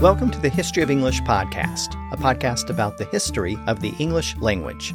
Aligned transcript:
Welcome 0.00 0.30
to 0.30 0.38
the 0.38 0.48
History 0.48 0.84
of 0.84 0.92
English 0.92 1.22
podcast, 1.22 1.96
a 2.12 2.16
podcast 2.16 2.70
about 2.70 2.98
the 2.98 3.06
history 3.06 3.58
of 3.66 3.80
the 3.80 3.92
English 3.98 4.36
language. 4.36 4.94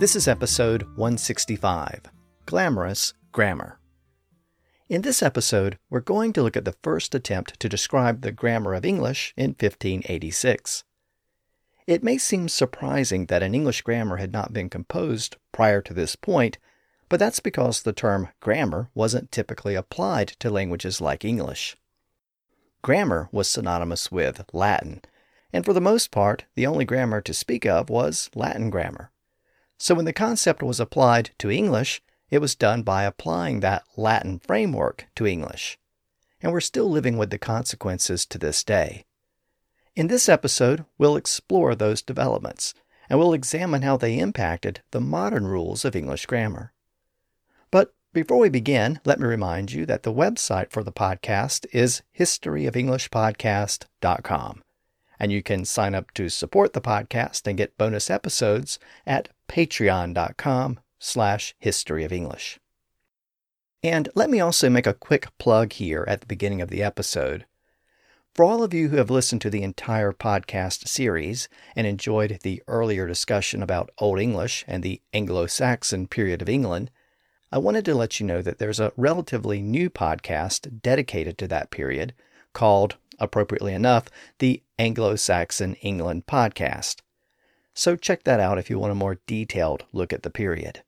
This 0.00 0.16
is 0.16 0.26
episode 0.26 0.82
165 0.96 2.00
Glamorous 2.44 3.14
Grammar. 3.30 3.78
In 4.88 5.02
this 5.02 5.22
episode, 5.22 5.78
we're 5.90 6.00
going 6.00 6.32
to 6.32 6.42
look 6.42 6.56
at 6.56 6.64
the 6.64 6.74
first 6.82 7.14
attempt 7.14 7.60
to 7.60 7.68
describe 7.68 8.22
the 8.22 8.32
grammar 8.32 8.74
of 8.74 8.84
English 8.84 9.32
in 9.36 9.50
1586. 9.50 10.82
It 11.86 12.02
may 12.02 12.18
seem 12.18 12.48
surprising 12.48 13.26
that 13.26 13.44
an 13.44 13.54
English 13.54 13.82
grammar 13.82 14.16
had 14.16 14.32
not 14.32 14.52
been 14.52 14.68
composed 14.68 15.36
prior 15.52 15.80
to 15.82 15.94
this 15.94 16.16
point, 16.16 16.58
but 17.08 17.20
that's 17.20 17.38
because 17.38 17.82
the 17.82 17.92
term 17.92 18.30
grammar 18.40 18.90
wasn't 18.92 19.30
typically 19.30 19.76
applied 19.76 20.26
to 20.40 20.50
languages 20.50 21.00
like 21.00 21.24
English. 21.24 21.76
Grammar 22.84 23.30
was 23.32 23.48
synonymous 23.48 24.12
with 24.12 24.44
Latin, 24.52 25.00
and 25.54 25.64
for 25.64 25.72
the 25.72 25.80
most 25.80 26.10
part, 26.10 26.44
the 26.54 26.66
only 26.66 26.84
grammar 26.84 27.22
to 27.22 27.32
speak 27.32 27.64
of 27.64 27.88
was 27.88 28.28
Latin 28.34 28.68
grammar. 28.68 29.10
So 29.78 29.94
when 29.94 30.04
the 30.04 30.12
concept 30.12 30.62
was 30.62 30.78
applied 30.78 31.30
to 31.38 31.50
English, 31.50 32.02
it 32.28 32.40
was 32.40 32.54
done 32.54 32.82
by 32.82 33.04
applying 33.04 33.60
that 33.60 33.84
Latin 33.96 34.38
framework 34.38 35.06
to 35.16 35.26
English. 35.26 35.78
And 36.42 36.52
we're 36.52 36.60
still 36.60 36.90
living 36.90 37.16
with 37.16 37.30
the 37.30 37.38
consequences 37.38 38.26
to 38.26 38.36
this 38.36 38.62
day. 38.62 39.06
In 39.96 40.08
this 40.08 40.28
episode, 40.28 40.84
we'll 40.98 41.16
explore 41.16 41.74
those 41.74 42.02
developments, 42.02 42.74
and 43.08 43.18
we'll 43.18 43.32
examine 43.32 43.80
how 43.80 43.96
they 43.96 44.18
impacted 44.18 44.82
the 44.90 45.00
modern 45.00 45.46
rules 45.46 45.86
of 45.86 45.96
English 45.96 46.26
grammar. 46.26 46.74
But 47.70 47.94
before 48.14 48.38
we 48.38 48.48
begin, 48.48 48.98
let 49.04 49.20
me 49.20 49.26
remind 49.26 49.72
you 49.72 49.84
that 49.86 50.04
the 50.04 50.12
website 50.12 50.70
for 50.70 50.84
the 50.84 50.92
podcast 50.92 51.66
is 51.72 52.02
historyofenglishpodcast.com. 52.18 54.62
And 55.20 55.32
you 55.32 55.42
can 55.42 55.64
sign 55.64 55.94
up 55.94 56.12
to 56.14 56.28
support 56.28 56.72
the 56.72 56.80
podcast 56.80 57.46
and 57.46 57.56
get 57.58 57.76
bonus 57.76 58.10
episodes 58.10 58.78
at 59.04 59.28
patreon.com 59.48 60.80
slash 60.98 61.54
historyofenglish. 61.62 62.58
And 63.82 64.08
let 64.14 64.30
me 64.30 64.40
also 64.40 64.70
make 64.70 64.86
a 64.86 64.94
quick 64.94 65.36
plug 65.38 65.72
here 65.72 66.04
at 66.08 66.20
the 66.20 66.26
beginning 66.26 66.62
of 66.62 66.70
the 66.70 66.82
episode. 66.82 67.44
For 68.32 68.44
all 68.44 68.62
of 68.62 68.72
you 68.72 68.88
who 68.88 68.96
have 68.96 69.10
listened 69.10 69.42
to 69.42 69.50
the 69.50 69.62
entire 69.62 70.12
podcast 70.12 70.88
series 70.88 71.48
and 71.76 71.86
enjoyed 71.86 72.38
the 72.42 72.62
earlier 72.66 73.06
discussion 73.06 73.62
about 73.62 73.90
Old 73.98 74.20
English 74.20 74.64
and 74.66 74.82
the 74.82 75.02
Anglo 75.12 75.46
Saxon 75.46 76.06
period 76.06 76.40
of 76.42 76.48
England, 76.48 76.90
I 77.54 77.58
wanted 77.58 77.84
to 77.84 77.94
let 77.94 78.18
you 78.18 78.26
know 78.26 78.42
that 78.42 78.58
there's 78.58 78.80
a 78.80 78.92
relatively 78.96 79.62
new 79.62 79.88
podcast 79.88 80.82
dedicated 80.82 81.38
to 81.38 81.46
that 81.46 81.70
period 81.70 82.12
called, 82.52 82.96
appropriately 83.20 83.72
enough, 83.72 84.06
the 84.40 84.64
Anglo 84.76 85.14
Saxon 85.14 85.74
England 85.76 86.26
Podcast. 86.26 86.96
So 87.72 87.94
check 87.94 88.24
that 88.24 88.40
out 88.40 88.58
if 88.58 88.68
you 88.68 88.80
want 88.80 88.90
a 88.90 88.96
more 88.96 89.20
detailed 89.28 89.84
look 89.92 90.12
at 90.12 90.24
the 90.24 90.30
period. 90.30 90.82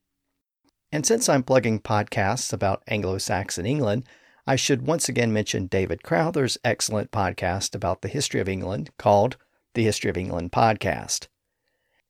And 0.91 1.07
since 1.07 1.29
I'm 1.29 1.45
plugging 1.45 1.79
podcasts 1.79 2.53
about 2.53 2.83
Anglo 2.89 3.19
Saxon 3.19 3.65
England, 3.65 4.03
I 4.45 4.57
should 4.57 4.89
once 4.89 5.09
again 5.09 5.33
mention 5.33 5.69
David 5.69 6.03
Crowther's 6.03 6.59
excellent 6.65 7.13
podcast 7.13 7.77
about 7.77 8.03
the 8.03 8.09
history 8.09 8.41
of 8.41 8.49
England 8.49 8.91
called 8.99 9.37
the 9.75 9.85
History 9.85 10.11
of 10.11 10.17
England 10.17 10.51
Podcast. 10.51 11.29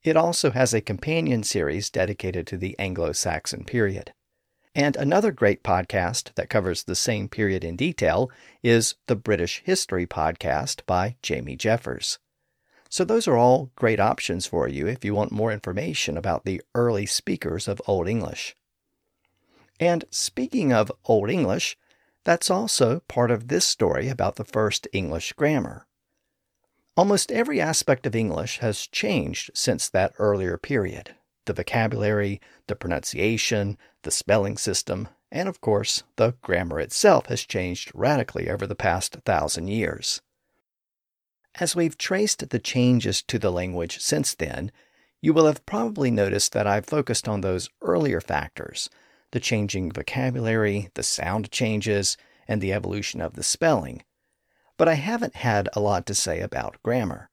It 0.03 0.17
also 0.17 0.53
has 0.53 0.73
a 0.73 0.81
companion 0.81 1.43
series 1.43 1.91
dedicated 1.91 2.47
to 2.47 2.57
the 2.57 2.75
Anglo 2.79 3.13
Saxon 3.13 3.63
period. 3.67 4.15
And 4.77 4.95
another 4.95 5.33
great 5.33 5.63
podcast 5.63 6.35
that 6.35 6.51
covers 6.51 6.83
the 6.83 6.95
same 6.95 7.31
period 7.31 7.65
in 7.65 7.77
detail 7.77 8.31
is 8.63 8.95
the 9.07 9.17
British 9.17 9.63
History 9.65 10.07
Podcast 10.07 10.85
by 10.85 11.17
Jamie 11.23 11.57
Jeffers. 11.57 12.19
So, 12.91 13.03
those 13.03 13.27
are 13.27 13.39
all 13.39 13.71
great 13.75 13.99
options 13.99 14.45
for 14.45 14.69
you 14.69 14.87
if 14.87 15.03
you 15.03 15.15
want 15.15 15.33
more 15.33 15.51
information 15.51 16.19
about 16.19 16.45
the 16.45 16.61
early 16.75 17.07
speakers 17.07 17.69
of 17.69 17.81
Old 17.87 18.07
English. 18.07 18.55
And 19.81 20.05
speaking 20.11 20.75
of 20.75 20.93
Old 21.07 21.31
English, 21.31 21.79
that's 22.25 22.51
also 22.51 23.01
part 23.09 23.31
of 23.31 23.49
this 23.49 23.65
story 23.65 24.11
about 24.11 24.37
the 24.37 24.45
first 24.45 24.87
English 24.93 25.33
grammar. 25.33 25.87
Almost 26.99 27.33
every 27.33 27.63
aspect 27.63 28.05
of 28.05 28.15
English 28.15 28.59
has 28.59 28.87
changed 28.87 29.53
since 29.55 29.89
that 29.89 30.13
earlier 30.19 30.59
period 30.59 31.16
the 31.47 31.55
vocabulary, 31.55 32.41
the 32.67 32.77
pronunciation, 32.77 33.79
the 34.03 34.11
spelling 34.11 34.57
system, 34.57 35.09
and 35.33 35.49
of 35.49 35.61
course, 35.61 36.03
the 36.17 36.35
grammar 36.43 36.79
itself 36.79 37.27
has 37.27 37.43
changed 37.43 37.91
radically 37.95 38.49
over 38.49 38.67
the 38.67 38.75
past 38.75 39.17
thousand 39.25 39.69
years. 39.69 40.21
As 41.59 41.75
we've 41.75 41.97
traced 41.97 42.51
the 42.51 42.59
changes 42.59 43.23
to 43.23 43.39
the 43.39 43.51
language 43.51 43.99
since 44.01 44.35
then, 44.35 44.71
you 45.23 45.33
will 45.33 45.47
have 45.47 45.67
probably 45.67 46.11
noticed 46.11 46.53
that 46.53 46.67
I've 46.67 46.87
focused 46.87 47.27
on 47.27 47.41
those 47.41 47.71
earlier 47.81 48.21
factors 48.21 48.91
the 49.33 49.41
changing 49.41 49.91
vocabulary, 49.91 50.89
the 50.95 51.03
sound 51.03 51.51
changes, 51.51 52.17
and 52.47 52.61
the 52.61 52.73
evolution 52.73 53.21
of 53.21 53.35
the 53.35 53.43
spelling. 53.43 54.03
But 54.77 54.89
I 54.89 54.95
haven't 54.95 55.37
had 55.37 55.69
a 55.73 55.81
lot 55.81 56.07
to 56.07 56.15
say 56.15 56.41
about 56.41 56.83
grammar. 56.83 57.29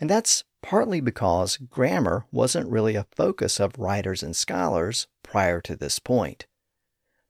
And 0.00 0.08
that's 0.08 0.44
partly 0.62 1.00
because 1.00 1.56
grammar 1.56 2.26
wasn't 2.30 2.70
really 2.70 2.94
a 2.94 3.06
focus 3.14 3.60
of 3.60 3.78
writers 3.78 4.22
and 4.22 4.36
scholars 4.36 5.06
prior 5.22 5.60
to 5.60 5.76
this 5.76 5.98
point. 5.98 6.46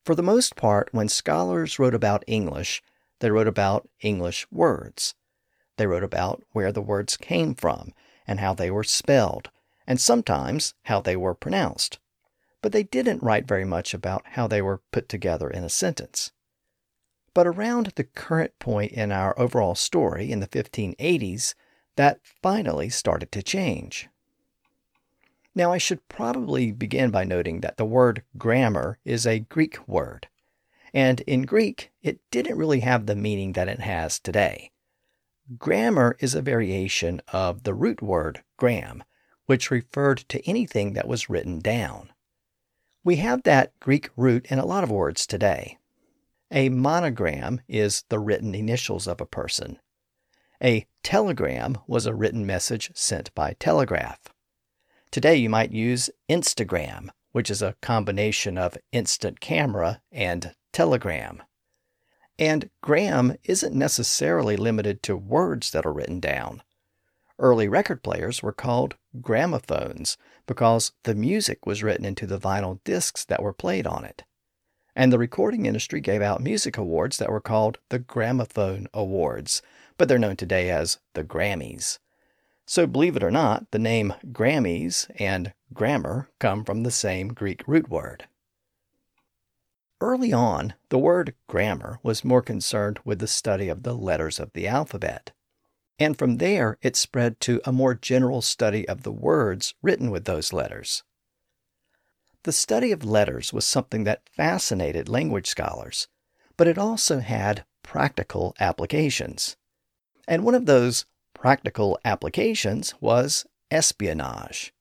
For 0.04 0.14
the 0.14 0.22
most 0.22 0.56
part, 0.56 0.88
when 0.92 1.08
scholars 1.08 1.78
wrote 1.78 1.94
about 1.94 2.24
English, 2.26 2.82
they 3.20 3.30
wrote 3.30 3.48
about 3.48 3.88
English 4.00 4.46
words. 4.50 5.14
They 5.76 5.86
wrote 5.86 6.04
about 6.04 6.42
where 6.52 6.72
the 6.72 6.82
words 6.82 7.16
came 7.16 7.54
from 7.54 7.92
and 8.26 8.41
how 8.41 8.54
they 8.54 8.70
were 8.70 8.84
spelled, 8.84 9.50
and 9.86 10.00
sometimes 10.00 10.74
how 10.84 11.00
they 11.00 11.16
were 11.16 11.34
pronounced. 11.34 11.98
But 12.62 12.72
they 12.72 12.82
didn't 12.82 13.22
write 13.22 13.48
very 13.48 13.64
much 13.64 13.94
about 13.94 14.22
how 14.32 14.47
they 14.47 14.62
were 14.62 14.82
put 14.92 15.08
together 15.08 15.48
in 15.48 15.64
a 15.64 15.68
sentence. 15.68 16.32
But 17.32 17.47
around 17.47 17.92
the 17.94 18.04
current 18.04 18.58
point 18.58 18.92
in 18.92 19.12
our 19.12 19.38
overall 19.38 19.74
story 19.74 20.32
in 20.32 20.41
the 20.41 20.48
1580s, 20.48 21.54
that 21.96 22.20
finally 22.42 22.88
started 22.88 23.32
to 23.32 23.42
change. 23.42 24.08
Now, 25.54 25.72
I 25.72 25.78
should 25.78 26.06
probably 26.08 26.72
begin 26.72 27.10
by 27.10 27.24
noting 27.24 27.60
that 27.60 27.76
the 27.76 27.84
word 27.84 28.22
grammar 28.38 28.98
is 29.04 29.26
a 29.26 29.40
Greek 29.40 29.86
word, 29.88 30.28
and 30.94 31.20
in 31.22 31.42
Greek, 31.42 31.90
it 32.02 32.20
didn't 32.30 32.58
really 32.58 32.80
have 32.80 33.06
the 33.06 33.16
meaning 33.16 33.52
that 33.52 33.68
it 33.68 33.80
has 33.80 34.18
today. 34.18 34.70
Grammar 35.58 36.16
is 36.20 36.34
a 36.34 36.42
variation 36.42 37.20
of 37.32 37.64
the 37.64 37.74
root 37.74 38.00
word 38.00 38.44
gram, 38.56 39.02
which 39.46 39.70
referred 39.70 40.18
to 40.28 40.48
anything 40.48 40.92
that 40.92 41.08
was 41.08 41.28
written 41.28 41.58
down. 41.58 42.12
We 43.02 43.16
have 43.16 43.42
that 43.42 43.72
Greek 43.80 44.10
root 44.16 44.46
in 44.46 44.60
a 44.60 44.66
lot 44.66 44.84
of 44.84 44.90
words 44.90 45.26
today. 45.26 45.78
A 46.52 46.68
monogram 46.68 47.60
is 47.66 48.04
the 48.08 48.20
written 48.20 48.54
initials 48.54 49.08
of 49.08 49.20
a 49.20 49.26
person, 49.26 49.80
a 50.62 50.87
telegram 51.03 51.78
was 51.87 52.06
a 52.06 52.15
written 52.15 52.44
message 52.44 52.91
sent 52.94 53.34
by 53.34 53.54
telegraph. 53.59 54.21
Today 55.10 55.37
you 55.37 55.48
might 55.48 55.72
use 55.72 56.10
Instagram, 56.28 57.09
which 57.32 57.50
is 57.50 57.62
a 57.62 57.76
combination 57.81 58.59
of 58.59 58.76
instant 58.93 59.41
camera 59.41 60.03
and 60.12 60.54
telegram. 60.72 61.43
And 62.38 62.71
gram 62.82 63.37
isn't 63.44 63.75
necessarily 63.75 64.56
limited 64.56 65.03
to 65.04 65.16
words 65.16 65.71
that 65.71 65.87
are 65.87 65.93
written 65.93 66.21
down. 66.21 66.62
Early 67.38 67.69
record 67.69 68.03
players 68.03 68.42
were 68.42 68.53
called 68.53 68.97
gramophones 69.21 70.19
because 70.47 70.92
the 71.04 71.15
music 71.15 71.65
was 71.65 71.83
written 71.83 72.04
into 72.04 72.27
the 72.27 72.39
vinyl 72.39 72.80
discs 72.84 73.24
that 73.24 73.42
were 73.42 73.53
played 73.54 73.86
on 73.86 74.04
it. 74.04 74.24
And 74.95 75.13
the 75.13 75.18
recording 75.18 75.65
industry 75.65 76.01
gave 76.01 76.21
out 76.21 76.42
music 76.42 76.77
awards 76.77 77.16
that 77.16 77.30
were 77.30 77.41
called 77.41 77.78
the 77.89 77.98
Gramophone 77.98 78.89
Awards 78.92 79.63
but 80.00 80.08
they're 80.08 80.18
known 80.18 80.34
today 80.34 80.70
as 80.70 80.98
the 81.12 81.22
Grammys. 81.22 81.98
So, 82.66 82.86
believe 82.86 83.16
it 83.16 83.22
or 83.22 83.30
not, 83.30 83.70
the 83.70 83.78
name 83.78 84.14
Grammys 84.32 85.10
and 85.16 85.52
grammar 85.74 86.30
come 86.38 86.64
from 86.64 86.84
the 86.84 86.91
same 86.91 87.34
Greek 87.34 87.68
root 87.68 87.91
word. 87.91 88.26
Early 90.00 90.32
on, 90.32 90.72
the 90.88 90.97
word 90.97 91.34
grammar 91.50 91.98
was 92.02 92.24
more 92.24 92.41
concerned 92.41 92.98
with 93.04 93.18
the 93.18 93.26
study 93.26 93.68
of 93.68 93.82
the 93.82 93.92
letters 93.92 94.41
of 94.41 94.54
the 94.54 94.66
alphabet. 94.66 95.32
And 95.98 96.16
from 96.16 96.38
there, 96.38 96.78
it 96.80 96.96
spread 96.96 97.38
to 97.41 97.60
a 97.66 97.70
more 97.70 97.92
general 97.92 98.41
study 98.41 98.88
of 98.88 99.03
the 99.03 99.12
words 99.12 99.74
written 99.82 100.10
with 100.10 100.24
those 100.24 100.50
letters. 100.50 101.03
The 102.44 102.53
study 102.53 102.91
of 102.91 103.04
letters 103.04 103.53
was 103.53 103.66
something 103.66 104.04
that 104.04 104.30
fascinated 104.34 105.10
language 105.10 105.48
scholars, 105.48 106.08
but 106.56 106.66
it 106.66 106.78
also 106.78 107.18
had 107.18 107.66
practical 107.82 108.54
applications. 108.58 109.58
And 110.30 110.44
one 110.44 110.54
of 110.54 110.66
those 110.66 111.06
practical 111.34 111.98
applications 112.04 112.94
was 113.00 113.44
espionage. 113.68 114.72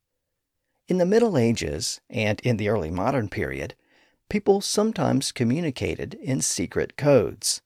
In 0.87 0.99
the 0.99 1.07
Middle 1.07 1.39
Ages 1.39 2.01
and 2.07 2.39
in 2.41 2.57
the 2.57 2.69
early 2.69 2.91
modern 2.91 3.29
period, 3.29 3.73
people 4.29 4.61
sometimes 4.61 5.31
communicated 5.31 6.13
in 6.21 6.41
secret 6.41 6.97
codes. 6.97 7.63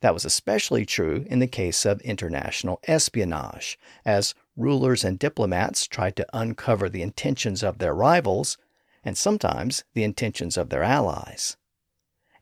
That 0.00 0.14
was 0.14 0.24
especially 0.24 0.86
true 0.86 1.26
in 1.28 1.40
the 1.40 1.46
case 1.46 1.84
of 1.84 2.00
international 2.00 2.80
espionage, 2.88 3.78
as 4.06 4.34
rulers 4.56 5.04
and 5.04 5.18
diplomats 5.18 5.86
tried 5.86 6.16
to 6.16 6.26
uncover 6.32 6.88
the 6.88 7.02
intentions 7.02 7.62
of 7.62 7.76
their 7.76 7.94
rivals 7.94 8.56
and 9.04 9.18
sometimes 9.18 9.84
the 9.92 10.04
intentions 10.04 10.56
of 10.56 10.70
their 10.70 10.82
allies. 10.82 11.58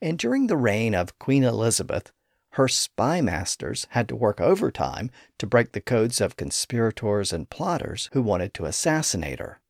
And 0.01 0.17
during 0.17 0.47
the 0.47 0.55
reign 0.55 0.95
of 0.95 1.19
Queen 1.19 1.43
Elizabeth, 1.43 2.13
her 2.51 2.67
spy 2.67 3.21
masters 3.21 3.85
had 3.91 4.07
to 4.07 4.15
work 4.15 4.41
overtime 4.41 5.11
to 5.37 5.47
break 5.47 5.71
the 5.71 5.81
codes 5.81 6.19
of 6.19 6.37
conspirators 6.37 7.31
and 7.31 7.49
plotters 7.49 8.09
who 8.13 8.21
wanted 8.21 8.53
to 8.53 8.65
assassinate 8.65 9.39
her. 9.39 9.61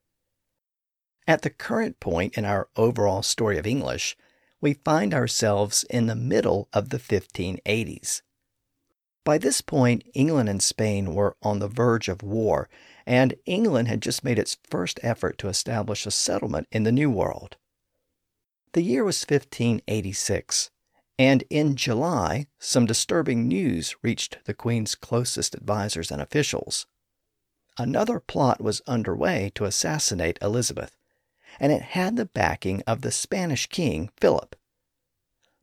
At 1.27 1.41
the 1.41 1.49
current 1.49 1.99
point 1.99 2.37
in 2.37 2.45
our 2.45 2.69
overall 2.75 3.21
story 3.21 3.57
of 3.57 3.67
English, 3.67 4.17
we 4.61 4.73
find 4.73 5.13
ourselves 5.13 5.85
in 5.89 6.07
the 6.07 6.15
middle 6.15 6.67
of 6.73 6.89
the 6.89 6.97
1580s. 6.97 8.21
By 9.23 9.37
this 9.37 9.61
point, 9.61 10.03
England 10.13 10.49
and 10.49 10.63
Spain 10.63 11.13
were 11.13 11.35
on 11.43 11.59
the 11.59 11.67
verge 11.67 12.07
of 12.07 12.23
war, 12.23 12.69
and 13.05 13.35
England 13.45 13.87
had 13.87 14.01
just 14.01 14.23
made 14.23 14.39
its 14.39 14.57
first 14.69 14.99
effort 15.03 15.37
to 15.37 15.49
establish 15.49 16.05
a 16.05 16.11
settlement 16.11 16.67
in 16.71 16.83
the 16.83 16.91
New 16.91 17.11
World. 17.11 17.57
The 18.73 18.81
year 18.81 19.03
was 19.03 19.21
1586, 19.21 20.71
and 21.19 21.43
in 21.49 21.75
July, 21.75 22.47
some 22.59 22.85
disturbing 22.85 23.45
news 23.45 23.93
reached 24.01 24.37
the 24.45 24.53
Queen's 24.53 24.95
closest 24.95 25.53
advisers 25.53 26.11
and 26.11 26.21
officials. 26.21 26.87
Another 27.77 28.21
plot 28.21 28.61
was 28.61 28.81
underway 28.87 29.51
to 29.55 29.65
assassinate 29.65 30.39
Elizabeth, 30.41 30.95
and 31.59 31.73
it 31.73 31.81
had 31.81 32.15
the 32.15 32.25
backing 32.25 32.81
of 32.87 33.01
the 33.01 33.11
Spanish 33.11 33.67
king, 33.67 34.09
Philip. 34.17 34.55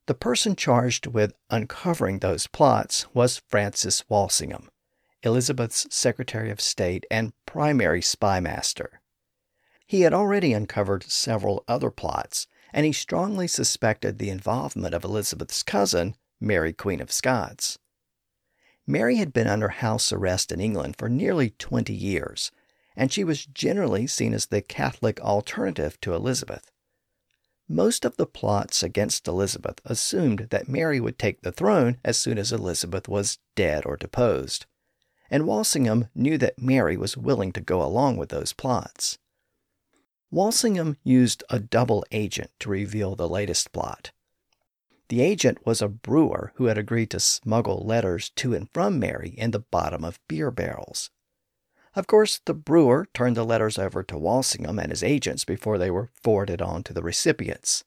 The 0.05 0.15
person 0.15 0.57
charged 0.57 1.07
with 1.07 1.33
uncovering 1.49 2.19
those 2.19 2.47
plots 2.47 3.07
was 3.15 3.39
Francis 3.49 4.05
Walsingham, 4.11 4.69
Elizabeth's 5.23 5.87
Secretary 5.91 6.51
of 6.51 6.61
State 6.61 7.07
and 7.11 7.33
primary 7.47 8.03
spy 8.03 8.41
master. 8.41 9.01
He 9.87 10.03
had 10.03 10.13
already 10.13 10.53
uncovered 10.53 11.05
several 11.05 11.65
other 11.67 11.91
plots, 11.91 12.47
and 12.77 12.85
he 12.85 12.93
strongly 12.93 13.49
suspected 13.49 14.19
the 14.19 14.29
involvement 14.29 14.95
of 14.95 15.03
Elizabeth's 15.03 15.63
cousin, 15.63 16.15
Mary, 16.39 16.75
Queen 16.75 17.01
of 17.01 17.11
Scots. 17.11 17.79
Mary 18.87 19.17
had 19.17 19.33
been 19.33 19.47
under 19.47 19.71
house 19.71 20.13
arrest 20.13 20.53
in 20.53 20.61
England 20.61 20.95
for 20.99 21.09
nearly 21.09 21.49
20 21.49 21.95
years, 21.95 22.53
and 22.95 23.11
she 23.11 23.25
was 23.25 23.47
generally 23.47 24.07
seen 24.07 24.35
as 24.35 24.47
the 24.47 24.61
Catholic 24.61 25.19
alternative 25.23 25.99
to 26.03 26.13
Elizabeth. 26.13 26.71
Most 27.67 28.05
of 28.05 28.19
the 28.19 28.27
plots 28.27 28.83
against 28.83 29.27
Elizabeth 29.27 29.81
assumed 29.87 30.49
that 30.51 30.69
Mary 30.69 31.01
would 31.01 31.19
take 31.19 31.41
the 31.41 31.53
throne 31.53 31.97
as 32.05 32.19
soon 32.19 32.37
as 32.37 32.53
Elizabeth 32.53 33.09
was 33.09 33.39
dead 33.55 33.87
or 33.87 33.97
deposed, 33.97 34.67
and 35.31 35.47
Walsingham 35.47 36.09
knew 36.15 36.37
that 36.37 36.61
Mary 36.61 36.99
was 36.99 37.17
willing 37.17 37.53
to 37.53 37.63
go 37.63 37.83
along 37.83 38.19
with 38.19 38.29
those 38.29 38.53
plots. 38.53 39.17
Walsingham 40.31 40.97
used 41.05 41.45
a 41.49 41.61
double 41.61 42.05
agent 42.11 42.51
to 42.61 42.71
reveal 42.71 43.15
the 43.15 43.29
latest 43.29 43.73
plot. 43.73 44.11
The 45.09 45.21
agent 45.21 45.65
was 45.65 45.81
a 45.81 45.89
brewer 45.89 46.53
who 46.57 46.65
had 46.65 46.77
agreed 46.77 47.11
to 47.11 47.21
smuggle 47.21 47.87
letters 47.87 48.31
to 48.37 48.55
and 48.55 48.69
from 48.73 48.99
Mary 48.99 49.31
in 49.31 49.53
the 49.53 49.61
bottom 49.61 50.05
of 50.05 50.19
beer 50.27 50.51
barrels. 50.51 51.11
Of 51.95 52.07
course, 52.07 52.41
the 52.45 52.55
brewer 52.55 53.07
turned 53.15 53.37
the 53.37 53.45
letters 53.45 53.79
over 53.79 54.03
to 54.03 54.19
Walsingham 54.19 54.79
and 54.79 54.91
his 54.91 55.03
agents 55.03 55.45
before 55.45 55.79
they 55.79 55.91
were 55.91 56.11
forwarded 56.23 56.61
on 56.61 56.83
to 56.85 56.93
the 56.93 57.03
recipients. 57.03 57.85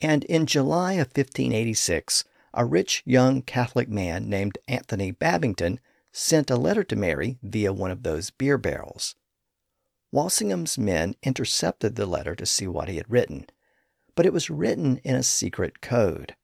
And 0.00 0.24
in 0.24 0.46
July 0.46 0.92
of 0.92 1.08
1586, 1.08 2.24
a 2.54 2.64
rich 2.64 3.02
young 3.04 3.42
Catholic 3.42 3.88
man 3.88 4.30
named 4.30 4.58
Anthony 4.68 5.10
Babington 5.10 5.80
sent 6.12 6.50
a 6.50 6.56
letter 6.56 6.84
to 6.84 6.96
Mary 6.96 7.38
via 7.42 7.72
one 7.72 7.90
of 7.90 8.04
those 8.04 8.30
beer 8.30 8.56
barrels. 8.56 9.16
Walsingham's 10.10 10.78
men 10.78 11.14
intercepted 11.22 11.96
the 11.96 12.06
letter 12.06 12.34
to 12.34 12.46
see 12.46 12.66
what 12.66 12.88
he 12.88 12.96
had 12.96 13.10
written, 13.10 13.46
but 14.14 14.24
it 14.24 14.32
was 14.32 14.48
written 14.48 14.98
in 15.04 15.14
a 15.14 15.22
secret 15.22 15.80
code. 15.80 16.34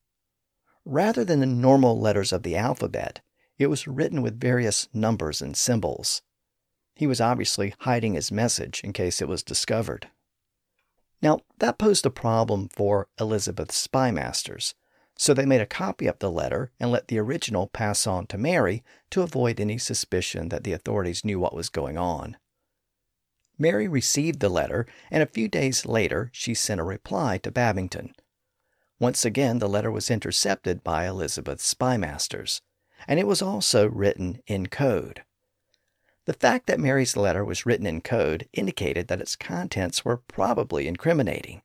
Rather 0.84 1.24
than 1.24 1.40
the 1.40 1.46
normal 1.46 1.98
letters 1.98 2.32
of 2.32 2.42
the 2.42 2.56
alphabet, 2.56 3.20
it 3.58 3.68
was 3.68 3.88
written 3.88 4.20
with 4.20 4.38
various 4.38 4.88
numbers 4.92 5.40
and 5.40 5.56
symbols. 5.56 6.20
He 6.94 7.06
was 7.06 7.20
obviously 7.20 7.74
hiding 7.80 8.14
his 8.14 8.30
message 8.30 8.82
in 8.84 8.92
case 8.92 9.22
it 9.22 9.28
was 9.28 9.42
discovered. 9.42 10.08
Now, 11.22 11.40
that 11.58 11.78
posed 11.78 12.04
a 12.04 12.10
problem 12.10 12.68
for 12.68 13.08
Elizabeth's 13.18 13.88
spymasters, 13.88 14.74
so 15.16 15.32
they 15.32 15.46
made 15.46 15.62
a 15.62 15.66
copy 15.66 16.06
of 16.06 16.18
the 16.18 16.30
letter 16.30 16.70
and 16.78 16.90
let 16.90 17.08
the 17.08 17.18
original 17.18 17.68
pass 17.68 18.06
on 18.06 18.26
to 18.26 18.36
Mary 18.36 18.82
to 19.10 19.22
avoid 19.22 19.58
any 19.58 19.78
suspicion 19.78 20.50
that 20.50 20.64
the 20.64 20.72
authorities 20.72 21.24
knew 21.24 21.40
what 21.40 21.54
was 21.54 21.70
going 21.70 21.96
on. 21.96 22.36
Mary 23.58 23.86
received 23.86 24.40
the 24.40 24.48
letter, 24.48 24.86
and 25.10 25.22
a 25.22 25.26
few 25.26 25.48
days 25.48 25.86
later 25.86 26.30
she 26.32 26.54
sent 26.54 26.80
a 26.80 26.84
reply 26.84 27.38
to 27.38 27.50
Babington. 27.50 28.14
Once 28.98 29.24
again, 29.24 29.58
the 29.58 29.68
letter 29.68 29.90
was 29.90 30.10
intercepted 30.10 30.82
by 30.82 31.06
Elizabeth's 31.06 31.72
spymasters, 31.72 32.60
and 33.06 33.20
it 33.20 33.26
was 33.26 33.42
also 33.42 33.88
written 33.88 34.40
in 34.46 34.66
code. 34.66 35.22
The 36.26 36.32
fact 36.32 36.66
that 36.66 36.80
Mary's 36.80 37.16
letter 37.16 37.44
was 37.44 37.66
written 37.66 37.86
in 37.86 38.00
code 38.00 38.48
indicated 38.52 39.08
that 39.08 39.20
its 39.20 39.36
contents 39.36 40.04
were 40.04 40.16
probably 40.16 40.88
incriminating. 40.88 41.62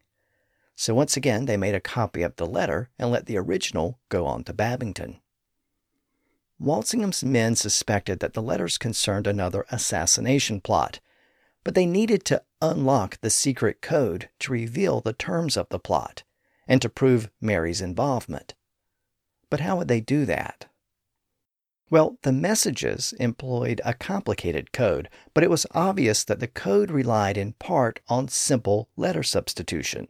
So 0.75 0.93
once 0.93 1.15
again, 1.15 1.45
they 1.45 1.57
made 1.57 1.75
a 1.75 1.79
copy 1.79 2.23
of 2.23 2.35
the 2.35 2.45
letter 2.45 2.89
and 2.97 3.09
let 3.09 3.25
the 3.25 3.37
original 3.37 3.99
go 4.09 4.25
on 4.25 4.43
to 4.45 4.53
Babington. 4.53 5.19
Walsingham's 6.59 7.23
men 7.23 7.55
suspected 7.55 8.19
that 8.19 8.33
the 8.33 8.41
letters 8.41 8.77
concerned 8.77 9.27
another 9.27 9.65
assassination 9.71 10.59
plot, 10.59 10.99
but 11.63 11.75
they 11.75 11.85
needed 11.85 12.23
to 12.25 12.41
unlock 12.61 13.19
the 13.21 13.29
secret 13.29 13.81
code 13.81 14.29
to 14.39 14.51
reveal 14.51 15.01
the 15.01 15.13
terms 15.13 15.57
of 15.57 15.67
the 15.69 15.79
plot 15.79 16.23
and 16.67 16.81
to 16.81 16.89
prove 16.89 17.29
Mary's 17.41 17.81
involvement. 17.81 18.53
But 19.49 19.59
how 19.61 19.77
would 19.77 19.87
they 19.87 20.01
do 20.01 20.25
that? 20.25 20.67
Well, 21.89 22.17
the 22.21 22.31
messages 22.31 23.13
employed 23.19 23.81
a 23.83 23.95
complicated 23.95 24.71
code, 24.71 25.09
but 25.33 25.43
it 25.43 25.49
was 25.49 25.65
obvious 25.71 26.23
that 26.23 26.39
the 26.39 26.47
code 26.47 26.91
relied 26.91 27.35
in 27.35 27.53
part 27.53 27.99
on 28.07 28.27
simple 28.27 28.89
letter 28.95 29.23
substitution. 29.23 30.07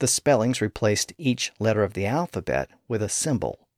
The 0.00 0.08
spellings 0.08 0.60
replaced 0.60 1.12
each 1.16 1.52
letter 1.60 1.84
of 1.84 1.92
the 1.92 2.06
alphabet 2.06 2.70
with 2.88 3.02
a 3.02 3.08
symbol. 3.08 3.68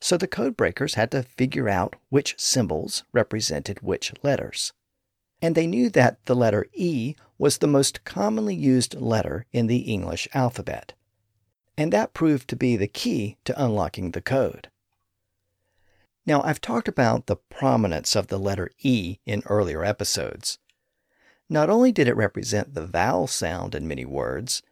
So 0.00 0.16
the 0.16 0.28
codebreakers 0.28 0.94
had 0.94 1.10
to 1.10 1.22
figure 1.22 1.68
out 1.68 1.96
which 2.08 2.36
symbols 2.38 3.04
represented 3.12 3.82
which 3.82 4.14
letters 4.22 4.72
and 5.42 5.54
they 5.54 5.66
knew 5.66 5.88
that 5.90 6.24
the 6.26 6.36
letter 6.36 6.66
E 6.72 7.14
was 7.38 7.58
the 7.58 7.66
most 7.66 8.04
commonly 8.04 8.54
used 8.54 9.00
letter 9.00 9.46
in 9.52 9.66
the 9.66 9.78
English 9.78 10.28
alphabet. 10.34 10.92
And 11.76 11.92
that 11.92 12.12
proved 12.12 12.48
to 12.48 12.56
be 12.56 12.76
the 12.76 12.86
key 12.86 13.38
to 13.44 13.62
unlocking 13.62 14.10
the 14.10 14.20
code. 14.20 14.68
Now, 16.26 16.42
I've 16.42 16.60
talked 16.60 16.88
about 16.88 17.26
the 17.26 17.36
prominence 17.36 18.14
of 18.14 18.26
the 18.26 18.38
letter 18.38 18.70
E 18.82 19.18
in 19.24 19.42
earlier 19.46 19.84
episodes. 19.84 20.58
Not 21.48 21.70
only 21.70 21.90
did 21.90 22.06
it 22.06 22.16
represent 22.16 22.74
the 22.74 22.86
vowel 22.86 23.26
sound 23.26 23.74
in 23.74 23.88
many 23.88 24.04
words, 24.04 24.62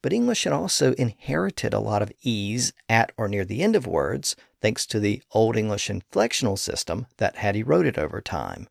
but 0.00 0.12
English 0.12 0.44
had 0.44 0.52
also 0.52 0.92
inherited 0.94 1.74
a 1.74 1.80
lot 1.80 2.02
of 2.02 2.12
E's 2.22 2.72
at 2.88 3.10
or 3.16 3.26
near 3.26 3.44
the 3.44 3.62
end 3.62 3.74
of 3.74 3.86
words 3.86 4.36
thanks 4.60 4.86
to 4.86 5.00
the 5.00 5.22
Old 5.32 5.56
English 5.56 5.88
inflectional 5.88 6.58
system 6.58 7.06
that 7.16 7.36
had 7.36 7.56
eroded 7.56 7.98
over 7.98 8.20
time. 8.20 8.68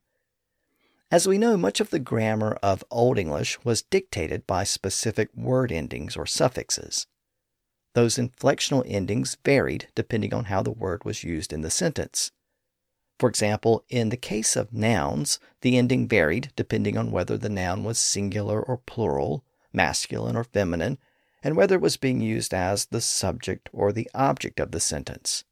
As 1.13 1.27
we 1.27 1.37
know, 1.37 1.57
much 1.57 1.79
of 1.79 1.91
the 1.91 1.99
grammar 1.99 2.57
of 2.63 2.83
Old 2.89 3.19
English 3.19 3.63
was 3.63 3.83
dictated 3.83 4.47
by 4.47 4.63
specific 4.63 5.29
word 5.35 5.71
endings 5.71 6.17
or 6.17 6.25
suffixes. 6.25 7.05
Those 7.93 8.17
inflectional 8.17 8.81
endings 8.87 9.37
varied 9.45 9.89
depending 9.93 10.33
on 10.33 10.45
how 10.45 10.63
the 10.63 10.71
word 10.71 11.05
was 11.05 11.23
used 11.23 11.53
in 11.53 11.61
the 11.61 11.69
sentence. 11.69 12.31
For 13.19 13.29
example, 13.29 13.85
in 13.89 14.09
the 14.09 14.17
case 14.17 14.55
of 14.55 14.73
nouns, 14.73 15.37
the 15.61 15.77
ending 15.77 16.07
varied 16.07 16.51
depending 16.55 16.97
on 16.97 17.11
whether 17.11 17.37
the 17.37 17.47
noun 17.47 17.83
was 17.83 17.99
singular 17.99 18.59
or 18.59 18.77
plural, 18.77 19.45
masculine 19.71 20.35
or 20.35 20.43
feminine, 20.43 20.97
and 21.43 21.55
whether 21.55 21.75
it 21.75 21.81
was 21.81 21.95
being 21.95 22.21
used 22.21 22.55
as 22.55 22.85
the 22.85 23.01
subject 23.01 23.69
or 23.71 23.93
the 23.93 24.09
object 24.15 24.59
of 24.59 24.71
the 24.71 24.79
sentence 24.79 25.43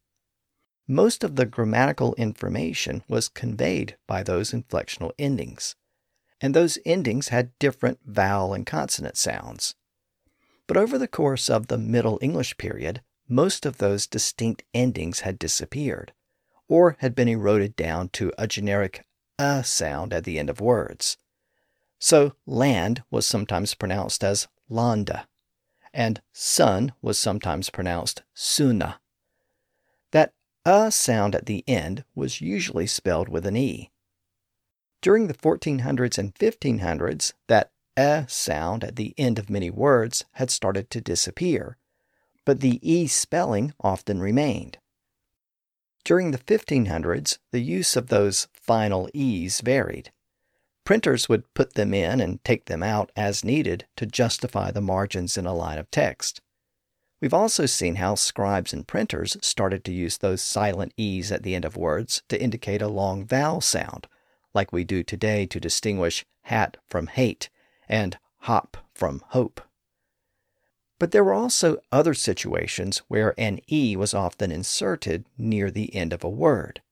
most 0.88 1.22
of 1.22 1.36
the 1.36 1.46
grammatical 1.46 2.14
information 2.14 3.02
was 3.08 3.28
conveyed 3.28 3.96
by 4.06 4.22
those 4.22 4.52
inflectional 4.52 5.12
endings. 5.18 5.76
And 6.40 6.54
those 6.54 6.78
endings 6.84 7.28
had 7.28 7.56
different 7.58 8.00
vowel 8.04 8.52
and 8.52 8.66
consonant 8.66 9.16
sounds. 9.16 9.74
But 10.66 10.76
over 10.76 10.98
the 10.98 11.08
course 11.08 11.48
of 11.48 11.68
the 11.68 11.78
Middle 11.78 12.18
English 12.20 12.56
period, 12.56 13.02
most 13.28 13.64
of 13.64 13.78
those 13.78 14.06
distinct 14.06 14.64
endings 14.74 15.20
had 15.20 15.38
disappeared, 15.38 16.12
or 16.68 16.96
had 17.00 17.14
been 17.14 17.28
eroded 17.28 17.76
down 17.76 18.08
to 18.10 18.32
a 18.36 18.46
generic 18.46 19.04
a 19.38 19.64
sound 19.64 20.12
at 20.12 20.24
the 20.24 20.38
end 20.38 20.50
of 20.50 20.60
words. 20.60 21.16
So 21.98 22.34
land 22.46 23.02
was 23.10 23.26
sometimes 23.26 23.74
pronounced 23.74 24.24
as 24.24 24.48
landa, 24.68 25.28
and 25.94 26.20
sun 26.32 26.92
was 27.00 27.18
sometimes 27.18 27.70
pronounced 27.70 28.22
suna. 28.34 29.00
That 30.10 30.32
a 30.64 30.90
sound 30.90 31.34
at 31.34 31.46
the 31.46 31.64
end 31.66 32.04
was 32.14 32.40
usually 32.40 32.86
spelled 32.86 33.28
with 33.28 33.46
an 33.46 33.56
E. 33.56 33.90
During 35.00 35.26
the 35.26 35.34
1400s 35.34 36.18
and 36.18 36.34
1500s, 36.34 37.32
that 37.48 37.72
a 37.96 38.26
sound 38.28 38.84
at 38.84 38.96
the 38.96 39.14
end 39.18 39.38
of 39.38 39.50
many 39.50 39.70
words 39.70 40.24
had 40.32 40.50
started 40.50 40.90
to 40.90 41.00
disappear, 41.00 41.76
but 42.44 42.60
the 42.60 42.78
E 42.82 43.06
spelling 43.06 43.74
often 43.80 44.20
remained. 44.20 44.78
During 46.04 46.30
the 46.30 46.38
1500s, 46.38 47.38
the 47.52 47.60
use 47.60 47.96
of 47.96 48.08
those 48.08 48.48
final 48.52 49.08
E's 49.14 49.60
varied. 49.60 50.12
Printers 50.84 51.28
would 51.28 51.52
put 51.54 51.74
them 51.74 51.94
in 51.94 52.20
and 52.20 52.42
take 52.44 52.66
them 52.66 52.82
out 52.82 53.12
as 53.16 53.44
needed 53.44 53.86
to 53.96 54.04
justify 54.04 54.70
the 54.70 54.80
margins 54.80 55.38
in 55.38 55.46
a 55.46 55.54
line 55.54 55.78
of 55.78 55.90
text. 55.90 56.40
We've 57.22 57.32
also 57.32 57.66
seen 57.66 57.94
how 57.94 58.16
scribes 58.16 58.72
and 58.72 58.84
printers 58.84 59.36
started 59.42 59.84
to 59.84 59.92
use 59.92 60.18
those 60.18 60.42
silent 60.42 60.92
E's 60.96 61.30
at 61.30 61.44
the 61.44 61.54
end 61.54 61.64
of 61.64 61.76
words 61.76 62.24
to 62.28 62.42
indicate 62.42 62.82
a 62.82 62.88
long 62.88 63.24
vowel 63.24 63.60
sound, 63.60 64.08
like 64.52 64.72
we 64.72 64.82
do 64.82 65.04
today 65.04 65.46
to 65.46 65.60
distinguish 65.60 66.26
hat 66.42 66.78
from 66.88 67.06
hate 67.06 67.48
and 67.88 68.18
hop 68.38 68.76
from 68.92 69.22
hope. 69.28 69.60
But 70.98 71.12
there 71.12 71.22
were 71.22 71.32
also 71.32 71.76
other 71.92 72.12
situations 72.12 73.02
where 73.06 73.34
an 73.38 73.60
E 73.70 73.94
was 73.94 74.14
often 74.14 74.50
inserted 74.50 75.24
near 75.38 75.70
the 75.70 75.94
end 75.94 76.12
of 76.12 76.24
a 76.24 76.28
word. 76.28 76.82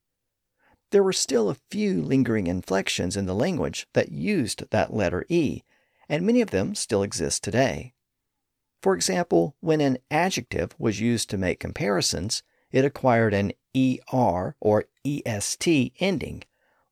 There 0.93 1.03
were 1.03 1.13
still 1.13 1.51
a 1.51 1.57
few 1.73 2.01
lingering 2.01 2.47
inflections 2.47 3.17
in 3.17 3.27
the 3.27 3.35
language 3.35 3.89
that 3.95 4.13
used 4.13 4.71
that 4.71 4.95
letter 4.95 5.27
E, 5.29 5.65
and 6.09 6.25
many 6.25 6.41
of 6.41 6.51
them 6.51 6.77
still 6.77 7.03
exist 7.03 7.43
today. 7.43 7.95
For 8.83 8.95
example, 8.95 9.57
when 9.61 9.81
an 9.81 9.99
adjective 10.11 10.75
was 10.79 11.01
used 11.01 11.29
to 11.31 11.39
make 11.39 11.61
comparisons, 11.61 12.43
it 12.73 12.85
acquired 12.85 13.35
an 13.35 13.53
ER 13.77 14.57
or 14.61 14.85
EST 15.05 15.93
ending, 16.01 16.45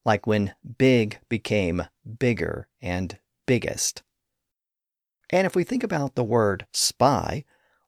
like 0.05 0.27
when 0.27 0.55
big 0.77 1.19
became 1.29 1.85
bigger 2.19 2.69
and 2.83 3.19
biggest. 3.47 4.03
And 5.31 5.47
if 5.47 5.55
we 5.55 5.65
think 5.65 5.83
about 5.83 6.15
the 6.15 6.25
word 6.25 6.67
spy, 6.73 7.45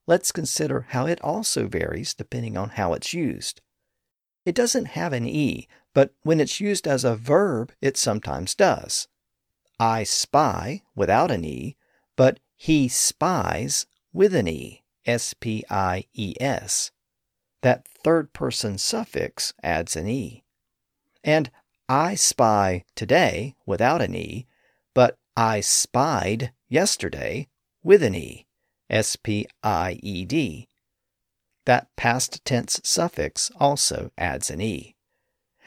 let's 0.06 0.32
consider 0.32 0.86
how 0.90 1.06
it 1.06 1.20
also 1.22 1.66
varies 1.66 2.14
depending 2.14 2.56
on 2.56 2.70
how 2.70 2.94
it's 2.94 3.12
used. 3.12 3.60
It 4.46 4.54
doesn't 4.54 4.86
have 4.86 5.12
an 5.12 5.26
E, 5.26 5.68
but 5.92 6.14
when 6.22 6.40
it's 6.40 6.60
used 6.60 6.86
as 6.86 7.04
a 7.04 7.16
verb, 7.16 7.72
it 7.80 7.96
sometimes 7.96 8.54
does. 8.54 9.08
I 9.78 10.04
spy 10.04 10.82
without 10.94 11.30
an 11.30 11.44
E, 11.44 11.76
but 12.16 12.40
he 12.56 12.88
spies 12.88 13.86
with 14.12 14.34
an 14.34 14.48
E, 14.48 14.82
S 15.06 15.34
P 15.34 15.64
I 15.70 16.04
E 16.14 16.34
S. 16.40 16.90
That 17.62 17.86
third 17.86 18.32
person 18.32 18.78
suffix 18.78 19.52
adds 19.62 19.96
an 19.96 20.08
E. 20.08 20.44
And 21.22 21.50
I 21.88 22.14
spy 22.14 22.84
today 22.94 23.56
without 23.66 24.00
an 24.00 24.14
E, 24.14 24.46
but 24.94 25.18
I 25.36 25.60
spied 25.60 26.52
yesterday 26.68 27.48
with 27.82 28.02
an 28.02 28.14
E, 28.14 28.46
S 28.88 29.16
P 29.16 29.46
I 29.62 29.98
E 30.02 30.24
D. 30.24 30.68
That 31.66 31.88
past 31.96 32.44
tense 32.44 32.80
suffix 32.82 33.50
also 33.58 34.10
adds 34.16 34.50
an 34.50 34.60
E. 34.60 34.96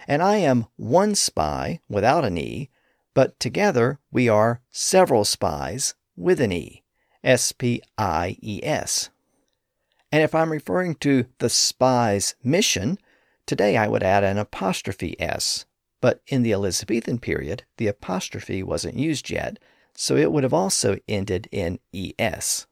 And 0.08 0.22
I 0.22 0.38
am 0.38 0.68
one 0.76 1.16
spy 1.16 1.80
without 1.88 2.26
an 2.26 2.38
E, 2.38 2.70
but 3.14 3.40
together 3.40 4.00
we 4.12 4.28
are 4.28 4.62
several 4.70 5.24
spies 5.24 5.96
with 6.18 6.42
an 6.42 6.52
E. 6.52 6.83
S 7.24 7.51
P 7.51 7.82
I 7.98 8.38
E 8.42 8.60
S. 8.63 9.10
And 10.12 10.22
if 10.22 10.36
I'm 10.36 10.51
referring 10.51 10.96
to 10.96 11.25
the 11.39 11.50
spy's 11.50 12.36
mission, 12.44 13.00
today 13.46 13.77
I 13.77 13.88
would 13.88 14.03
add 14.03 14.24
an 14.24 14.38
apostrophe 14.38 15.20
S. 15.20 15.65
But 16.01 16.22
in 16.27 16.44
the 16.44 16.51
Elizabethan 16.51 17.20
period, 17.20 17.63
the 17.77 17.88
apostrophe 17.88 18.62
wasn't 18.62 18.98
used 18.98 19.30
yet, 19.30 19.58
so 19.96 20.18
it 20.18 20.32
would 20.32 20.44
have 20.44 20.53
also 20.53 20.98
ended 21.08 21.48
in 21.51 21.80
ES. 21.94 22.68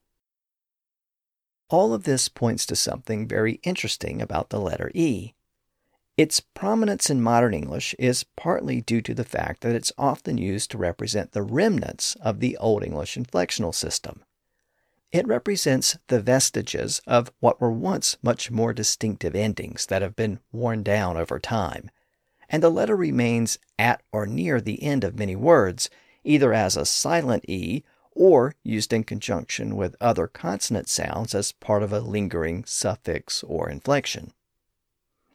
All 1.70 1.94
of 1.94 2.04
this 2.04 2.28
points 2.28 2.66
to 2.66 2.76
something 2.76 3.28
very 3.28 3.62
interesting 3.64 4.22
about 4.22 4.50
the 4.50 4.60
letter 4.60 4.92
E. 4.94 5.34
Its 6.18 6.42
prominence 6.42 7.10
in 7.10 7.22
modern 7.22 7.54
English 7.54 7.96
is 7.98 8.26
partly 8.36 8.82
due 8.82 9.02
to 9.02 9.14
the 9.14 9.24
fact 9.24 9.62
that 9.62 9.76
it's 9.76 9.94
often 9.98 10.38
used 10.38 10.70
to 10.72 10.78
represent 10.78 11.32
the 11.32 11.42
remnants 11.42 12.16
of 12.22 12.42
the 12.42 12.58
Old 12.58 12.84
English 12.84 13.16
inflectional 13.16 13.74
system. 13.74 14.22
It 15.12 15.28
represents 15.28 15.98
the 16.08 16.22
vestiges 16.22 17.02
of 17.06 17.34
what 17.42 17.60
were 17.60 17.72
once 17.72 18.18
much 18.22 18.50
more 18.50 18.72
distinctive 18.72 19.36
endings 19.36 19.86
that 19.88 20.02
have 20.02 20.16
been 20.16 20.40
worn 20.54 20.84
down 20.84 21.18
over 21.18 21.38
time. 21.38 21.92
And 22.50 22.64
the 22.64 22.70
letter 22.70 22.96
remains 22.96 23.60
at 23.78 24.02
or 24.14 24.26
near 24.26 24.62
the 24.62 24.82
end 24.82 25.04
of 25.04 25.20
many 25.20 25.36
words, 25.36 25.90
either 26.24 26.54
as 26.54 26.78
a 26.78 26.86
silent 26.86 27.44
E 27.50 27.84
or 28.14 28.56
used 28.64 28.94
in 28.94 29.04
conjunction 29.04 29.76
with 29.76 29.96
other 30.00 30.28
consonant 30.28 30.88
sounds 30.88 31.36
as 31.36 31.52
part 31.54 31.84
of 31.84 31.92
a 31.92 32.00
lingering 32.00 32.64
suffix 32.66 33.44
or 33.44 33.70
inflection. 33.70 34.34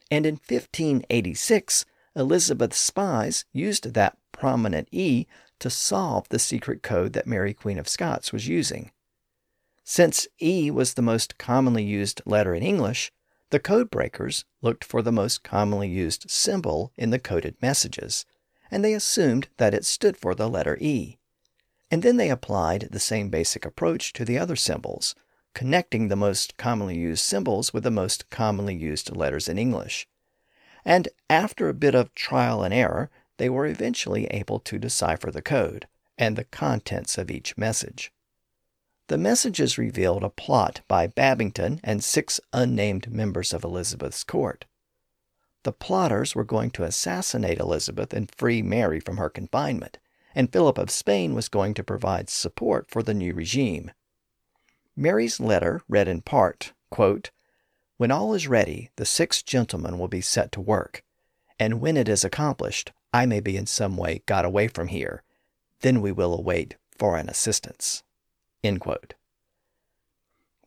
And 0.09 0.25
in 0.25 0.35
1586, 0.35 1.85
Elizabeth's 2.15 2.77
spies 2.77 3.45
used 3.51 3.93
that 3.93 4.17
prominent 4.31 4.87
E 4.91 5.27
to 5.59 5.69
solve 5.69 6.29
the 6.29 6.39
secret 6.39 6.81
code 6.81 7.13
that 7.13 7.27
Mary 7.27 7.53
Queen 7.53 7.77
of 7.77 7.87
Scots 7.87 8.31
was 8.31 8.47
using. 8.47 8.91
Since 9.89 10.27
E 10.41 10.69
was 10.69 10.95
the 10.95 11.01
most 11.01 11.37
commonly 11.37 11.81
used 11.81 12.21
letter 12.25 12.53
in 12.53 12.61
English, 12.61 13.09
the 13.51 13.59
code 13.59 13.89
breakers 13.89 14.43
looked 14.61 14.83
for 14.83 15.01
the 15.01 15.13
most 15.13 15.43
commonly 15.43 15.87
used 15.87 16.29
symbol 16.29 16.91
in 16.97 17.09
the 17.11 17.19
coded 17.19 17.55
messages, 17.61 18.25
and 18.69 18.83
they 18.83 18.93
assumed 18.93 19.47
that 19.55 19.73
it 19.73 19.85
stood 19.85 20.17
for 20.17 20.35
the 20.35 20.49
letter 20.49 20.77
E. 20.81 21.19
And 21.89 22.03
then 22.03 22.17
they 22.17 22.29
applied 22.29 22.89
the 22.91 22.99
same 22.99 23.29
basic 23.29 23.63
approach 23.63 24.11
to 24.13 24.25
the 24.25 24.37
other 24.37 24.57
symbols, 24.57 25.15
connecting 25.53 26.09
the 26.09 26.17
most 26.17 26.57
commonly 26.57 26.97
used 26.97 27.23
symbols 27.23 27.71
with 27.71 27.85
the 27.85 27.89
most 27.89 28.29
commonly 28.29 28.75
used 28.75 29.15
letters 29.15 29.47
in 29.47 29.57
English. 29.57 30.05
And 30.83 31.07
after 31.29 31.69
a 31.69 31.73
bit 31.73 31.95
of 31.95 32.13
trial 32.13 32.61
and 32.61 32.73
error, 32.73 33.09
they 33.37 33.49
were 33.49 33.65
eventually 33.65 34.25
able 34.31 34.59
to 34.59 34.79
decipher 34.79 35.31
the 35.31 35.41
code 35.41 35.87
and 36.17 36.35
the 36.35 36.43
contents 36.43 37.17
of 37.17 37.31
each 37.31 37.57
message. 37.57 38.11
The 39.07 39.17
messages 39.17 39.77
revealed 39.77 40.23
a 40.23 40.29
plot 40.29 40.81
by 40.89 41.07
Babington 41.07 41.79
and 41.81 42.03
six 42.03 42.41
unnamed 42.51 43.09
members 43.09 43.53
of 43.53 43.63
Elizabeth's 43.63 44.25
court. 44.25 44.65
The 45.63 45.71
plotters 45.71 46.35
were 46.35 46.43
going 46.43 46.71
to 46.71 46.83
assassinate 46.83 47.59
Elizabeth 47.59 48.13
and 48.13 48.29
free 48.29 48.61
Mary 48.61 48.99
from 48.99 49.15
her 49.15 49.29
confinement, 49.29 49.97
and 50.35 50.51
Philip 50.51 50.77
of 50.77 50.91
Spain 50.91 51.33
was 51.33 51.47
going 51.47 51.73
to 51.75 51.85
provide 51.85 52.29
support 52.29 52.89
for 52.89 53.01
the 53.01 53.13
new 53.13 53.33
regime. 53.33 53.91
Mary's 54.95 55.39
letter 55.39 55.81
read 55.87 56.09
in 56.09 56.21
part, 56.21 56.73
quote, 56.89 57.31
When 57.95 58.11
all 58.11 58.33
is 58.33 58.47
ready, 58.47 58.89
the 58.97 59.05
six 59.05 59.41
gentlemen 59.41 59.97
will 59.97 60.09
be 60.09 60.21
set 60.21 60.51
to 60.53 60.61
work, 60.61 61.03
and 61.57 61.79
when 61.79 61.95
it 61.95 62.09
is 62.09 62.25
accomplished, 62.25 62.91
I 63.13 63.25
may 63.25 63.39
be 63.39 63.55
in 63.55 63.67
some 63.67 63.95
way 63.95 64.23
got 64.25 64.43
away 64.43 64.67
from 64.67 64.89
here. 64.89 65.23
Then 65.79 66.01
we 66.01 66.11
will 66.11 66.37
await 66.37 66.75
foreign 66.97 67.29
assistance. 67.29 68.03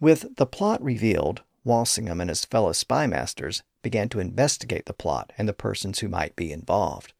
With 0.00 0.36
the 0.36 0.46
plot 0.46 0.82
revealed, 0.82 1.42
Walsingham 1.64 2.20
and 2.20 2.30
his 2.30 2.44
fellow 2.44 2.72
spymasters 2.72 3.62
began 3.82 4.08
to 4.10 4.20
investigate 4.20 4.86
the 4.86 4.92
plot 4.92 5.32
and 5.36 5.48
the 5.48 5.52
persons 5.52 5.98
who 5.98 6.08
might 6.08 6.36
be 6.36 6.52
involved. 6.52 7.12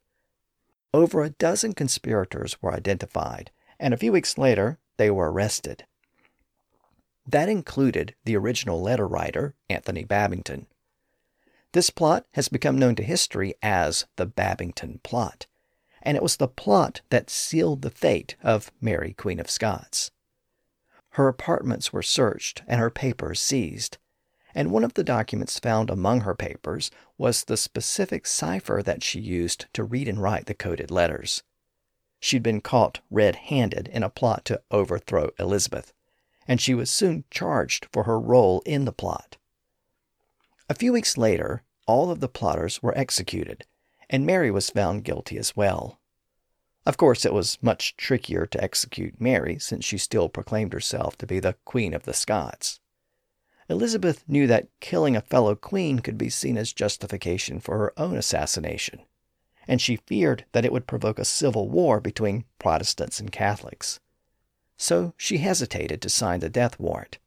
Over 0.93 1.23
a 1.23 1.29
dozen 1.29 1.73
conspirators 1.73 2.61
were 2.61 2.73
identified, 2.73 3.51
and 3.79 3.93
a 3.93 3.97
few 3.97 4.11
weeks 4.11 4.37
later, 4.37 4.79
they 4.97 5.09
were 5.09 5.31
arrested. 5.31 5.85
That 7.25 7.49
included 7.49 8.15
the 8.25 8.35
original 8.35 8.81
letter 8.81 9.07
writer, 9.07 9.55
Anthony 9.69 10.03
Babington. 10.03 10.67
This 11.71 11.89
plot 11.89 12.25
has 12.33 12.49
become 12.49 12.77
known 12.77 12.95
to 12.95 13.03
history 13.03 13.53
as 13.61 14.05
the 14.17 14.25
Babington 14.25 14.99
Plot, 15.03 15.47
and 16.01 16.17
it 16.17 16.23
was 16.23 16.37
the 16.37 16.47
plot 16.47 17.01
that 17.09 17.29
sealed 17.29 17.83
the 17.83 17.91
fate 17.91 18.35
of 18.43 18.71
Mary, 18.81 19.13
Queen 19.13 19.39
of 19.39 19.49
Scots. 19.49 20.11
Her 21.11 21.27
apartments 21.27 21.91
were 21.91 22.01
searched 22.01 22.63
and 22.67 22.79
her 22.79 22.89
papers 22.89 23.39
seized. 23.39 23.97
And 24.53 24.71
one 24.71 24.83
of 24.83 24.95
the 24.95 25.03
documents 25.03 25.59
found 25.59 25.89
among 25.89 26.21
her 26.21 26.35
papers 26.35 26.91
was 27.17 27.43
the 27.43 27.57
specific 27.57 28.27
cipher 28.27 28.81
that 28.83 29.03
she 29.03 29.19
used 29.19 29.67
to 29.73 29.83
read 29.83 30.07
and 30.07 30.21
write 30.21 30.45
the 30.45 30.53
coded 30.53 30.91
letters. 30.91 31.43
She'd 32.19 32.43
been 32.43 32.61
caught 32.61 32.99
red 33.09 33.35
handed 33.35 33.87
in 33.87 34.03
a 34.03 34.09
plot 34.09 34.45
to 34.45 34.61
overthrow 34.69 35.31
Elizabeth, 35.39 35.93
and 36.47 36.59
she 36.59 36.73
was 36.73 36.91
soon 36.91 37.23
charged 37.31 37.87
for 37.91 38.03
her 38.03 38.19
role 38.19 38.61
in 38.65 38.85
the 38.85 38.91
plot. 38.91 39.37
A 40.69 40.75
few 40.75 40.93
weeks 40.93 41.17
later, 41.17 41.63
all 41.87 42.11
of 42.11 42.19
the 42.19 42.29
plotters 42.29 42.83
were 42.83 42.97
executed, 42.97 43.65
and 44.09 44.25
Mary 44.25 44.51
was 44.51 44.69
found 44.69 45.03
guilty 45.03 45.37
as 45.37 45.55
well. 45.55 45.99
Of 46.85 46.97
course, 46.97 47.25
it 47.25 47.33
was 47.33 47.59
much 47.61 47.95
trickier 47.95 48.45
to 48.47 48.63
execute 48.63 49.21
Mary, 49.21 49.59
since 49.59 49.85
she 49.85 49.97
still 49.97 50.29
proclaimed 50.29 50.73
herself 50.73 51.17
to 51.19 51.27
be 51.27 51.39
the 51.39 51.55
Queen 51.63 51.93
of 51.93 52.03
the 52.03 52.13
Scots. 52.13 52.79
Elizabeth 53.69 54.23
knew 54.27 54.47
that 54.47 54.67
killing 54.79 55.15
a 55.15 55.21
fellow 55.21 55.55
queen 55.55 55.99
could 55.99 56.17
be 56.17 56.29
seen 56.29 56.57
as 56.57 56.73
justification 56.73 57.59
for 57.59 57.77
her 57.77 57.93
own 57.97 58.17
assassination, 58.17 59.01
and 59.67 59.79
she 59.79 59.95
feared 59.95 60.45
that 60.51 60.65
it 60.65 60.73
would 60.73 60.87
provoke 60.87 61.19
a 61.19 61.25
civil 61.25 61.69
war 61.69 61.99
between 62.01 62.45
Protestants 62.59 63.19
and 63.19 63.31
Catholics. 63.31 63.99
So 64.75 65.13
she 65.15 65.37
hesitated 65.37 66.01
to 66.01 66.09
sign 66.09 66.39
the 66.39 66.49
death 66.49 66.79
warrant. 66.79 67.19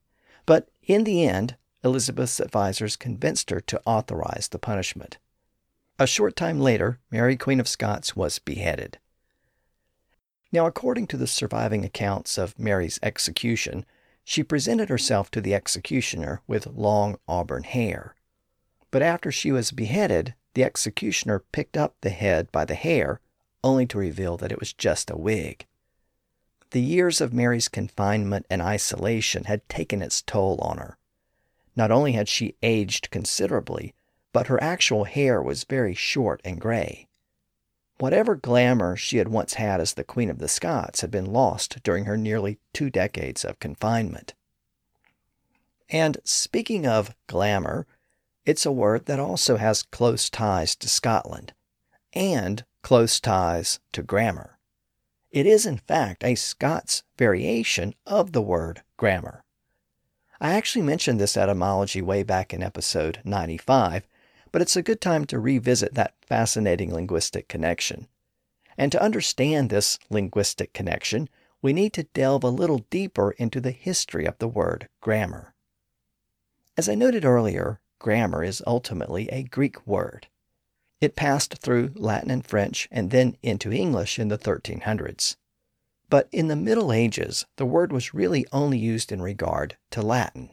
But 0.44 0.68
in 0.82 1.04
the 1.04 1.24
end, 1.24 1.56
Elizabeth's 1.84 2.40
advisers 2.40 2.96
convinced 2.96 3.50
her 3.50 3.60
to 3.60 3.80
authorize 3.86 4.48
the 4.48 4.58
punishment. 4.58 5.18
A 5.98 6.06
short 6.06 6.34
time 6.34 6.58
later, 6.58 6.98
Mary, 7.10 7.36
Queen 7.36 7.60
of 7.60 7.68
Scots, 7.68 8.16
was 8.16 8.40
beheaded. 8.40 8.98
Now, 10.54 10.66
according 10.66 11.08
to 11.08 11.16
the 11.16 11.26
surviving 11.26 11.84
accounts 11.84 12.38
of 12.38 12.56
Mary's 12.60 13.00
execution, 13.02 13.84
she 14.22 14.44
presented 14.44 14.88
herself 14.88 15.28
to 15.32 15.40
the 15.40 15.52
executioner 15.52 16.42
with 16.46 16.68
long 16.68 17.18
auburn 17.26 17.64
hair. 17.64 18.14
But 18.92 19.02
after 19.02 19.32
she 19.32 19.50
was 19.50 19.72
beheaded, 19.72 20.36
the 20.54 20.62
executioner 20.62 21.40
picked 21.40 21.76
up 21.76 21.96
the 22.02 22.10
head 22.10 22.52
by 22.52 22.64
the 22.64 22.76
hair, 22.76 23.20
only 23.64 23.84
to 23.86 23.98
reveal 23.98 24.36
that 24.36 24.52
it 24.52 24.60
was 24.60 24.72
just 24.72 25.10
a 25.10 25.18
wig. 25.18 25.66
The 26.70 26.80
years 26.80 27.20
of 27.20 27.34
Mary's 27.34 27.66
confinement 27.66 28.46
and 28.48 28.62
isolation 28.62 29.46
had 29.46 29.68
taken 29.68 30.02
its 30.02 30.22
toll 30.22 30.60
on 30.62 30.78
her. 30.78 30.96
Not 31.74 31.90
only 31.90 32.12
had 32.12 32.28
she 32.28 32.54
aged 32.62 33.10
considerably, 33.10 33.92
but 34.32 34.46
her 34.46 34.62
actual 34.62 35.02
hair 35.02 35.42
was 35.42 35.64
very 35.64 35.94
short 35.94 36.40
and 36.44 36.60
gray. 36.60 37.08
Whatever 37.98 38.34
glamour 38.34 38.96
she 38.96 39.18
had 39.18 39.28
once 39.28 39.54
had 39.54 39.80
as 39.80 39.94
the 39.94 40.04
Queen 40.04 40.28
of 40.28 40.38
the 40.38 40.48
Scots 40.48 41.00
had 41.00 41.10
been 41.10 41.32
lost 41.32 41.82
during 41.82 42.06
her 42.06 42.16
nearly 42.16 42.58
two 42.72 42.90
decades 42.90 43.44
of 43.44 43.60
confinement. 43.60 44.34
And 45.88 46.18
speaking 46.24 46.86
of 46.86 47.14
glamour, 47.28 47.86
it's 48.44 48.66
a 48.66 48.72
word 48.72 49.06
that 49.06 49.20
also 49.20 49.56
has 49.56 49.84
close 49.84 50.28
ties 50.28 50.74
to 50.76 50.88
Scotland 50.88 51.52
and 52.12 52.64
close 52.82 53.20
ties 53.20 53.78
to 53.92 54.02
grammar. 54.02 54.58
It 55.30 55.46
is, 55.46 55.66
in 55.66 55.78
fact, 55.78 56.22
a 56.24 56.34
Scots 56.34 57.02
variation 57.16 57.94
of 58.06 58.32
the 58.32 58.42
word 58.42 58.82
grammar. 58.96 59.44
I 60.40 60.54
actually 60.54 60.82
mentioned 60.82 61.20
this 61.20 61.36
etymology 61.36 62.02
way 62.02 62.22
back 62.22 62.52
in 62.52 62.62
episode 62.62 63.20
95, 63.24 64.06
but 64.54 64.62
it's 64.62 64.76
a 64.76 64.82
good 64.82 65.00
time 65.00 65.24
to 65.24 65.40
revisit 65.40 65.94
that 65.94 66.14
fascinating 66.24 66.94
linguistic 66.94 67.48
connection. 67.48 68.06
And 68.78 68.92
to 68.92 69.02
understand 69.02 69.68
this 69.68 69.98
linguistic 70.10 70.72
connection, 70.72 71.28
we 71.60 71.72
need 71.72 71.92
to 71.94 72.04
delve 72.04 72.44
a 72.44 72.50
little 72.50 72.86
deeper 72.88 73.32
into 73.32 73.60
the 73.60 73.72
history 73.72 74.26
of 74.26 74.38
the 74.38 74.46
word 74.46 74.88
grammar. 75.00 75.54
As 76.76 76.88
I 76.88 76.94
noted 76.94 77.24
earlier, 77.24 77.80
grammar 77.98 78.44
is 78.44 78.62
ultimately 78.64 79.28
a 79.30 79.42
Greek 79.42 79.84
word. 79.88 80.28
It 81.00 81.16
passed 81.16 81.54
through 81.54 81.90
Latin 81.96 82.30
and 82.30 82.46
French 82.46 82.86
and 82.92 83.10
then 83.10 83.36
into 83.42 83.72
English 83.72 84.20
in 84.20 84.28
the 84.28 84.38
1300s. 84.38 85.34
But 86.08 86.28
in 86.30 86.46
the 86.46 86.54
Middle 86.54 86.92
Ages, 86.92 87.44
the 87.56 87.66
word 87.66 87.90
was 87.90 88.14
really 88.14 88.46
only 88.52 88.78
used 88.78 89.10
in 89.10 89.20
regard 89.20 89.76
to 89.90 90.00
Latin. 90.00 90.50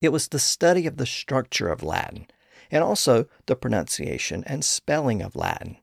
It 0.00 0.10
was 0.10 0.28
the 0.28 0.38
study 0.38 0.86
of 0.86 0.98
the 0.98 1.06
structure 1.06 1.68
of 1.68 1.82
Latin 1.82 2.28
and 2.70 2.82
also 2.82 3.26
the 3.46 3.56
pronunciation 3.56 4.44
and 4.46 4.64
spelling 4.64 5.22
of 5.22 5.36
Latin. 5.36 5.78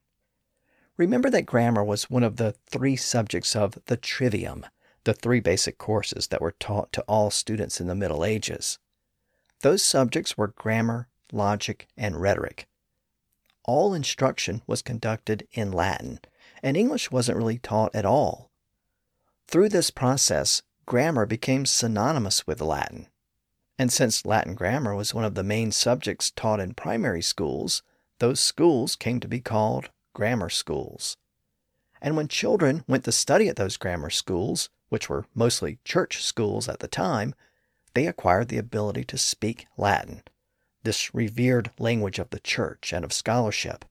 Remember 0.98 1.30
that 1.30 1.46
grammar 1.46 1.84
was 1.84 2.10
one 2.10 2.24
of 2.24 2.38
the 2.38 2.56
three 2.68 2.96
subjects 2.96 3.56
of 3.56 3.80
the 3.86 3.98
Trivium, 3.98 4.66
the 5.06 5.14
three 5.14 5.40
basic 5.40 5.78
courses 5.78 6.28
that 6.28 6.42
were 6.42 6.52
taught 6.52 6.94
to 6.94 7.02
all 7.04 7.32
students 7.32 7.82
in 7.82 7.88
the 7.88 7.96
Middle 7.96 8.24
Ages. 8.24 8.78
Those 9.62 9.82
subjects 9.82 10.38
were 10.38 10.48
grammar, 10.48 11.08
logic, 11.32 11.88
and 11.98 12.22
rhetoric. 12.22 12.68
All 13.66 13.94
instruction 13.94 14.62
was 14.68 14.82
conducted 14.82 15.48
in 15.52 15.72
Latin, 15.72 16.20
and 16.62 16.76
English 16.76 17.12
wasn't 17.12 17.38
really 17.38 17.58
taught 17.58 17.96
at 17.96 18.06
all. 18.06 18.52
Through 19.48 19.70
this 19.70 19.90
process, 19.90 20.62
grammar 20.86 21.26
became 21.26 21.66
synonymous 21.66 22.46
with 22.46 22.62
Latin. 22.62 23.08
And 23.78 23.92
since 23.92 24.26
Latin 24.26 24.56
grammar 24.56 24.96
was 24.96 25.14
one 25.14 25.26
of 25.26 25.36
the 25.36 25.44
main 25.44 25.72
subjects 25.72 26.32
taught 26.32 26.60
in 26.60 26.74
primary 26.74 27.22
schools, 27.22 27.82
those 28.20 28.40
schools 28.40 28.96
came 28.96 29.20
to 29.20 29.28
be 29.28 29.40
called 29.40 29.90
grammar 30.14 30.50
schools. 30.50 31.18
And 32.02 32.16
when 32.16 32.28
children 32.28 32.84
went 32.88 33.06
to 33.06 33.12
study 33.12 33.48
at 33.50 33.56
those 33.56 33.78
grammar 33.78 34.10
schools, 34.10 34.70
which 34.90 35.10
were 35.10 35.26
mostly 35.34 35.80
church 35.84 36.22
schools 36.24 36.70
at 36.70 36.80
the 36.80 36.88
time, 36.88 37.34
they 37.94 38.06
acquired 38.08 38.50
the 38.50 38.58
ability 38.58 39.04
to 39.06 39.18
speak 39.18 39.66
Latin, 39.78 40.22
this 40.84 41.14
revered 41.16 41.72
language 41.80 42.20
of 42.20 42.30
the 42.30 42.40
church 42.40 42.94
and 42.94 43.04
of 43.04 43.14
scholarship, 43.14 43.86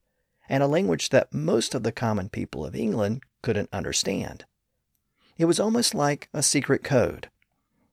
and 0.49 0.63
a 0.63 0.69
language 0.69 1.09
that 1.09 1.33
most 1.33 1.75
of 1.75 1.83
the 1.83 1.93
common 1.93 2.29
people 2.29 2.65
of 2.65 2.77
England 2.77 3.23
couldn't 3.43 3.71
understand. 3.73 4.45
It 5.39 5.47
was 5.47 5.59
almost 5.59 5.95
like 5.95 6.29
a 6.33 6.43
secret 6.43 6.85
code, 6.85 7.31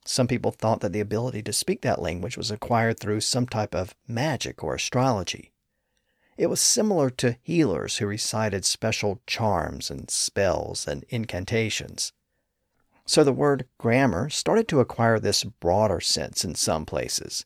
some 0.09 0.27
people 0.27 0.49
thought 0.49 0.79
that 0.79 0.91
the 0.91 0.99
ability 0.99 1.43
to 1.43 1.53
speak 1.53 1.81
that 1.81 2.01
language 2.01 2.35
was 2.35 2.49
acquired 2.49 2.99
through 2.99 3.21
some 3.21 3.45
type 3.45 3.75
of 3.75 3.93
magic 4.07 4.63
or 4.63 4.73
astrology. 4.73 5.51
It 6.35 6.47
was 6.47 6.59
similar 6.59 7.11
to 7.11 7.37
healers 7.43 7.97
who 7.97 8.07
recited 8.07 8.65
special 8.65 9.21
charms 9.27 9.91
and 9.91 10.09
spells 10.09 10.87
and 10.87 11.05
incantations. 11.09 12.11
So 13.05 13.23
the 13.23 13.31
word 13.31 13.67
grammar 13.77 14.31
started 14.31 14.67
to 14.69 14.79
acquire 14.79 15.19
this 15.19 15.43
broader 15.43 16.01
sense 16.01 16.43
in 16.43 16.55
some 16.55 16.87
places. 16.87 17.45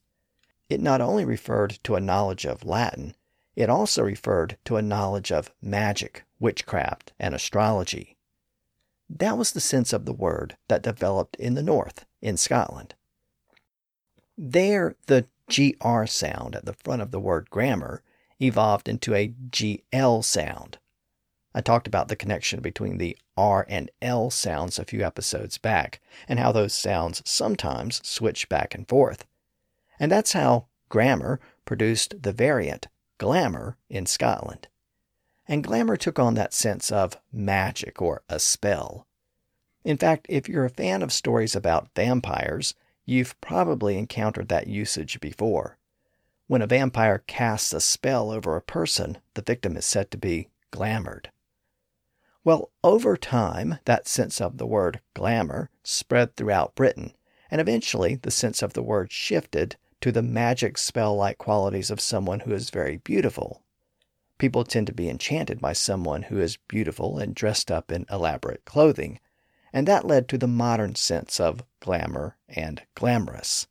It 0.70 0.80
not 0.80 1.02
only 1.02 1.26
referred 1.26 1.80
to 1.84 1.96
a 1.96 2.00
knowledge 2.00 2.46
of 2.46 2.64
Latin, 2.64 3.14
it 3.58 3.70
also 3.70 4.04
referred 4.04 4.58
to 4.64 4.78
a 4.78 4.82
knowledge 4.82 5.34
of 5.34 5.52
magic, 5.62 6.24
witchcraft, 6.40 7.12
and 7.20 7.36
astrology. 7.36 8.16
That 9.10 9.38
was 9.38 9.52
the 9.52 9.60
sense 9.60 9.92
of 9.92 10.06
the 10.06 10.14
word 10.14 10.56
that 10.70 10.82
developed 10.82 11.36
in 11.36 11.56
the 11.56 11.62
North 11.62 12.06
in 12.24 12.38
Scotland. 12.38 12.96
There, 14.36 14.96
the 15.06 15.28
GR 15.48 16.06
sound 16.06 16.56
at 16.56 16.66
the 16.66 16.74
front 16.74 17.04
of 17.04 17.12
the 17.12 17.20
word 17.20 17.50
grammar 17.52 18.02
evolved 18.42 18.88
into 18.88 19.14
a 19.14 19.34
GL 19.52 20.24
sound. 20.24 20.80
I 21.54 21.62
talked 21.62 21.86
about 21.86 22.08
the 22.08 22.16
connection 22.16 22.62
between 22.62 22.98
the 22.98 23.16
R 23.38 23.66
and 23.70 23.92
L 24.02 24.32
sounds 24.32 24.80
a 24.80 24.86
few 24.86 25.04
episodes 25.04 25.60
back, 25.60 26.02
and 26.28 26.40
how 26.40 26.52
those 26.52 26.74
sounds 26.74 27.22
sometimes 27.26 28.02
switch 28.08 28.50
back 28.50 28.74
and 28.74 28.88
forth. 28.88 29.28
And 30.00 30.12
that's 30.12 30.34
how 30.34 30.68
grammar 30.90 31.40
produced 31.66 32.24
the 32.24 32.34
variant 32.34 32.88
glamour 33.20 33.78
in 33.90 34.06
Scotland. 34.06 34.68
And 35.48 35.64
glamour 35.64 35.98
took 35.98 36.18
on 36.18 36.34
that 36.36 36.54
sense 36.54 36.92
of 36.92 37.20
magic 37.32 38.02
or 38.02 38.24
a 38.30 38.40
spell. 38.40 39.06
In 39.84 39.98
fact, 39.98 40.26
if 40.30 40.48
you're 40.48 40.66
a 40.66 40.70
fan 40.70 41.02
of 41.02 41.12
stories 41.12 41.56
about 41.56 41.90
vampires, 41.96 42.74
you've 43.06 43.40
probably 43.42 43.98
encountered 43.98 44.48
that 44.48 44.68
usage 44.68 45.20
before. 45.20 45.78
When 46.48 46.62
a 46.62 46.68
vampire 46.68 47.24
casts 47.28 47.74
a 47.74 47.82
spell 47.82 48.32
over 48.32 48.56
a 48.56 48.62
person, 48.62 49.18
the 49.34 49.42
victim 49.42 49.76
is 49.76 49.86
said 49.86 50.12
to 50.12 50.18
be 50.18 50.50
glamored. 50.72 51.32
Well, 52.46 52.72
over 52.84 53.16
time, 53.16 53.80
that 53.86 54.08
sense 54.08 54.42
of 54.42 54.58
the 54.58 54.68
word 54.68 55.00
glamour 55.14 55.70
spread 55.84 56.36
throughout 56.36 56.76
Britain, 56.76 57.14
and 57.50 57.62
eventually 57.62 58.16
the 58.16 58.32
sense 58.32 58.62
of 58.62 58.74
the 58.74 58.84
word 58.84 59.12
shifted 59.12 59.78
to 60.02 60.12
the 60.12 60.22
magic 60.22 60.78
spell 60.78 61.16
like 61.16 61.38
qualities 61.38 61.90
of 61.90 62.02
someone 62.02 62.42
who 62.42 62.54
is 62.54 62.70
very 62.70 62.98
beautiful. 62.98 63.64
People 64.38 64.66
tend 64.66 64.88
to 64.88 64.94
be 64.94 65.10
enchanted 65.10 65.62
by 65.62 65.72
someone 65.72 66.24
who 66.24 66.40
is 66.40 66.58
beautiful 66.68 67.18
and 67.18 67.34
dressed 67.34 67.72
up 67.72 67.92
in 67.92 68.06
elaborate 68.10 68.66
clothing, 68.66 69.20
and 69.74 69.88
that 69.88 70.06
led 70.06 70.30
to 70.30 70.38
the 70.38 70.48
modern 70.48 70.94
sense 70.94 71.40
of 71.40 71.66
glamour 71.80 72.38
and 72.48 72.84
glamorous. 72.96 73.68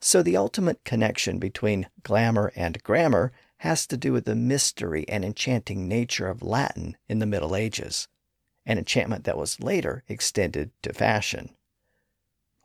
So 0.00 0.22
the 0.22 0.36
ultimate 0.36 0.84
connection 0.84 1.38
between 1.38 1.88
glamour 2.02 2.52
and 2.54 2.82
grammar 2.84 3.32
has 3.58 3.86
to 3.88 3.96
do 3.96 4.12
with 4.12 4.26
the 4.26 4.36
mystery 4.36 5.04
and 5.08 5.24
enchanting 5.24 5.88
nature 5.88 6.28
of 6.28 6.42
Latin 6.42 6.96
in 7.08 7.18
the 7.18 7.26
Middle 7.26 7.56
Ages, 7.56 8.06
an 8.64 8.78
enchantment 8.78 9.24
that 9.24 9.38
was 9.38 9.60
later 9.60 10.04
extended 10.06 10.70
to 10.82 10.92
fashion. 10.92 11.50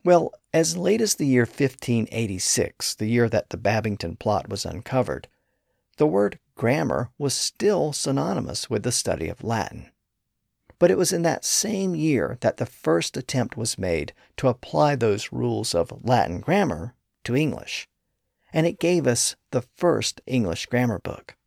Well, 0.03 0.33
as 0.53 0.77
late 0.77 1.01
as 1.01 1.15
the 1.15 1.25
year 1.25 1.43
1586, 1.43 2.95
the 2.95 3.07
year 3.07 3.29
that 3.29 3.49
the 3.49 3.57
Babington 3.57 4.17
plot 4.17 4.49
was 4.49 4.65
uncovered, 4.65 5.29
the 5.97 6.05
word 6.05 6.39
grammar 6.55 7.09
was 7.17 7.33
still 7.33 7.93
synonymous 7.93 8.69
with 8.69 8.83
the 8.83 8.91
study 8.91 9.29
of 9.29 9.43
Latin. 9.43 9.89
But 10.83 10.91
it 10.91 10.97
was 10.97 11.13
in 11.13 11.21
that 11.21 11.45
same 11.45 11.95
year 11.95 12.37
that 12.41 12.57
the 12.57 12.65
first 12.65 13.15
attempt 13.15 13.55
was 13.55 13.77
made 13.77 14.11
to 14.35 14.49
apply 14.49 14.97
those 14.97 15.31
rules 15.31 15.73
of 15.73 16.03
Latin 16.03 16.41
grammar 16.41 16.93
to 17.23 17.37
English, 17.37 17.87
and 18.51 18.67
it 18.67 18.81
gave 18.81 19.07
us 19.07 19.37
the 19.51 19.61
first 19.61 20.19
English 20.27 20.65
grammar 20.65 20.99
book. 20.99 21.37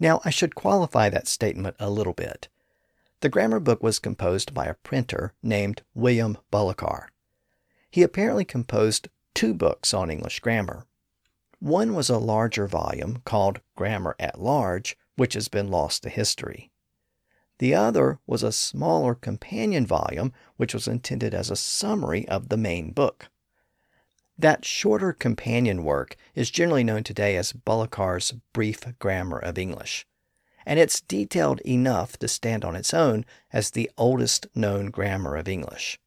Now, 0.00 0.20
I 0.24 0.30
should 0.30 0.56
qualify 0.56 1.08
that 1.10 1.28
statement 1.28 1.76
a 1.78 1.88
little 1.88 2.12
bit. 2.12 2.48
The 3.20 3.28
grammar 3.28 3.60
book 3.60 3.84
was 3.84 4.00
composed 4.00 4.52
by 4.52 4.64
a 4.66 4.74
printer 4.74 5.34
named 5.40 5.82
William 5.94 6.38
Bullokar. 6.50 7.10
he 7.88 8.02
apparently 8.02 8.44
composed 8.44 9.06
two 9.32 9.54
books 9.54 9.94
on 9.94 10.10
English 10.10 10.40
grammar. 10.40 10.86
One 11.60 11.94
was 11.94 12.10
a 12.10 12.18
larger 12.18 12.66
volume 12.66 13.22
called 13.24 13.60
Grammar 13.76 14.16
at 14.18 14.40
Large, 14.40 14.98
which 15.14 15.34
has 15.34 15.46
been 15.46 15.70
lost 15.70 16.02
to 16.02 16.08
history. 16.08 16.72
The 17.58 17.74
other 17.74 18.18
was 18.26 18.42
a 18.42 18.52
smaller 18.52 19.14
companion 19.14 19.86
volume, 19.86 20.32
which 20.56 20.74
was 20.74 20.86
intended 20.86 21.34
as 21.34 21.50
a 21.50 21.56
summary 21.56 22.28
of 22.28 22.48
the 22.48 22.56
main 22.56 22.90
book. 22.92 23.28
That 24.38 24.66
shorter 24.66 25.14
companion 25.14 25.82
work 25.82 26.16
is 26.34 26.50
generally 26.50 26.84
known 26.84 27.02
today 27.02 27.36
as 27.36 27.54
Bullokar's 27.54 28.34
Brief 28.52 28.84
Grammar 28.98 29.38
of 29.38 29.56
English, 29.56 30.06
and 30.66 30.78
it's 30.78 31.00
detailed 31.00 31.60
enough 31.60 32.18
to 32.18 32.28
stand 32.28 32.62
on 32.62 32.76
its 32.76 32.92
own 32.92 33.24
as 33.52 33.70
the 33.70 33.90
oldest 33.96 34.46
known 34.54 34.90
grammar 34.90 35.36
of 35.36 35.48
English. 35.48 35.98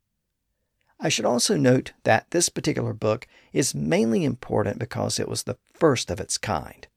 I 0.99 1.09
should 1.09 1.25
also 1.25 1.57
note 1.57 1.93
that 2.03 2.29
this 2.29 2.49
particular 2.49 2.93
book 2.93 3.25
is 3.53 3.73
mainly 3.73 4.23
important 4.25 4.77
because 4.77 5.17
it 5.17 5.29
was 5.29 5.43
the 5.43 5.57
first 5.73 6.11
of 6.11 6.19
its 6.19 6.37
kind. 6.37 6.87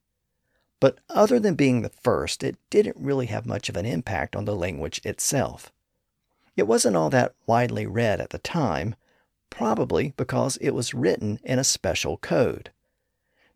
But 0.82 0.98
other 1.08 1.38
than 1.38 1.54
being 1.54 1.82
the 1.82 1.90
first, 2.02 2.42
it 2.42 2.56
didn't 2.68 2.96
really 2.98 3.26
have 3.26 3.46
much 3.46 3.68
of 3.68 3.76
an 3.76 3.86
impact 3.86 4.34
on 4.34 4.46
the 4.46 4.56
language 4.56 5.00
itself. 5.04 5.70
It 6.56 6.66
wasn't 6.66 6.96
all 6.96 7.08
that 7.10 7.36
widely 7.46 7.86
read 7.86 8.20
at 8.20 8.30
the 8.30 8.40
time, 8.40 8.96
probably 9.48 10.12
because 10.16 10.56
it 10.56 10.70
was 10.70 10.92
written 10.92 11.38
in 11.44 11.60
a 11.60 11.62
special 11.62 12.16
code. 12.16 12.72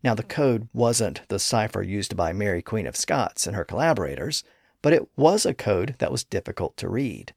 Now, 0.01 0.15
the 0.15 0.23
code 0.23 0.69
wasn't 0.71 1.27
the 1.27 1.37
cipher 1.37 1.83
used 1.83 2.15
by 2.15 2.31
Mary 2.31 2.61
Queen 2.61 2.87
of 2.87 2.95
Scots 2.95 3.45
and 3.45 3.57
her 3.57 3.65
collaborators, 3.65 4.45
but 4.81 4.93
it 4.93 5.09
was 5.17 5.45
a 5.45 5.53
code 5.53 5.95
that 5.99 6.13
was 6.13 6.23
difficult 6.23 6.77
to 6.77 6.87
read. 6.87 7.33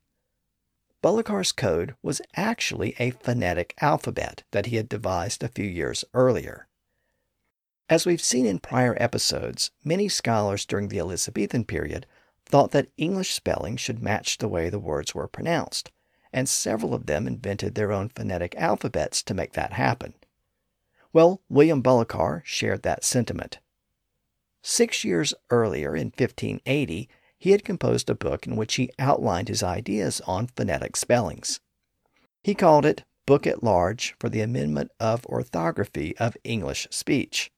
Bullokar's 1.03 1.51
code 1.51 1.97
was 2.01 2.21
actually 2.37 2.95
a 3.01 3.11
phonetic 3.11 3.75
alphabet 3.81 4.45
that 4.53 4.67
he 4.67 4.77
had 4.77 4.89
devised 4.89 5.43
a 5.43 5.49
few 5.49 5.67
years 5.67 6.05
earlier. 6.15 6.69
As 7.91 8.07
we've 8.07 8.23
seen 8.23 8.47
in 8.47 8.61
prior 8.61 8.97
episodes, 9.01 9.73
many 9.83 10.09
scholars 10.09 10.65
during 10.65 10.89
the 10.89 11.01
Elizabethan 11.01 11.65
period 11.65 12.07
thought 12.47 12.71
that 12.71 12.93
English 12.97 13.35
spelling 13.35 13.77
should 13.77 14.01
match 14.01 14.39
the 14.39 14.47
way 14.47 14.71
the 14.71 14.79
words 14.79 15.13
were 15.13 15.27
pronounced, 15.27 15.91
and 16.33 16.49
several 16.49 16.95
of 16.95 17.07
them 17.07 17.27
invented 17.27 17.75
their 17.75 17.91
own 17.91 18.09
phonetic 18.09 18.55
alphabets 18.55 19.25
to 19.25 19.35
make 19.35 19.55
that 19.55 19.73
happen. 19.73 20.15
Well, 21.13 21.43
William 21.49 21.83
Bullokar 21.83 22.43
shared 22.45 22.85
that 22.85 23.03
sentiment. 23.03 23.59
Six 24.63 25.03
years 25.03 25.35
earlier, 25.51 25.97
in 25.97 26.13
1580, 26.17 27.09
he 27.39 27.51
had 27.51 27.65
composed 27.65 28.09
a 28.09 28.15
book 28.15 28.47
in 28.47 28.55
which 28.55 28.77
he 28.77 28.93
outlined 29.01 29.49
his 29.49 29.65
ideas 29.65 30.21
on 30.29 30.47
phonetic 30.47 30.95
spellings. 30.95 31.59
He 32.45 32.55
called 32.55 32.87
it 32.87 33.03
Book 33.27 33.49
at 33.49 33.65
Large 33.65 34.15
for 34.21 34.29
the 34.29 34.43
Amendment 34.43 34.93
of 35.01 35.27
Orthography 35.27 36.17
of 36.19 36.37
English 36.45 36.87
Speech. 36.93 37.51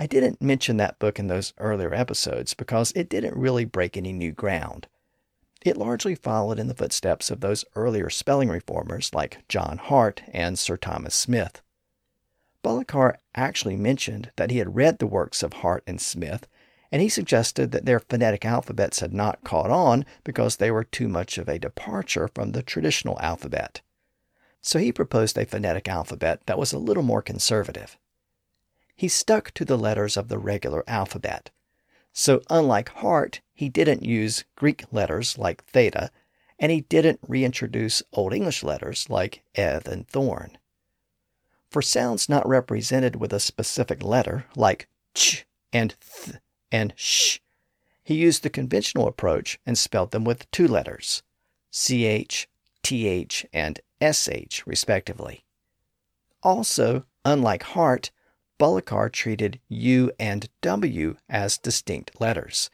I 0.00 0.06
didn't 0.06 0.40
mention 0.40 0.76
that 0.76 1.00
book 1.00 1.18
in 1.18 1.26
those 1.26 1.52
earlier 1.58 1.92
episodes 1.92 2.54
because 2.54 2.92
it 2.94 3.08
didn't 3.08 3.36
really 3.36 3.64
break 3.64 3.96
any 3.96 4.12
new 4.12 4.30
ground. 4.30 4.86
It 5.66 5.76
largely 5.76 6.14
followed 6.14 6.60
in 6.60 6.68
the 6.68 6.74
footsteps 6.74 7.32
of 7.32 7.40
those 7.40 7.64
earlier 7.74 8.08
spelling 8.08 8.48
reformers 8.48 9.12
like 9.12 9.38
John 9.48 9.76
Hart 9.78 10.22
and 10.32 10.56
Sir 10.56 10.76
Thomas 10.76 11.16
Smith. 11.16 11.62
Bullokar 12.62 13.16
actually 13.34 13.74
mentioned 13.74 14.30
that 14.36 14.52
he 14.52 14.58
had 14.58 14.76
read 14.76 15.00
the 15.00 15.06
works 15.08 15.42
of 15.42 15.54
Hart 15.54 15.82
and 15.84 16.00
Smith, 16.00 16.46
and 16.92 17.02
he 17.02 17.08
suggested 17.08 17.72
that 17.72 17.84
their 17.84 17.98
phonetic 17.98 18.44
alphabets 18.44 19.00
had 19.00 19.12
not 19.12 19.42
caught 19.42 19.70
on 19.70 20.04
because 20.22 20.56
they 20.56 20.70
were 20.70 20.84
too 20.84 21.08
much 21.08 21.38
of 21.38 21.48
a 21.48 21.58
departure 21.58 22.28
from 22.28 22.52
the 22.52 22.62
traditional 22.62 23.18
alphabet. 23.18 23.80
So 24.62 24.78
he 24.78 24.92
proposed 24.92 25.36
a 25.36 25.44
phonetic 25.44 25.88
alphabet 25.88 26.42
that 26.46 26.58
was 26.58 26.72
a 26.72 26.78
little 26.78 27.02
more 27.02 27.20
conservative. 27.20 27.98
He 28.98 29.06
stuck 29.06 29.52
to 29.52 29.64
the 29.64 29.78
letters 29.78 30.16
of 30.16 30.26
the 30.26 30.38
regular 30.38 30.82
alphabet, 30.88 31.50
so, 32.12 32.42
unlike 32.50 32.88
Hart, 32.88 33.42
he 33.54 33.68
didn't 33.68 34.04
use 34.04 34.42
Greek 34.56 34.92
letters 34.92 35.38
like 35.38 35.62
theta, 35.66 36.10
and 36.58 36.72
he 36.72 36.80
didn't 36.80 37.20
reintroduce 37.28 38.02
Old 38.12 38.34
English 38.34 38.64
letters 38.64 39.08
like 39.08 39.44
eth 39.54 39.86
and 39.86 40.08
thorn. 40.08 40.58
For 41.70 41.80
sounds 41.80 42.28
not 42.28 42.48
represented 42.48 43.14
with 43.14 43.32
a 43.32 43.38
specific 43.38 44.02
letter, 44.02 44.46
like 44.56 44.88
ch 45.14 45.46
and 45.72 45.94
th 46.00 46.38
and 46.72 46.92
sh, 46.96 47.38
he 48.02 48.16
used 48.16 48.42
the 48.42 48.50
conventional 48.50 49.06
approach 49.06 49.60
and 49.64 49.78
spelled 49.78 50.10
them 50.10 50.24
with 50.24 50.50
two 50.50 50.66
letters, 50.66 51.22
ch, 51.70 52.48
th, 52.82 53.46
and 53.52 53.80
sh, 54.02 54.66
respectively. 54.66 55.44
Also, 56.42 57.04
unlike 57.24 57.62
Hart, 57.62 58.10
Bullokar 58.58 59.10
treated 59.12 59.60
U 59.68 60.10
and 60.18 60.48
W 60.62 61.16
as 61.28 61.58
distinct 61.58 62.20
letters, 62.20 62.70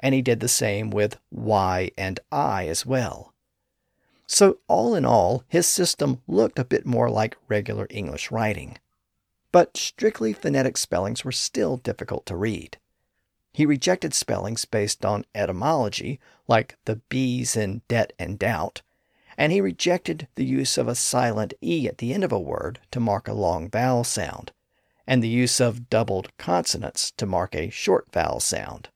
and 0.00 0.14
he 0.14 0.22
did 0.22 0.40
the 0.40 0.48
same 0.48 0.90
with 0.90 1.18
Y 1.30 1.90
and 1.96 2.20
I 2.32 2.66
as 2.66 2.84
well. 2.84 3.32
So, 4.26 4.58
all 4.68 4.94
in 4.94 5.04
all, 5.04 5.44
his 5.48 5.66
system 5.66 6.20
looked 6.26 6.58
a 6.58 6.64
bit 6.64 6.84
more 6.84 7.08
like 7.08 7.36
regular 7.48 7.86
English 7.88 8.30
writing. 8.30 8.78
But 9.52 9.76
strictly 9.76 10.34
phonetic 10.34 10.76
spellings 10.76 11.24
were 11.24 11.32
still 11.32 11.78
difficult 11.78 12.26
to 12.26 12.36
read. 12.36 12.76
He 13.52 13.64
rejected 13.64 14.12
spellings 14.12 14.66
based 14.66 15.04
on 15.04 15.24
etymology, 15.34 16.20
like 16.46 16.76
the 16.84 16.96
B's 17.08 17.56
in 17.56 17.80
debt 17.88 18.12
and 18.18 18.38
doubt, 18.38 18.82
and 19.38 19.50
he 19.50 19.60
rejected 19.60 20.28
the 20.34 20.44
use 20.44 20.76
of 20.76 20.88
a 20.88 20.94
silent 20.94 21.54
E 21.62 21.88
at 21.88 21.98
the 21.98 22.12
end 22.12 22.24
of 22.24 22.32
a 22.32 22.38
word 22.38 22.80
to 22.90 23.00
mark 23.00 23.28
a 23.28 23.32
long 23.32 23.70
vowel 23.70 24.04
sound, 24.04 24.52
and 25.08 25.22
the 25.22 25.28
use 25.28 25.58
of 25.58 25.88
doubled 25.88 26.28
consonants 26.36 27.10
to 27.12 27.24
mark 27.24 27.54
a 27.54 27.70
short 27.70 28.12
vowel 28.12 28.38
sound. 28.38 28.90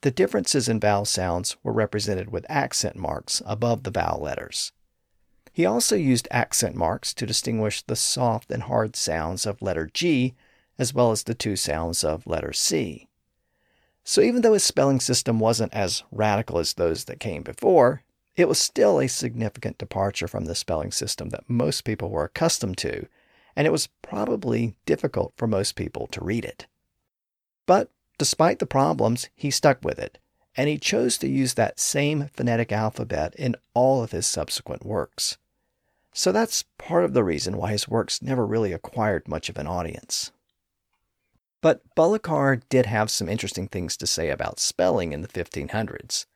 The 0.00 0.10
differences 0.10 0.70
in 0.70 0.80
vowel 0.80 1.04
sounds 1.04 1.54
were 1.62 1.72
represented 1.72 2.32
with 2.32 2.46
accent 2.48 2.96
marks 2.96 3.42
above 3.44 3.82
the 3.82 3.90
vowel 3.90 4.22
letters. 4.22 4.72
He 5.52 5.66
also 5.66 5.96
used 5.96 6.26
accent 6.30 6.74
marks 6.74 7.12
to 7.12 7.26
distinguish 7.26 7.82
the 7.82 7.94
soft 7.94 8.50
and 8.50 8.62
hard 8.62 8.96
sounds 8.96 9.44
of 9.44 9.60
letter 9.60 9.90
G 9.92 10.34
as 10.78 10.94
well 10.94 11.12
as 11.12 11.24
the 11.24 11.34
two 11.34 11.56
sounds 11.56 12.02
of 12.02 12.26
letter 12.26 12.54
C. 12.54 13.06
So 14.04 14.22
even 14.22 14.40
though 14.40 14.54
his 14.54 14.64
spelling 14.64 14.98
system 14.98 15.38
wasn't 15.38 15.74
as 15.74 16.04
radical 16.10 16.58
as 16.58 16.72
those 16.72 17.04
that 17.04 17.20
came 17.20 17.42
before, 17.42 18.02
it 18.34 18.48
was 18.48 18.58
still 18.58 18.98
a 18.98 19.08
significant 19.08 19.76
departure 19.76 20.26
from 20.26 20.46
the 20.46 20.54
spelling 20.54 20.90
system 20.90 21.28
that 21.28 21.50
most 21.50 21.84
people 21.84 22.08
were 22.08 22.24
accustomed 22.24 22.78
to 22.78 23.06
and 23.56 23.66
it 23.66 23.72
was 23.72 23.88
probably 24.02 24.74
difficult 24.86 25.32
for 25.36 25.46
most 25.46 25.76
people 25.76 26.06
to 26.08 26.24
read 26.24 26.44
it. 26.44 26.66
But 27.66 27.90
despite 28.18 28.58
the 28.58 28.66
problems, 28.66 29.28
he 29.34 29.50
stuck 29.50 29.84
with 29.84 29.98
it, 29.98 30.18
and 30.56 30.68
he 30.68 30.78
chose 30.78 31.18
to 31.18 31.28
use 31.28 31.54
that 31.54 31.80
same 31.80 32.28
phonetic 32.32 32.72
alphabet 32.72 33.34
in 33.36 33.56
all 33.74 34.02
of 34.02 34.12
his 34.12 34.26
subsequent 34.26 34.84
works. 34.84 35.38
So 36.12 36.30
that's 36.30 36.64
part 36.76 37.04
of 37.04 37.14
the 37.14 37.24
reason 37.24 37.56
why 37.56 37.70
his 37.70 37.88
works 37.88 38.20
never 38.20 38.46
really 38.46 38.72
acquired 38.72 39.28
much 39.28 39.48
of 39.48 39.56
an 39.56 39.66
audience. 39.66 40.30
But 41.62 41.82
Bullokar 41.94 42.60
did 42.68 42.86
have 42.86 43.10
some 43.10 43.28
interesting 43.28 43.68
things 43.68 43.96
to 43.96 44.06
say 44.06 44.28
about 44.28 44.60
spelling 44.60 45.12
in 45.12 45.22
the 45.22 45.28
1500s. 45.28 46.26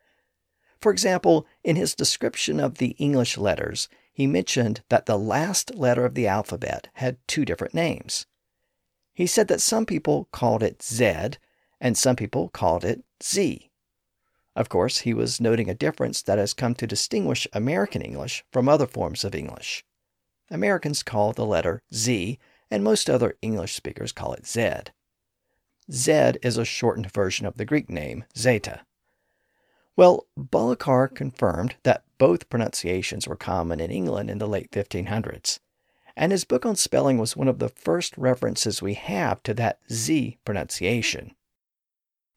For 0.81 0.93
example, 0.93 1.47
in 1.65 1.77
his 1.77 1.95
description 1.95 2.61
of 2.61 2.79
the 2.79 2.91
English 2.99 3.37
letters, 3.37 3.89
he 4.17 4.27
mentioned 4.27 4.81
that 4.89 5.05
the 5.05 5.19
last 5.19 5.75
letter 5.75 6.07
of 6.07 6.15
the 6.15 6.27
alphabet 6.27 6.89
had 6.95 7.19
two 7.29 7.45
different 7.45 7.75
names. 7.75 8.25
He 9.13 9.27
said 9.27 9.47
that 9.49 9.61
some 9.61 9.85
people 9.85 10.27
called 10.33 10.63
it 10.63 10.83
Z 10.83 11.33
and 11.83 11.99
some 11.99 12.17
people 12.17 12.49
called 12.49 12.83
it 12.83 13.05
Z. 13.23 13.71
Of 14.55 14.71
course, 14.71 15.01
he 15.01 15.13
was 15.13 15.39
noting 15.39 15.69
a 15.69 15.75
difference 15.75 16.23
that 16.23 16.39
has 16.39 16.55
come 16.55 16.75
to 16.77 16.87
distinguish 16.87 17.47
American 17.53 18.01
English 18.01 18.43
from 18.51 18.71
other 18.71 18.87
forms 18.87 19.23
of 19.23 19.35
English. 19.35 19.85
Americans 20.51 21.03
call 21.03 21.35
the 21.35 21.45
letter 21.45 21.83
Z, 21.93 22.39
and 22.71 22.83
most 22.83 23.11
other 23.11 23.37
English 23.43 23.75
speakers 23.75 24.13
call 24.13 24.33
it 24.33 24.47
Z. 24.47 24.71
Z 25.93 26.13
is 26.43 26.57
a 26.57 26.65
shortened 26.65 27.13
version 27.13 27.45
of 27.45 27.59
the 27.59 27.67
Greek 27.67 27.91
name 27.91 28.25
Zeta. 28.35 28.81
Well, 29.95 30.27
Bullokar 30.39 31.15
confirmed 31.15 31.75
that 31.83 32.06
both 32.19 32.49
pronunciations 32.49 33.27
were 33.27 33.37
common 33.37 33.81
in 33.81 33.91
England 33.91 34.31
in 34.31 34.39
the 34.39 34.49
late 34.49 34.71
1500s, 34.71 35.59
and 36.17 36.33
his 36.33 36.45
book 36.45 36.65
on 36.65 36.77
spelling 36.77 37.19
was 37.19 37.37
one 37.37 37.49
of 37.49 37.59
the 37.59 37.69
first 37.69 38.17
references 38.17 38.81
we 38.81 38.95
have 38.95 39.43
to 39.43 39.55
that 39.55 39.81
Z 39.91 40.39
pronunciation. 40.45 41.35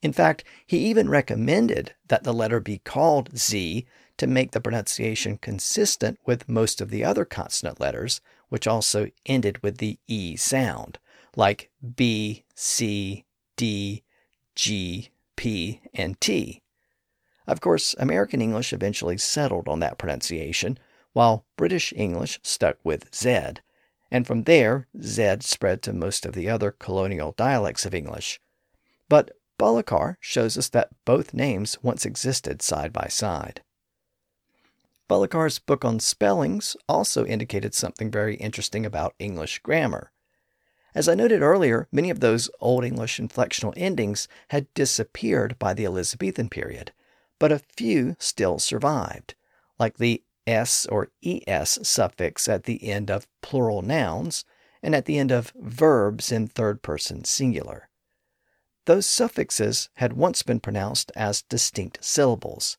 In 0.01 0.13
fact, 0.13 0.43
he 0.65 0.77
even 0.77 1.09
recommended 1.09 1.93
that 2.07 2.23
the 2.23 2.33
letter 2.33 2.59
be 2.59 2.79
called 2.79 3.37
Z 3.37 3.85
to 4.17 4.27
make 4.27 4.51
the 4.51 4.61
pronunciation 4.61 5.37
consistent 5.37 6.19
with 6.25 6.49
most 6.49 6.81
of 6.81 6.89
the 6.89 7.03
other 7.03 7.25
consonant 7.25 7.79
letters, 7.79 8.21
which 8.49 8.67
also 8.67 9.09
ended 9.25 9.61
with 9.63 9.77
the 9.77 9.99
E 10.07 10.35
sound, 10.35 10.99
like 11.35 11.69
B, 11.95 12.43
C, 12.55 13.25
D, 13.55 14.03
G, 14.55 15.09
P, 15.35 15.81
and 15.93 16.19
T. 16.19 16.61
Of 17.49 17.61
course, 17.61 17.95
American 17.97 18.43
English 18.43 18.73
eventually 18.73 19.17
settled 19.17 19.67
on 19.67 19.79
that 19.79 19.97
pronunciation, 19.97 20.77
while 21.13 21.47
British 21.57 21.91
English 21.95 22.39
stuck 22.43 22.77
with 22.83 23.13
Z, 23.13 23.53
and 24.11 24.27
from 24.27 24.43
there, 24.43 24.87
Z 25.01 25.37
spread 25.41 25.81
to 25.81 25.91
most 25.91 26.27
of 26.27 26.33
the 26.33 26.47
other 26.47 26.69
colonial 26.69 27.31
dialects 27.31 27.87
of 27.87 27.95
English. 27.95 28.39
But 29.09 29.31
Bullokar 29.57 30.17
shows 30.19 30.59
us 30.59 30.69
that 30.69 30.91
both 31.05 31.33
names 31.33 31.75
once 31.81 32.05
existed 32.05 32.61
side 32.61 32.93
by 32.93 33.07
side. 33.07 33.63
Bullokar's 35.09 35.57
book 35.57 35.83
on 35.83 35.99
spellings 35.99 36.77
also 36.87 37.25
indicated 37.25 37.73
something 37.73 38.11
very 38.11 38.35
interesting 38.35 38.85
about 38.85 39.15
English 39.17 39.57
grammar. 39.63 40.11
As 40.93 41.09
I 41.09 41.15
noted 41.15 41.41
earlier, 41.41 41.87
many 41.91 42.11
of 42.11 42.19
those 42.19 42.51
Old 42.59 42.85
English 42.85 43.19
inflectional 43.19 43.73
endings 43.75 44.27
had 44.49 44.71
disappeared 44.75 45.57
by 45.57 45.73
the 45.73 45.85
Elizabethan 45.85 46.49
period, 46.49 46.91
but 47.39 47.51
a 47.51 47.59
few 47.59 48.15
still 48.19 48.59
survived, 48.59 49.35
like 49.79 49.97
the 49.97 50.23
s 50.45 50.85
or 50.87 51.09
es 51.23 51.79
suffix 51.83 52.47
at 52.47 52.65
the 52.65 52.89
end 52.89 53.09
of 53.09 53.27
plural 53.41 53.81
nouns 53.81 54.45
and 54.81 54.95
at 54.95 55.05
the 55.05 55.17
end 55.17 55.31
of 55.31 55.53
verbs 55.55 56.31
in 56.31 56.47
third 56.47 56.81
person 56.81 57.23
singular. 57.23 57.89
Those 58.85 59.05
suffixes 59.05 59.89
had 59.95 60.13
once 60.13 60.41
been 60.41 60.59
pronounced 60.59 61.11
as 61.15 61.43
distinct 61.43 62.03
syllables. 62.03 62.77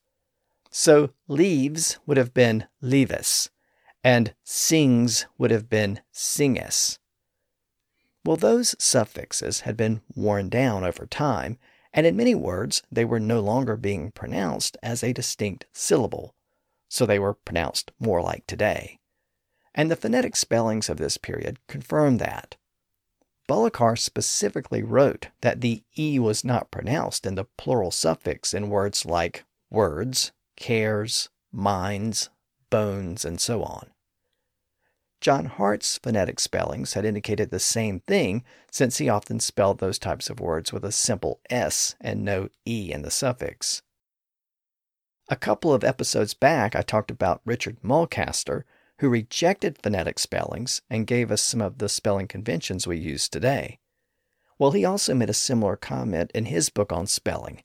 So 0.70 1.10
leaves 1.28 1.98
would 2.06 2.16
have 2.16 2.34
been 2.34 2.66
leavis, 2.82 3.48
and 4.02 4.34
sings 4.44 5.26
would 5.38 5.50
have 5.50 5.68
been 5.68 6.00
singes. 6.10 6.98
Well, 8.24 8.36
those 8.36 8.74
suffixes 8.78 9.60
had 9.60 9.76
been 9.76 10.02
worn 10.14 10.48
down 10.48 10.84
over 10.84 11.06
time, 11.06 11.58
and 11.92 12.06
in 12.06 12.16
many 12.16 12.34
words 12.34 12.82
they 12.90 13.04
were 13.04 13.20
no 13.20 13.40
longer 13.40 13.76
being 13.76 14.10
pronounced 14.12 14.76
as 14.82 15.02
a 15.02 15.12
distinct 15.12 15.66
syllable, 15.72 16.34
so 16.88 17.06
they 17.06 17.18
were 17.18 17.34
pronounced 17.34 17.92
more 17.98 18.22
like 18.22 18.46
today. 18.46 18.98
And 19.74 19.90
the 19.90 19.96
phonetic 19.96 20.36
spellings 20.36 20.88
of 20.88 20.96
this 20.96 21.16
period 21.16 21.58
confirm 21.68 22.18
that. 22.18 22.56
Bullokar 23.48 23.98
specifically 23.98 24.82
wrote 24.82 25.28
that 25.40 25.60
the 25.60 25.82
E 25.98 26.18
was 26.18 26.44
not 26.44 26.70
pronounced 26.70 27.26
in 27.26 27.34
the 27.34 27.46
plural 27.56 27.90
suffix 27.90 28.54
in 28.54 28.70
words 28.70 29.04
like 29.04 29.44
words, 29.70 30.32
cares, 30.56 31.28
minds, 31.52 32.30
bones, 32.70 33.24
and 33.24 33.40
so 33.40 33.62
on. 33.64 33.90
John 35.20 35.46
Hart's 35.46 35.98
phonetic 35.98 36.40
spellings 36.40 36.94
had 36.94 37.04
indicated 37.04 37.50
the 37.50 37.60
same 37.60 38.00
thing 38.00 38.42
since 38.70 38.96
he 38.96 39.08
often 39.08 39.38
spelled 39.38 39.78
those 39.78 39.98
types 39.98 40.30
of 40.30 40.40
words 40.40 40.72
with 40.72 40.84
a 40.84 40.92
simple 40.92 41.40
S 41.50 41.94
and 42.00 42.24
no 42.24 42.48
E 42.66 42.90
in 42.90 43.02
the 43.02 43.10
suffix. 43.10 43.82
A 45.28 45.36
couple 45.36 45.74
of 45.74 45.84
episodes 45.84 46.32
back, 46.32 46.74
I 46.74 46.82
talked 46.82 47.10
about 47.10 47.42
Richard 47.44 47.82
Mulcaster, 47.82 48.64
who 48.98 49.08
rejected 49.08 49.78
phonetic 49.82 50.18
spellings 50.18 50.80
and 50.88 51.06
gave 51.06 51.30
us 51.30 51.42
some 51.42 51.60
of 51.60 51.78
the 51.78 51.88
spelling 51.88 52.26
conventions 52.26 52.86
we 52.86 52.98
use 52.98 53.28
today. 53.28 53.78
Well, 54.58 54.72
he 54.72 54.84
also 54.84 55.14
made 55.14 55.30
a 55.30 55.34
similar 55.34 55.76
comment 55.76 56.30
in 56.34 56.46
his 56.46 56.70
book 56.70 56.92
on 56.92 57.06
spelling. 57.06 57.62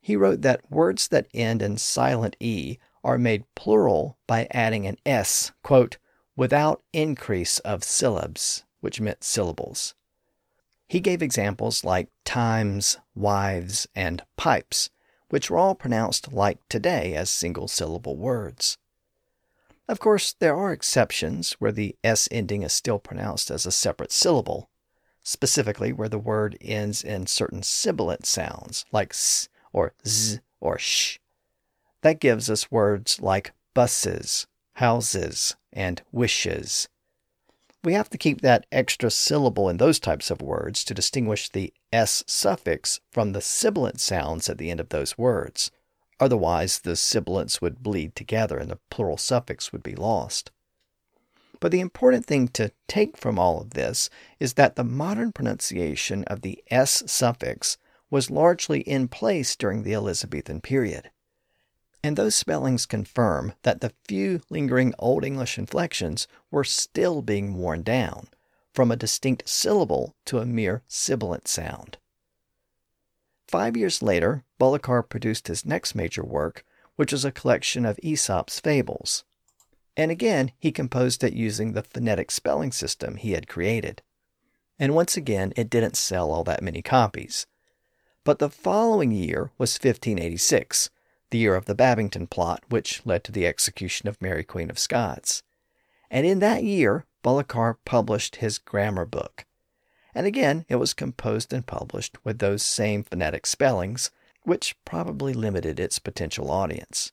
He 0.00 0.16
wrote 0.16 0.42
that 0.42 0.70
words 0.70 1.08
that 1.08 1.28
end 1.32 1.62
in 1.62 1.78
silent 1.78 2.36
E 2.40 2.78
are 3.02 3.18
made 3.18 3.44
plural 3.54 4.18
by 4.26 4.48
adding 4.50 4.86
an 4.86 4.98
S, 5.04 5.52
quote, 5.62 5.98
without 6.36 6.82
increase 6.92 7.58
of 7.60 7.84
syllabes, 7.84 8.64
which 8.80 9.00
meant 9.00 9.24
syllables. 9.24 9.94
He 10.88 11.00
gave 11.00 11.22
examples 11.22 11.84
like 11.84 12.08
times, 12.24 12.98
wives, 13.14 13.86
and 13.94 14.22
pipes, 14.36 14.90
which 15.30 15.50
were 15.50 15.58
all 15.58 15.74
pronounced 15.74 16.32
like 16.32 16.58
today 16.68 17.14
as 17.14 17.30
single 17.30 17.68
syllable 17.68 18.16
words. 18.16 18.78
Of 19.88 20.00
course, 20.00 20.34
there 20.38 20.56
are 20.56 20.72
exceptions 20.72 21.52
where 21.54 21.72
the 21.72 21.96
S 22.02 22.28
ending 22.30 22.62
is 22.62 22.72
still 22.72 22.98
pronounced 22.98 23.50
as 23.50 23.66
a 23.66 23.72
separate 23.72 24.12
syllable, 24.12 24.70
specifically 25.22 25.92
where 25.92 26.08
the 26.08 26.18
word 26.18 26.56
ends 26.60 27.02
in 27.02 27.26
certain 27.26 27.62
sibilant 27.62 28.26
sounds 28.26 28.84
like 28.92 29.10
s 29.10 29.48
or 29.72 29.92
z 30.06 30.40
or 30.60 30.78
sh. 30.78 31.18
That 32.02 32.20
gives 32.20 32.48
us 32.48 32.70
words 32.70 33.20
like 33.20 33.52
buses, 33.74 34.46
houses, 34.74 35.56
and 35.72 36.02
wishes. 36.12 36.88
We 37.82 37.92
have 37.92 38.08
to 38.10 38.18
keep 38.18 38.40
that 38.40 38.66
extra 38.72 39.10
syllable 39.10 39.68
in 39.68 39.76
those 39.76 40.00
types 40.00 40.30
of 40.30 40.40
words 40.40 40.84
to 40.84 40.94
distinguish 40.94 41.48
the 41.48 41.72
S 41.92 42.24
suffix 42.26 43.00
from 43.10 43.32
the 43.32 43.40
sibilant 43.40 44.00
sounds 44.00 44.48
at 44.48 44.58
the 44.58 44.70
end 44.70 44.80
of 44.80 44.88
those 44.88 45.18
words. 45.18 45.70
Otherwise, 46.18 46.80
the 46.80 46.96
sibilants 46.96 47.60
would 47.60 47.82
bleed 47.82 48.16
together 48.16 48.56
and 48.56 48.70
the 48.70 48.78
plural 48.90 49.18
suffix 49.18 49.70
would 49.72 49.82
be 49.82 49.94
lost. 49.94 50.50
But 51.60 51.72
the 51.72 51.80
important 51.80 52.24
thing 52.24 52.48
to 52.48 52.72
take 52.88 53.16
from 53.16 53.38
all 53.38 53.60
of 53.60 53.70
this 53.70 54.08
is 54.40 54.54
that 54.54 54.76
the 54.76 54.84
modern 54.84 55.32
pronunciation 55.32 56.24
of 56.24 56.40
the 56.40 56.62
S 56.70 57.02
suffix 57.06 57.76
was 58.10 58.30
largely 58.30 58.80
in 58.80 59.08
place 59.08 59.56
during 59.56 59.82
the 59.82 59.94
Elizabethan 59.94 60.60
period 60.60 61.10
and 62.04 62.18
those 62.18 62.34
spellings 62.34 62.84
confirm 62.84 63.54
that 63.62 63.80
the 63.80 63.94
few 64.06 64.42
lingering 64.50 64.92
Old 64.98 65.24
English 65.24 65.56
inflections 65.56 66.28
were 66.50 66.62
still 66.62 67.22
being 67.22 67.54
worn 67.54 67.82
down, 67.82 68.28
from 68.74 68.92
a 68.92 68.96
distinct 68.96 69.48
syllable 69.48 70.14
to 70.26 70.38
a 70.38 70.44
mere 70.44 70.82
sibilant 70.86 71.48
sound. 71.48 71.96
Five 73.48 73.74
years 73.74 74.02
later, 74.02 74.44
Bullokar 74.60 75.08
produced 75.08 75.48
his 75.48 75.64
next 75.64 75.94
major 75.94 76.22
work, 76.22 76.62
which 76.96 77.10
was 77.10 77.24
a 77.24 77.32
collection 77.32 77.86
of 77.86 77.98
Aesop's 78.02 78.60
fables. 78.60 79.24
And 79.96 80.10
again, 80.10 80.52
he 80.58 80.72
composed 80.72 81.24
it 81.24 81.32
using 81.32 81.72
the 81.72 81.82
phonetic 81.82 82.30
spelling 82.30 82.72
system 82.72 83.16
he 83.16 83.32
had 83.32 83.48
created. 83.48 84.02
And 84.78 84.94
once 84.94 85.16
again, 85.16 85.54
it 85.56 85.70
didn't 85.70 85.96
sell 85.96 86.30
all 86.30 86.44
that 86.44 86.62
many 86.62 86.82
copies. 86.82 87.46
But 88.24 88.40
the 88.40 88.50
following 88.50 89.10
year 89.10 89.52
was 89.56 89.78
1586, 89.78 90.90
the 91.34 91.40
year 91.40 91.56
of 91.56 91.64
the 91.64 91.74
Babington 91.74 92.28
plot, 92.28 92.62
which 92.68 93.04
led 93.04 93.24
to 93.24 93.32
the 93.32 93.44
execution 93.44 94.08
of 94.08 94.22
Mary 94.22 94.44
Queen 94.44 94.70
of 94.70 94.78
Scots. 94.78 95.42
And 96.08 96.24
in 96.24 96.38
that 96.38 96.62
year, 96.62 97.06
Bullokar 97.24 97.78
published 97.84 98.36
his 98.36 98.56
grammar 98.56 99.04
book. 99.04 99.44
And 100.14 100.28
again, 100.28 100.64
it 100.68 100.76
was 100.76 100.94
composed 100.94 101.52
and 101.52 101.66
published 101.66 102.24
with 102.24 102.38
those 102.38 102.62
same 102.62 103.02
phonetic 103.02 103.46
spellings, 103.46 104.12
which 104.44 104.76
probably 104.84 105.34
limited 105.34 105.80
its 105.80 105.98
potential 105.98 106.52
audience. 106.52 107.10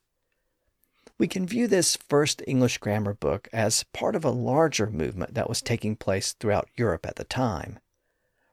We 1.18 1.28
can 1.28 1.48
view 1.48 1.68
this 1.68 1.96
first 1.96 2.44
English 2.46 2.78
grammar 2.78 3.16
book 3.16 3.48
as 3.52 3.86
part 3.92 4.16
of 4.16 4.24
a 4.24 4.30
larger 4.30 4.86
movement 4.86 5.34
that 5.34 5.50
was 5.50 5.64
taking 5.64 5.96
place 5.96 6.34
throughout 6.34 6.70
Europe 6.78 7.08
at 7.08 7.16
the 7.16 7.24
time. 7.24 7.80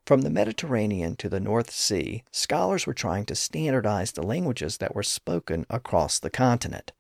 From 0.09 0.23
the 0.23 0.31
Mediterranean 0.31 1.17
to 1.17 1.29
the 1.29 1.39
North 1.39 1.71
Sea, 1.71 2.25
scholars 2.31 2.87
were 2.87 2.95
trying 2.95 3.27
to 3.27 3.35
standardize 3.35 4.13
the 4.13 4.23
languages 4.23 4.79
that 4.79 4.95
were 4.95 5.03
spoken 5.03 5.67
across 5.69 6.19
the 6.19 6.31
continent. 6.31 6.93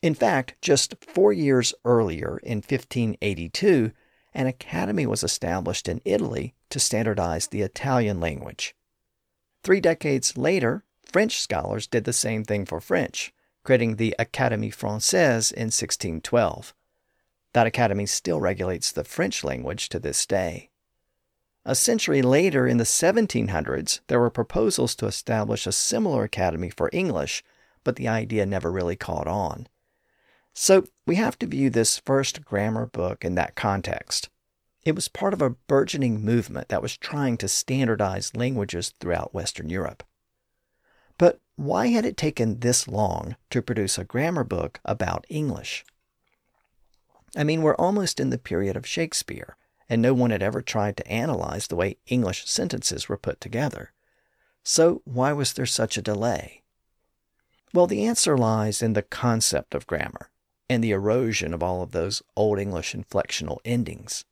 In 0.00 0.14
fact, 0.14 0.54
just 0.62 0.94
four 1.04 1.32
years 1.32 1.74
earlier, 1.84 2.38
in 2.44 2.58
1582, 2.58 3.90
an 4.32 4.46
academy 4.46 5.06
was 5.06 5.24
established 5.24 5.88
in 5.88 6.00
Italy 6.04 6.54
to 6.70 6.78
standardize 6.78 7.48
the 7.48 7.62
Italian 7.62 8.20
language. 8.20 8.76
Three 9.64 9.80
decades 9.80 10.38
later, 10.38 10.84
French 11.04 11.40
scholars 11.40 11.88
did 11.88 12.04
the 12.04 12.12
same 12.12 12.44
thing 12.44 12.64
for 12.64 12.80
French, 12.80 13.34
creating 13.64 13.96
the 13.96 14.14
Académie 14.20 14.72
Française 14.72 15.52
in 15.52 15.72
1612. 15.72 16.74
That 17.54 17.66
academy 17.66 18.06
still 18.06 18.40
regulates 18.40 18.92
the 18.92 19.02
French 19.02 19.42
language 19.42 19.88
to 19.88 19.98
this 19.98 20.24
day. 20.26 20.70
A 21.66 21.74
century 21.74 22.20
later, 22.20 22.66
in 22.66 22.76
the 22.76 22.84
1700s, 22.84 24.00
there 24.08 24.20
were 24.20 24.28
proposals 24.28 24.94
to 24.96 25.06
establish 25.06 25.66
a 25.66 25.72
similar 25.72 26.24
academy 26.24 26.68
for 26.68 26.90
English, 26.92 27.42
but 27.84 27.96
the 27.96 28.06
idea 28.06 28.44
never 28.44 28.70
really 28.70 28.96
caught 28.96 29.26
on. 29.26 29.66
So 30.52 30.84
we 31.06 31.16
have 31.16 31.38
to 31.38 31.46
view 31.46 31.70
this 31.70 31.98
first 31.98 32.44
grammar 32.44 32.84
book 32.86 33.24
in 33.24 33.34
that 33.36 33.54
context. 33.54 34.28
It 34.84 34.94
was 34.94 35.08
part 35.08 35.32
of 35.32 35.40
a 35.40 35.50
burgeoning 35.50 36.22
movement 36.22 36.68
that 36.68 36.82
was 36.82 36.98
trying 36.98 37.38
to 37.38 37.48
standardize 37.48 38.36
languages 38.36 38.92
throughout 39.00 39.32
Western 39.32 39.70
Europe. 39.70 40.02
But 41.16 41.40
why 41.56 41.86
had 41.86 42.04
it 42.04 42.18
taken 42.18 42.60
this 42.60 42.86
long 42.86 43.36
to 43.48 43.62
produce 43.62 43.96
a 43.96 44.04
grammar 44.04 44.44
book 44.44 44.80
about 44.84 45.24
English? 45.30 45.84
I 47.34 47.42
mean, 47.42 47.62
we're 47.62 47.76
almost 47.76 48.20
in 48.20 48.28
the 48.28 48.38
period 48.38 48.76
of 48.76 48.86
Shakespeare 48.86 49.56
and 49.88 50.00
no 50.00 50.14
one 50.14 50.30
had 50.30 50.42
ever 50.42 50.62
tried 50.62 50.96
to 50.96 51.08
analyze 51.08 51.66
the 51.66 51.76
way 51.76 51.96
English 52.06 52.46
sentences 52.46 53.08
were 53.08 53.16
put 53.16 53.40
together. 53.40 53.92
So, 54.62 55.02
why 55.04 55.32
was 55.32 55.52
there 55.52 55.66
such 55.66 55.96
a 55.96 56.02
delay? 56.02 56.62
Well, 57.72 57.86
the 57.86 58.06
answer 58.06 58.38
lies 58.38 58.82
in 58.82 58.92
the 58.92 59.02
concept 59.02 59.74
of 59.74 59.86
grammar 59.86 60.30
and 60.70 60.82
the 60.82 60.92
erosion 60.92 61.52
of 61.52 61.62
all 61.62 61.82
of 61.82 61.90
those 61.92 62.22
Old 62.36 62.58
English 62.58 62.94
inflectional 62.94 63.58
endings. 63.64 64.24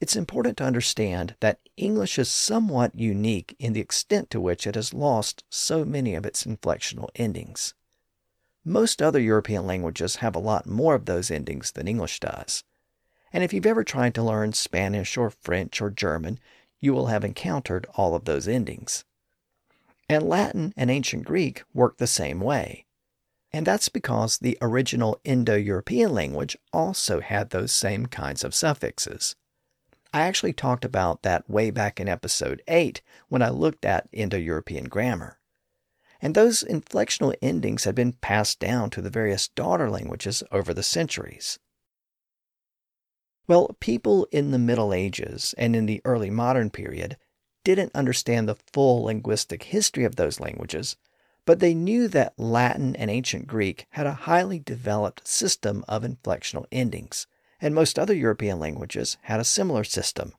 It's 0.00 0.16
important 0.16 0.58
to 0.58 0.64
understand 0.64 1.34
that 1.40 1.60
English 1.76 2.18
is 2.18 2.28
somewhat 2.28 2.94
unique 2.94 3.56
in 3.58 3.72
the 3.72 3.80
extent 3.80 4.28
to 4.30 4.40
which 4.40 4.66
it 4.66 4.74
has 4.74 4.92
lost 4.92 5.44
so 5.48 5.84
many 5.84 6.14
of 6.14 6.26
its 6.26 6.44
inflectional 6.44 7.08
endings. 7.14 7.72
most 8.64 9.00
other 9.00 9.20
European 9.20 9.66
languages 9.66 10.16
have 10.16 10.34
a 10.34 10.38
lot 10.38 10.66
more 10.66 10.94
of 10.94 11.04
those 11.04 11.30
endings 11.30 11.72
than 11.72 11.86
English 11.88 12.20
does. 12.20 12.64
And 13.34 13.42
if 13.42 13.52
you've 13.52 13.66
ever 13.66 13.82
tried 13.82 14.14
to 14.14 14.22
learn 14.22 14.52
Spanish 14.52 15.16
or 15.16 15.28
French 15.28 15.82
or 15.82 15.90
German, 15.90 16.38
you 16.80 16.94
will 16.94 17.08
have 17.08 17.24
encountered 17.24 17.84
all 17.96 18.14
of 18.14 18.26
those 18.26 18.46
endings. 18.46 19.04
And 20.08 20.22
Latin 20.22 20.72
and 20.76 20.88
ancient 20.88 21.24
Greek 21.24 21.64
work 21.74 21.96
the 21.96 22.06
same 22.06 22.38
way. 22.38 22.86
And 23.52 23.66
that's 23.66 23.88
because 23.88 24.38
the 24.38 24.56
original 24.62 25.20
Indo 25.24 25.56
European 25.56 26.14
language 26.14 26.56
also 26.72 27.18
had 27.18 27.50
those 27.50 27.72
same 27.72 28.06
kinds 28.06 28.44
of 28.44 28.54
suffixes. 28.54 29.34
I 30.12 30.20
actually 30.20 30.52
talked 30.52 30.84
about 30.84 31.22
that 31.22 31.50
way 31.50 31.72
back 31.72 31.98
in 31.98 32.08
episode 32.08 32.62
8 32.68 33.02
when 33.28 33.42
I 33.42 33.48
looked 33.48 33.84
at 33.84 34.08
Indo 34.12 34.36
European 34.36 34.84
grammar. 34.84 35.40
And 36.20 36.36
those 36.36 36.62
inflectional 36.62 37.34
endings 37.42 37.82
had 37.82 37.96
been 37.96 38.12
passed 38.12 38.60
down 38.60 38.90
to 38.90 39.02
the 39.02 39.10
various 39.10 39.48
daughter 39.48 39.90
languages 39.90 40.44
over 40.52 40.72
the 40.72 40.84
centuries. 40.84 41.58
Well, 43.46 43.76
people 43.78 44.26
in 44.30 44.52
the 44.52 44.58
Middle 44.58 44.94
Ages 44.94 45.54
and 45.58 45.76
in 45.76 45.86
the 45.86 46.00
early 46.04 46.30
modern 46.30 46.70
period 46.70 47.18
didn't 47.62 47.94
understand 47.94 48.48
the 48.48 48.56
full 48.72 49.04
linguistic 49.04 49.64
history 49.64 50.04
of 50.04 50.16
those 50.16 50.40
languages, 50.40 50.96
but 51.44 51.60
they 51.60 51.74
knew 51.74 52.08
that 52.08 52.38
Latin 52.38 52.96
and 52.96 53.10
ancient 53.10 53.46
Greek 53.46 53.86
had 53.90 54.06
a 54.06 54.14
highly 54.14 54.58
developed 54.58 55.28
system 55.28 55.84
of 55.88 56.02
inflectional 56.02 56.64
endings 56.72 57.26
and 57.60 57.74
most 57.74 57.98
other 57.98 58.14
European 58.14 58.58
languages 58.58 59.16
had 59.22 59.40
a 59.40 59.44
similar 59.44 59.84
system. 59.84 60.34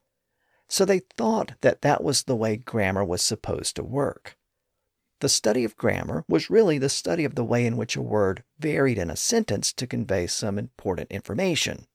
So 0.67 0.85
they 0.85 0.99
thought 0.99 1.53
that 1.61 1.81
that 1.81 2.03
was 2.03 2.23
the 2.23 2.35
way 2.35 2.57
grammar 2.57 3.03
was 3.03 3.21
supposed 3.21 3.75
to 3.75 3.83
work. 3.83 4.37
The 5.21 5.29
study 5.29 5.63
of 5.63 5.77
grammar 5.77 6.23
was 6.27 6.49
really 6.49 6.77
the 6.77 6.89
study 6.89 7.23
of 7.23 7.35
the 7.35 7.43
way 7.43 7.65
in 7.65 7.77
which 7.77 7.95
a 7.95 8.01
word 8.01 8.43
varied 8.59 8.97
in 8.97 9.09
a 9.09 9.15
sentence 9.15 9.71
to 9.73 9.87
convey 9.87 10.27
some 10.27 10.59
important 10.59 11.11
information. 11.11 11.87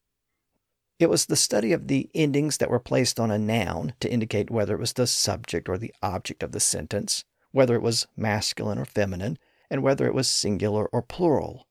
It 1.01 1.09
was 1.09 1.25
the 1.25 1.35
study 1.35 1.73
of 1.73 1.89
the 1.89 2.11
endings 2.15 2.59
that 2.59 2.69
were 2.69 2.79
placed 2.79 3.19
on 3.19 3.31
a 3.31 3.39
noun 3.39 3.95
to 4.01 4.13
indicate 4.13 4.51
whether 4.51 4.75
it 4.75 4.81
was 4.81 4.93
the 4.93 5.07
subject 5.07 5.67
or 5.67 5.79
the 5.79 5.95
object 6.03 6.43
of 6.43 6.53
the 6.53 6.61
sentence, 6.61 7.25
whether 7.53 7.75
it 7.75 7.81
was 7.81 8.07
masculine 8.19 8.79
or 8.79 8.85
feminine, 8.85 9.39
and 9.71 9.83
whether 9.83 10.07
it 10.07 10.13
was 10.13 10.29
singular 10.29 10.89
or 10.89 11.01
plural. 11.01 11.67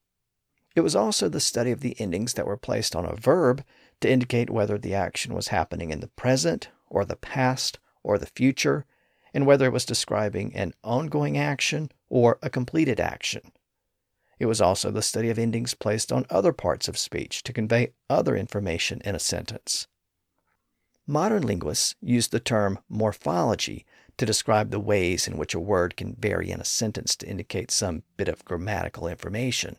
It 0.76 0.82
was 0.82 0.96
also 0.96 1.30
the 1.30 1.40
study 1.40 1.70
of 1.70 1.82
the 1.82 1.96
endings 2.02 2.34
that 2.34 2.48
were 2.48 2.58
placed 2.58 2.96
on 2.96 3.06
a 3.06 3.16
verb 3.16 3.64
to 4.02 4.10
indicate 4.10 4.50
whether 4.50 4.80
the 4.80 4.96
action 4.96 5.36
was 5.36 5.50
happening 5.50 5.92
in 5.92 6.00
the 6.00 6.08
present 6.08 6.70
or 6.88 7.06
the 7.06 7.16
past 7.16 7.78
or 8.02 8.18
the 8.18 8.26
future, 8.26 8.88
and 9.32 9.46
whether 9.46 9.68
it 9.68 9.74
was 9.74 9.86
describing 9.86 10.56
an 10.56 10.74
ongoing 10.84 11.38
action 11.38 11.92
or 12.10 12.40
a 12.42 12.50
completed 12.50 13.00
action. 13.00 13.52
It 14.40 14.46
was 14.46 14.62
also 14.62 14.90
the 14.90 15.02
study 15.02 15.30
of 15.30 15.38
endings 15.38 15.74
placed 15.74 16.12
on 16.12 16.26
other 16.30 16.54
parts 16.54 16.88
of 16.88 16.98
speech 16.98 17.44
to 17.44 17.54
convey 17.54 17.94
other 18.10 18.36
information 18.36 19.02
in 19.04 19.14
a 19.14 19.20
sentence. 19.20 19.88
Modern 21.06 21.44
linguists 21.44 21.96
use 22.02 22.30
the 22.30 22.40
term 22.40 22.80
morphology 22.88 23.86
to 24.18 24.26
describe 24.26 24.70
the 24.70 24.80
ways 24.80 25.28
in 25.28 25.38
which 25.38 25.54
a 25.54 25.60
word 25.60 25.98
can 25.98 26.16
vary 26.16 26.52
in 26.52 26.62
a 26.62 26.66
sentence 26.66 27.16
to 27.18 27.28
indicate 27.28 27.72
some 27.72 28.04
bit 28.16 28.28
of 28.28 28.46
grammatical 28.46 29.08
information. 29.08 29.78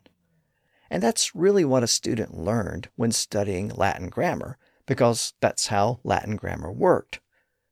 And 0.91 1.03
that's 1.03 1.35
really 1.35 1.65
what 1.65 1.85
a 1.85 1.87
student 1.87 2.37
learned 2.37 2.89
when 2.97 3.13
studying 3.13 3.69
Latin 3.69 4.09
grammar, 4.09 4.59
because 4.87 5.35
that's 5.41 5.69
how 5.69 6.01
Latin 6.03 6.37
grammar 6.37 6.73
worked. 6.73 7.21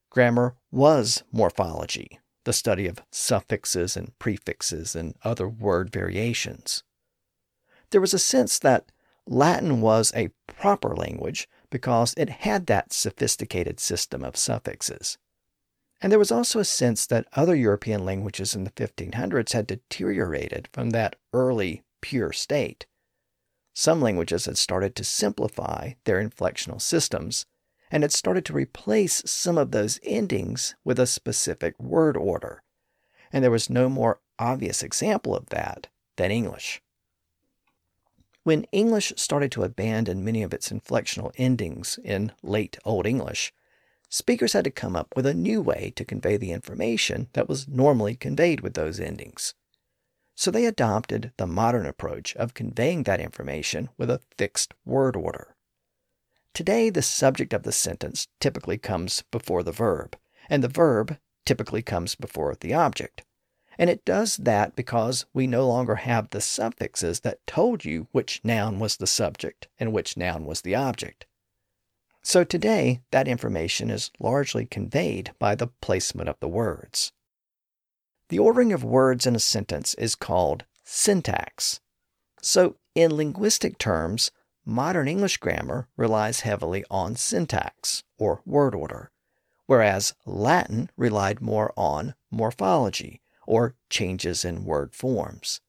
Grammar 0.09 0.55
was 0.71 1.25
morphology, 1.33 2.21
the 2.49 2.53
study 2.55 2.87
of 2.87 3.03
suffixes 3.11 3.95
and 3.95 4.19
prefixes 4.19 4.97
and 4.97 5.15
other 5.23 5.47
word 5.47 5.93
variations. 5.93 6.83
There 7.91 8.01
was 8.01 8.15
a 8.15 8.19
sense 8.19 8.59
that 8.61 8.91
Latin 9.27 9.83
was 9.83 10.15
a 10.17 10.31
proper 10.47 10.97
language 10.97 11.47
because 11.69 12.15
it 12.17 12.31
had 12.31 12.65
that 12.65 12.95
sophisticated 12.95 13.79
system 13.79 14.25
of 14.25 14.35
suffixes. 14.35 15.19
And 16.01 16.11
there 16.11 16.19
was 16.19 16.33
also 16.33 16.59
a 16.59 16.65
sense 16.65 17.05
that 17.09 17.29
other 17.35 17.55
European 17.55 18.07
languages 18.07 18.55
in 18.55 18.65
the 18.65 18.71
1500s 18.71 19.53
had 19.53 19.67
deteriorated 19.67 20.71
from 20.73 20.89
that 20.91 21.17
early, 21.35 21.83
pure 22.01 22.33
state. 22.33 22.87
Some 23.75 24.01
languages 24.01 24.47
had 24.47 24.57
started 24.57 24.97
to 24.97 25.05
simplify 25.05 25.93
their 26.05 26.27
inflectional 26.27 26.81
systems 26.81 27.45
and 27.91 28.03
had 28.03 28.13
started 28.13 28.45
to 28.45 28.53
replace 28.53 29.23
some 29.25 29.59
of 29.59 29.71
those 29.71 30.01
endings 30.03 30.75
with 30.85 30.99
a 30.99 31.07
specific 31.07 31.79
word 31.79 32.17
order. 32.17 32.63
And 33.33 33.43
there 33.45 33.51
was 33.51 33.71
no 33.71 33.89
more 33.89 34.21
obvious 34.39 34.83
example 34.83 35.37
of 35.37 35.47
that 35.47 35.89
than 36.17 36.31
English. 36.31 36.83
When 38.43 38.65
English 38.73 39.13
started 39.17 39.53
to 39.53 39.63
abandon 39.63 40.25
many 40.25 40.43
of 40.43 40.55
its 40.55 40.71
inflectional 40.71 41.33
endings 41.37 41.99
in 42.03 42.33
late 42.43 42.79
Old 42.85 43.07
English, 43.07 43.53
speakers 44.09 44.55
had 44.55 44.65
to 44.65 44.71
come 44.71 44.97
up 44.97 45.13
with 45.15 45.27
a 45.27 45.35
new 45.35 45.61
way 45.61 45.93
to 45.97 46.05
convey 46.05 46.39
the 46.39 46.53
information 46.53 47.29
that 47.35 47.49
was 47.49 47.69
normally 47.69 48.15
conveyed 48.15 48.61
with 48.63 48.73
those 48.73 49.01
endings. 49.01 49.55
So 50.35 50.51
they 50.51 50.65
adopted 50.65 51.33
the 51.37 51.47
modern 51.47 51.85
approach 51.85 52.35
of 52.37 52.55
conveying 52.55 53.03
that 53.03 53.21
information 53.21 53.91
with 53.99 54.09
a 54.09 54.23
fixed 54.37 54.73
word 54.87 55.15
order. 55.15 55.57
Today, 56.59 56.91
the 56.91 57.03
subject 57.03 57.53
of 57.53 57.63
the 57.63 57.71
sentence 57.71 58.27
typically 58.41 58.79
comes 58.79 59.23
before 59.31 59.63
the 59.63 59.71
verb, 59.71 60.17
and 60.51 60.61
the 60.61 60.67
verb 60.67 61.17
typically 61.47 61.83
comes 61.83 62.17
before 62.17 62.57
the 62.57 62.75
object. 62.75 63.23
And 63.79 63.89
it 63.89 64.05
does 64.05 64.39
that 64.39 64.75
because 64.75 65.25
we 65.33 65.47
no 65.47 65.69
longer 65.69 65.95
have 65.95 66.31
the 66.31 66.41
suffixes 66.41 67.21
that 67.21 67.47
told 67.47 67.85
you 67.85 68.09
which 68.11 68.41
noun 68.43 68.81
was 68.81 68.97
the 68.97 69.07
subject 69.07 69.69
and 69.79 69.93
which 69.93 70.17
noun 70.17 70.47
was 70.47 70.63
the 70.63 70.75
object. 70.75 71.27
So 72.25 72.43
today, 72.43 73.03
that 73.13 73.29
information 73.29 73.89
is 73.89 74.11
largely 74.19 74.67
conveyed 74.67 75.31
by 75.39 75.55
the 75.55 75.69
placement 75.81 76.29
of 76.29 76.41
the 76.41 76.49
words. 76.49 77.13
The 78.31 78.41
ordering 78.41 78.73
of 78.73 78.83
words 78.83 79.29
in 79.29 79.37
a 79.37 79.39
sentence 79.39 79.95
is 79.95 80.17
called 80.17 80.65
syntax. 80.83 81.79
So, 82.43 82.75
in 82.97 83.15
linguistic 83.15 83.79
terms, 83.79 84.33
modern 84.69 85.09
English 85.09 85.39
grammar 85.39 85.89
relies 85.97 86.41
heavily 86.41 86.85
on 86.91 87.17
syntax, 87.17 88.05
or 88.19 88.43
word 88.45 88.75
order, 88.75 89.11
whereas 89.67 90.15
Latin 90.27 90.91
relied 90.95 91.41
more 91.41 91.73
on 91.75 92.15
morphology, 92.31 93.23
or 93.47 93.75
changes 93.89 94.45
in 94.45 94.67
word 94.67 94.95
forms. 94.95 95.63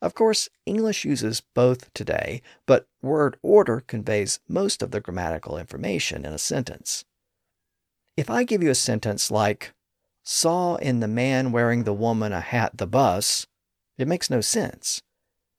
Of 0.00 0.14
course, 0.14 0.48
English 0.64 1.04
uses 1.04 1.42
both 1.52 1.92
today, 1.92 2.40
but 2.64 2.86
word 3.02 3.36
order 3.42 3.80
conveys 3.86 4.40
most 4.48 4.82
of 4.82 4.90
the 4.90 5.00
grammatical 5.00 5.58
information 5.58 6.24
in 6.24 6.32
a 6.32 6.38
sentence. 6.38 7.04
If 8.16 8.30
I 8.30 8.44
give 8.44 8.62
you 8.62 8.70
a 8.70 8.74
sentence 8.74 9.30
like, 9.30 9.74
saw 10.22 10.76
in 10.76 11.00
the 11.00 11.08
man 11.08 11.52
wearing 11.52 11.84
the 11.84 11.92
woman 11.92 12.32
a 12.32 12.40
hat 12.40 12.78
the 12.78 12.86
bus, 12.86 13.46
it 13.98 14.08
makes 14.08 14.30
no 14.30 14.40
sense. 14.40 15.02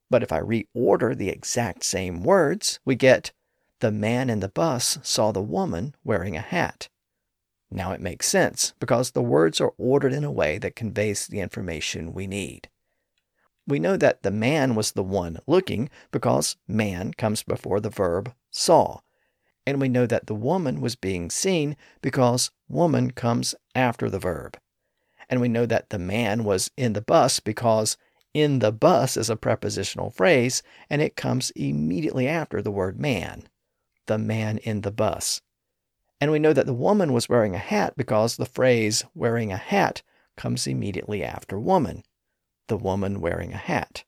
But 0.10 0.24
if 0.24 0.32
I 0.32 0.40
reorder 0.40 1.18
the 1.18 1.30
exact 1.30 1.84
same 1.84 2.24
words, 2.24 2.80
we 2.86 2.96
get 2.96 3.32
the 3.80 3.92
man 3.92 4.30
in 4.30 4.40
the 4.40 4.50
bus 4.50 5.00
saw 5.04 5.32
the 5.32 5.42
woman 5.42 5.96
wearing 6.04 6.36
a 6.36 6.42
hat. 6.42 6.90
Now 7.72 7.92
it 7.92 8.02
makes 8.02 8.28
sense 8.28 8.74
because 8.80 9.12
the 9.12 9.22
words 9.22 9.60
are 9.60 9.74
ordered 9.78 10.14
in 10.14 10.24
a 10.24 10.32
way 10.32 10.58
that 10.60 10.76
conveys 10.76 11.28
the 11.28 11.40
information 11.40 12.14
we 12.14 12.28
need. 12.28 12.70
We 13.68 13.80
know 13.80 13.98
that 13.98 14.22
the 14.22 14.32
man 14.32 14.76
was 14.76 14.92
the 14.92 15.04
one 15.04 15.40
looking 15.48 15.90
because 16.12 16.56
man 16.68 17.14
comes 17.14 17.42
before 17.42 17.80
the 17.80 17.90
verb 17.90 18.34
saw, 18.52 19.00
and 19.66 19.82
we 19.82 19.90
know 19.90 20.06
that 20.06 20.28
the 20.28 20.36
woman 20.36 20.80
was 20.82 20.96
being 20.96 21.32
seen 21.32 21.76
because 22.02 22.52
woman 22.70 23.12
comes 23.12 23.56
after 23.74 24.10
the 24.10 24.20
verb. 24.20 24.58
And 25.28 25.42
we 25.42 25.50
know 25.50 25.66
that 25.66 25.90
the 25.90 25.98
man 25.98 26.44
was 26.44 26.70
in 26.78 26.94
the 26.94 27.02
bus 27.02 27.40
because 27.40 27.98
in 28.36 28.60
the 28.60 28.74
bus 28.74 29.16
is 29.16 29.30
a 29.30 29.38
prepositional 29.38 30.10
phrase 30.10 30.62
and 30.90 31.02
it 31.02 31.16
comes 31.16 31.52
immediately 31.52 32.28
after 32.28 32.62
the 32.62 32.70
word 32.70 33.00
man. 33.00 33.48
The 34.08 34.18
man 34.18 34.58
in 34.58 34.82
the 34.82 34.92
bus. 34.92 35.42
And 36.20 36.32
we 36.32 36.40
know 36.40 36.52
that 36.52 36.66
the 36.66 36.74
woman 36.74 37.14
was 37.14 37.30
wearing 37.30 37.56
a 37.56 37.60
hat 37.60 37.94
because 37.96 38.36
the 38.36 38.46
phrase 38.46 39.06
wearing 39.16 39.54
a 39.54 39.58
hat 39.58 40.04
comes 40.36 40.68
immediately 40.68 41.24
after 41.24 41.58
woman. 41.58 42.04
The 42.68 42.76
woman 42.76 43.22
wearing 43.22 43.54
a 43.54 43.58
hat. 43.58 44.04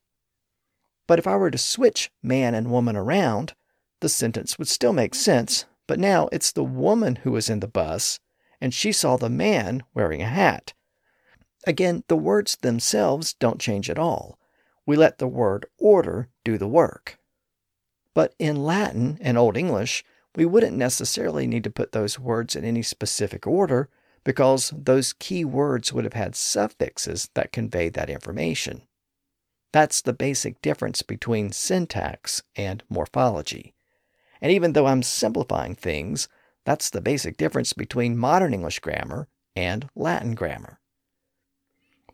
But 1.08 1.20
if 1.20 1.26
I 1.26 1.38
were 1.38 1.50
to 1.50 1.58
switch 1.58 2.12
man 2.22 2.54
and 2.54 2.70
woman 2.70 2.98
around, 2.98 3.54
the 4.02 4.10
sentence 4.10 4.60
would 4.60 4.68
still 4.68 4.92
make 4.92 5.16
sense, 5.16 5.66
but 5.88 6.00
now 6.00 6.28
it's 6.34 6.52
the 6.52 6.66
woman 6.66 7.16
who 7.24 7.32
was 7.32 7.50
in 7.50 7.62
the 7.62 7.68
bus, 7.68 8.20
and 8.60 8.74
she 8.74 8.92
saw 8.92 9.16
the 9.16 9.30
man 9.30 9.84
wearing 9.94 10.22
a 10.22 10.28
hat. 10.28 10.74
Again, 11.68 12.06
the 12.08 12.16
words 12.16 12.56
themselves 12.56 13.34
don't 13.34 13.60
change 13.60 13.90
at 13.90 14.00
all. 14.00 14.40
We 14.86 14.96
let 14.96 15.18
the 15.18 15.28
word 15.28 15.66
order 15.78 16.30
do 16.46 16.58
the 16.58 16.68
work. 16.68 17.20
But 18.14 18.34
in 18.40 18.64
Latin 18.64 19.18
and 19.20 19.38
Old 19.38 19.58
English, 19.58 20.06
we 20.34 20.46
wouldn't 20.46 20.78
necessarily 20.78 21.46
need 21.46 21.66
to 21.66 21.70
put 21.70 21.92
those 21.92 22.18
words 22.18 22.56
in 22.56 22.64
any 22.64 22.84
specific 22.84 23.46
order 23.46 23.90
because 24.24 24.74
those 24.78 25.12
key 25.12 25.44
words 25.44 25.92
would 25.92 26.06
have 26.06 26.14
had 26.14 26.38
suffixes 26.38 27.30
that 27.34 27.52
conveyed 27.52 27.96
that 27.96 28.10
information. 28.10 28.84
That's 29.74 30.02
the 30.02 30.14
basic 30.14 30.62
difference 30.62 31.02
between 31.02 31.52
syntax 31.52 32.44
and 32.56 32.82
morphology. 32.88 33.74
And 34.40 34.54
even 34.54 34.72
though 34.72 34.88
I'm 34.88 35.04
simplifying 35.04 35.76
things, 35.76 36.30
that's 36.64 36.90
the 36.90 37.02
basic 37.02 37.36
difference 37.36 37.74
between 37.74 38.18
modern 38.18 38.54
English 38.54 38.80
grammar 38.80 39.28
and 39.54 39.90
Latin 39.96 40.34
grammar. 40.34 40.80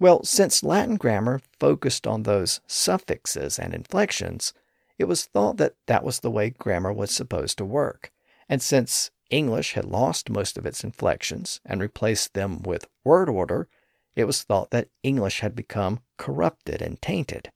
Well, 0.03 0.25
since 0.25 0.63
Latin 0.63 0.97
grammar 0.97 1.39
focused 1.61 2.05
on 2.05 2.23
those 2.23 2.59
suffixes 2.67 3.57
and 3.57 3.73
inflections, 3.73 4.53
it 4.99 5.05
was 5.05 5.23
thought 5.23 5.55
that 5.59 5.75
that 5.85 6.03
was 6.03 6.19
the 6.19 6.29
way 6.29 6.49
grammar 6.49 6.91
was 6.91 7.09
supposed 7.09 7.57
to 7.59 7.63
work. 7.63 8.11
And 8.49 8.61
since 8.61 9.11
English 9.29 9.75
had 9.75 9.85
lost 9.85 10.29
most 10.29 10.57
of 10.57 10.65
its 10.65 10.83
inflections 10.83 11.61
and 11.65 11.79
replaced 11.79 12.33
them 12.33 12.61
with 12.63 12.89
word 13.05 13.29
order, 13.29 13.69
it 14.13 14.25
was 14.25 14.43
thought 14.43 14.71
that 14.71 14.89
English 15.03 15.39
had 15.39 15.55
become 15.55 16.01
corrupted 16.17 16.81
and 16.81 17.01
tainted. 17.01 17.49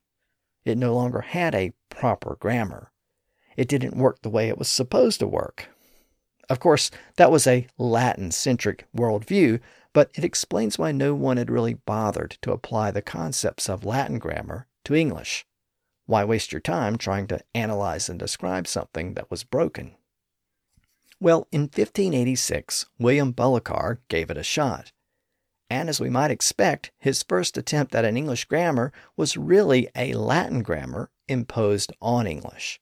It 0.64 0.78
no 0.78 0.96
longer 0.96 1.20
had 1.20 1.54
a 1.54 1.74
proper 1.90 2.38
grammar. 2.40 2.94
It 3.58 3.68
didn't 3.68 3.98
work 3.98 4.22
the 4.22 4.30
way 4.30 4.48
it 4.48 4.58
was 4.58 4.70
supposed 4.70 5.20
to 5.20 5.28
work. 5.28 5.68
Of 6.50 6.62
course, 6.62 6.92
that 7.18 7.30
was 7.30 7.46
a 7.46 7.68
Latin 7.78 8.32
centric 8.32 8.86
worldview, 8.96 9.60
but 9.98 10.12
it 10.14 10.24
explains 10.24 10.78
why 10.78 10.92
no 10.92 11.16
one 11.16 11.38
had 11.38 11.50
really 11.50 11.74
bothered 11.74 12.38
to 12.40 12.52
apply 12.52 12.92
the 12.92 13.02
concepts 13.02 13.68
of 13.68 13.84
Latin 13.84 14.20
grammar 14.20 14.68
to 14.86 14.94
English. 14.94 15.44
Why 16.06 16.24
waste 16.24 16.52
your 16.52 16.62
time 16.62 17.00
trying 17.00 17.26
to 17.30 17.44
analyze 17.56 18.08
and 18.08 18.20
describe 18.20 18.68
something 18.68 19.16
that 19.16 19.32
was 19.32 19.44
broken? 19.44 19.96
Well, 21.20 21.48
in 21.52 21.62
1586, 21.62 22.86
William 23.00 23.34
Bullokar 23.34 23.98
gave 24.08 24.30
it 24.30 24.38
a 24.38 24.44
shot. 24.44 24.92
And 25.68 25.90
as 25.90 26.00
we 26.00 26.12
might 26.12 26.30
expect, 26.30 26.92
his 27.00 27.24
first 27.24 27.58
attempt 27.58 27.96
at 27.96 28.06
an 28.06 28.18
English 28.18 28.46
grammar 28.46 28.94
was 29.16 29.36
really 29.36 29.90
a 29.96 30.14
Latin 30.14 30.62
grammar 30.62 31.10
imposed 31.28 31.92
on 32.04 32.28
English. 32.28 32.80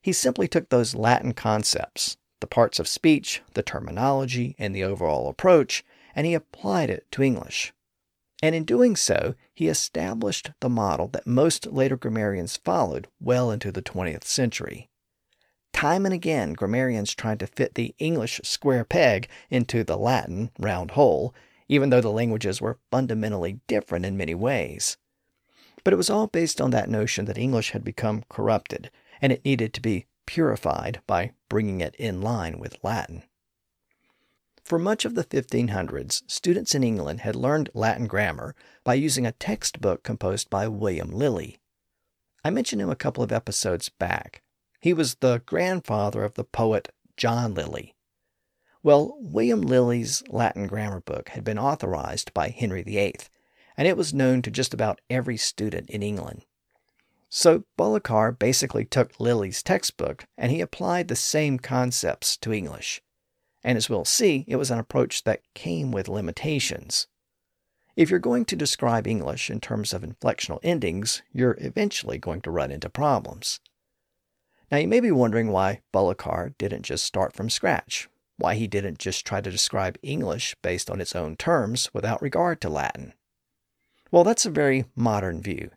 He 0.00 0.12
simply 0.12 0.46
took 0.46 0.68
those 0.68 0.94
Latin 0.94 1.32
concepts, 1.32 2.18
the 2.38 2.46
parts 2.46 2.78
of 2.78 2.86
speech, 2.86 3.42
the 3.54 3.64
terminology, 3.64 4.54
and 4.60 4.76
the 4.76 4.84
overall 4.84 5.28
approach, 5.28 5.82
and 6.14 6.26
he 6.26 6.34
applied 6.34 6.90
it 6.90 7.06
to 7.12 7.22
English. 7.22 7.72
And 8.42 8.54
in 8.54 8.64
doing 8.64 8.96
so, 8.96 9.34
he 9.54 9.68
established 9.68 10.50
the 10.60 10.70
model 10.70 11.08
that 11.08 11.26
most 11.26 11.66
later 11.66 11.96
grammarians 11.96 12.56
followed 12.56 13.06
well 13.20 13.50
into 13.50 13.70
the 13.70 13.82
20th 13.82 14.24
century. 14.24 14.88
Time 15.72 16.04
and 16.04 16.14
again, 16.14 16.54
grammarians 16.54 17.14
tried 17.14 17.38
to 17.40 17.46
fit 17.46 17.74
the 17.74 17.94
English 17.98 18.40
square 18.42 18.84
peg 18.84 19.28
into 19.50 19.84
the 19.84 19.96
Latin 19.96 20.50
round 20.58 20.92
hole, 20.92 21.34
even 21.68 21.90
though 21.90 22.00
the 22.00 22.10
languages 22.10 22.60
were 22.60 22.78
fundamentally 22.90 23.60
different 23.66 24.04
in 24.04 24.16
many 24.16 24.34
ways. 24.34 24.96
But 25.84 25.92
it 25.92 25.96
was 25.96 26.10
all 26.10 26.26
based 26.26 26.60
on 26.60 26.70
that 26.72 26.90
notion 26.90 27.26
that 27.26 27.38
English 27.38 27.70
had 27.70 27.84
become 27.84 28.24
corrupted, 28.28 28.90
and 29.22 29.32
it 29.32 29.44
needed 29.44 29.72
to 29.74 29.80
be 29.80 30.06
purified 30.26 31.00
by 31.06 31.32
bringing 31.48 31.80
it 31.80 31.94
in 31.96 32.20
line 32.20 32.58
with 32.58 32.76
Latin. 32.82 33.22
For 34.70 34.78
much 34.78 35.04
of 35.04 35.16
the 35.16 35.24
1500s, 35.24 36.22
students 36.28 36.76
in 36.76 36.84
England 36.84 37.22
had 37.22 37.34
learned 37.34 37.70
Latin 37.74 38.06
grammar 38.06 38.54
by 38.84 38.94
using 38.94 39.26
a 39.26 39.32
textbook 39.32 40.04
composed 40.04 40.48
by 40.48 40.68
William 40.68 41.10
Lily. 41.10 41.58
I 42.44 42.50
mentioned 42.50 42.80
him 42.80 42.88
a 42.88 42.94
couple 42.94 43.24
of 43.24 43.32
episodes 43.32 43.88
back. 43.88 44.42
He 44.80 44.92
was 44.92 45.16
the 45.16 45.42
grandfather 45.44 46.22
of 46.22 46.34
the 46.34 46.44
poet 46.44 46.90
John 47.16 47.52
Lyly. 47.52 47.96
Well, 48.80 49.16
William 49.18 49.60
Lily's 49.60 50.22
Latin 50.28 50.68
grammar 50.68 51.00
book 51.00 51.30
had 51.30 51.42
been 51.42 51.58
authorized 51.58 52.32
by 52.32 52.50
Henry 52.50 52.84
VIII, 52.84 53.16
and 53.76 53.88
it 53.88 53.96
was 53.96 54.14
known 54.14 54.40
to 54.42 54.52
just 54.52 54.72
about 54.72 55.00
every 55.10 55.36
student 55.36 55.90
in 55.90 56.00
England. 56.00 56.44
So 57.28 57.64
Bullokar 57.76 58.38
basically 58.38 58.84
took 58.84 59.18
Lily's 59.18 59.64
textbook 59.64 60.26
and 60.38 60.52
he 60.52 60.60
applied 60.60 61.08
the 61.08 61.16
same 61.16 61.58
concepts 61.58 62.36
to 62.36 62.52
English. 62.52 63.02
And 63.62 63.76
as 63.76 63.90
we'll 63.90 64.04
see, 64.04 64.44
it 64.48 64.56
was 64.56 64.70
an 64.70 64.78
approach 64.78 65.24
that 65.24 65.42
came 65.54 65.92
with 65.92 66.08
limitations. 66.08 67.06
If 67.96 68.08
you're 68.08 68.18
going 68.18 68.46
to 68.46 68.56
describe 68.56 69.06
English 69.06 69.50
in 69.50 69.60
terms 69.60 69.92
of 69.92 70.02
inflectional 70.02 70.60
endings, 70.62 71.22
you're 71.32 71.58
eventually 71.60 72.18
going 72.18 72.40
to 72.42 72.50
run 72.50 72.70
into 72.70 72.88
problems. 72.88 73.60
Now, 74.70 74.78
you 74.78 74.88
may 74.88 75.00
be 75.00 75.10
wondering 75.10 75.48
why 75.48 75.80
Bullokar 75.92 76.56
didn't 76.56 76.82
just 76.82 77.04
start 77.04 77.34
from 77.34 77.50
scratch, 77.50 78.08
why 78.38 78.54
he 78.54 78.66
didn't 78.66 78.98
just 78.98 79.26
try 79.26 79.40
to 79.40 79.50
describe 79.50 79.98
English 80.02 80.54
based 80.62 80.88
on 80.88 81.00
its 81.00 81.16
own 81.16 81.36
terms 81.36 81.90
without 81.92 82.22
regard 82.22 82.60
to 82.60 82.68
Latin. 82.70 83.12
Well, 84.10 84.24
that's 84.24 84.46
a 84.46 84.50
very 84.50 84.86
modern 84.94 85.42
view. 85.42 85.70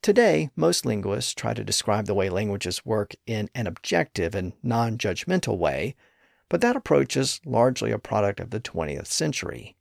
Today, 0.00 0.50
most 0.56 0.84
linguists 0.84 1.32
try 1.32 1.54
to 1.54 1.62
describe 1.62 2.06
the 2.06 2.14
way 2.14 2.28
languages 2.28 2.84
work 2.84 3.14
in 3.26 3.48
an 3.54 3.66
objective 3.66 4.34
and 4.34 4.52
non 4.62 4.98
judgmental 4.98 5.56
way 5.56 5.94
but 6.52 6.60
that 6.60 6.76
approach 6.76 7.16
is 7.16 7.40
largely 7.46 7.90
a 7.92 7.98
product 7.98 8.38
of 8.38 8.50
the 8.50 8.60
20th 8.60 9.06
century. 9.06 9.74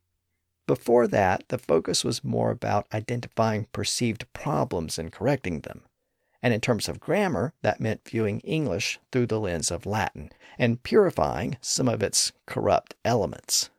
Before 0.68 1.06
that, 1.06 1.44
the 1.50 1.58
focus 1.58 2.06
was 2.06 2.24
more 2.24 2.50
about 2.50 2.88
identifying 2.94 3.68
perceived 3.74 4.32
problems 4.32 4.98
and 4.98 5.12
correcting 5.12 5.60
them. 5.60 5.82
And 6.42 6.54
in 6.54 6.62
terms 6.62 6.88
of 6.88 7.02
grammar, 7.02 7.52
that 7.62 7.82
meant 7.82 8.08
viewing 8.08 8.40
English 8.40 9.02
through 9.12 9.26
the 9.26 9.38
lens 9.38 9.70
of 9.70 9.86
Latin 9.86 10.32
and 10.58 10.82
purifying 10.82 11.58
some 11.60 11.90
of 11.90 12.02
its 12.02 12.32
corrupt 12.46 12.96
elements. 13.04 13.70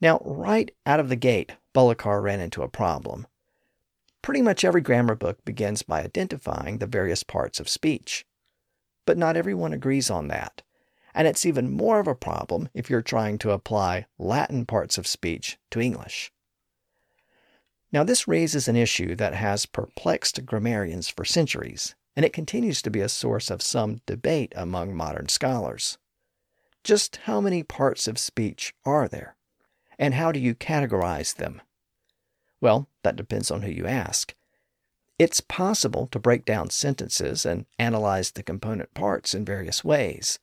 Now, 0.00 0.20
right 0.24 0.70
out 0.86 1.00
of 1.00 1.08
the 1.08 1.16
gate, 1.16 1.54
Bullokar 1.74 2.22
ran 2.22 2.38
into 2.38 2.62
a 2.62 2.68
problem. 2.68 3.26
Pretty 4.22 4.40
much 4.40 4.64
every 4.64 4.82
grammar 4.82 5.16
book 5.16 5.44
begins 5.44 5.82
by 5.82 6.04
identifying 6.04 6.78
the 6.78 6.86
various 6.86 7.24
parts 7.24 7.58
of 7.58 7.68
speech. 7.68 8.24
But 9.04 9.18
not 9.18 9.36
everyone 9.36 9.72
agrees 9.72 10.10
on 10.10 10.28
that 10.28 10.62
and 11.16 11.26
it's 11.26 11.46
even 11.46 11.72
more 11.72 11.98
of 11.98 12.06
a 12.06 12.14
problem 12.14 12.68
if 12.74 12.90
you're 12.90 13.00
trying 13.00 13.38
to 13.38 13.50
apply 13.50 14.04
Latin 14.18 14.66
parts 14.66 14.98
of 14.98 15.06
speech 15.06 15.56
to 15.70 15.80
English. 15.80 16.30
Now, 17.90 18.04
this 18.04 18.28
raises 18.28 18.68
an 18.68 18.76
issue 18.76 19.16
that 19.16 19.32
has 19.32 19.64
perplexed 19.64 20.44
grammarians 20.44 21.08
for 21.08 21.24
centuries, 21.24 21.94
and 22.14 22.26
it 22.26 22.34
continues 22.34 22.82
to 22.82 22.90
be 22.90 23.00
a 23.00 23.08
source 23.08 23.50
of 23.50 23.62
some 23.62 24.02
debate 24.04 24.52
among 24.54 24.94
modern 24.94 25.28
scholars. 25.30 25.96
Just 26.84 27.16
how 27.24 27.40
many 27.40 27.62
parts 27.62 28.06
of 28.06 28.18
speech 28.18 28.74
are 28.84 29.08
there? 29.08 29.36
And 29.98 30.12
how 30.12 30.32
do 30.32 30.38
you 30.38 30.54
categorize 30.54 31.34
them? 31.36 31.62
Well, 32.60 32.88
that 33.02 33.16
depends 33.16 33.50
on 33.50 33.62
who 33.62 33.70
you 33.70 33.86
ask. 33.86 34.34
It's 35.18 35.40
possible 35.40 36.08
to 36.08 36.18
break 36.18 36.44
down 36.44 36.68
sentences 36.68 37.46
and 37.46 37.64
analyze 37.78 38.32
the 38.32 38.42
component 38.42 38.92
parts 38.92 39.32
in 39.32 39.46
various 39.46 39.82
ways. 39.82 40.38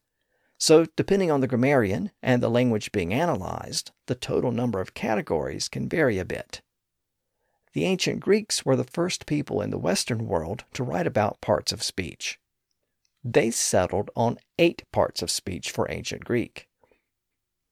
So, 0.65 0.85
depending 0.95 1.29
on 1.29 1.41
the 1.41 1.47
grammarian 1.49 2.11
and 2.21 2.41
the 2.41 2.47
language 2.47 2.93
being 2.93 3.13
analyzed, 3.13 3.91
the 4.05 4.15
total 4.15 4.53
number 4.53 4.79
of 4.79 4.93
categories 4.93 5.67
can 5.67 5.89
vary 5.89 6.19
a 6.19 6.23
bit. 6.23 6.61
The 7.73 7.83
ancient 7.83 8.21
Greeks 8.21 8.63
were 8.63 8.77
the 8.77 8.85
first 8.85 9.25
people 9.25 9.61
in 9.61 9.71
the 9.71 9.77
Western 9.77 10.25
world 10.25 10.63
to 10.75 10.83
write 10.85 11.05
about 11.05 11.41
parts 11.41 11.73
of 11.73 11.83
speech. 11.83 12.39
They 13.25 13.51
settled 13.51 14.09
on 14.15 14.37
eight 14.57 14.83
parts 14.93 15.21
of 15.21 15.29
speech 15.29 15.69
for 15.69 15.91
ancient 15.91 16.23
Greek. 16.23 16.69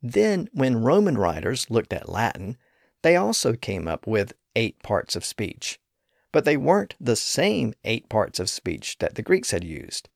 Then, 0.01 0.49
when 0.51 0.83
Roman 0.83 1.17
writers 1.17 1.69
looked 1.69 1.93
at 1.93 2.09
Latin, 2.09 2.57
they 3.03 3.15
also 3.15 3.53
came 3.53 3.87
up 3.87 4.05
with 4.05 4.33
eight 4.53 4.83
parts 4.83 5.15
of 5.15 5.23
speech. 5.23 5.79
But 6.33 6.43
they 6.43 6.57
weren't 6.57 6.97
the 6.99 7.15
same 7.15 7.73
eight 7.85 8.09
parts 8.09 8.37
of 8.37 8.49
speech 8.49 8.97
that 8.97 9.15
the 9.15 9.23
Greeks 9.23 9.51
had 9.51 9.63
used. 9.63 10.09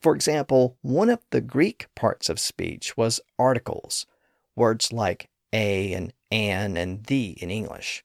For 0.00 0.14
example, 0.14 0.76
one 0.82 1.10
of 1.10 1.24
the 1.30 1.40
Greek 1.40 1.86
parts 1.94 2.28
of 2.28 2.38
speech 2.38 2.96
was 2.96 3.20
articles, 3.38 4.06
words 4.54 4.92
like 4.92 5.28
a 5.52 5.92
and 5.92 6.12
an 6.30 6.76
and 6.76 7.04
the 7.04 7.30
in 7.42 7.50
English. 7.50 8.04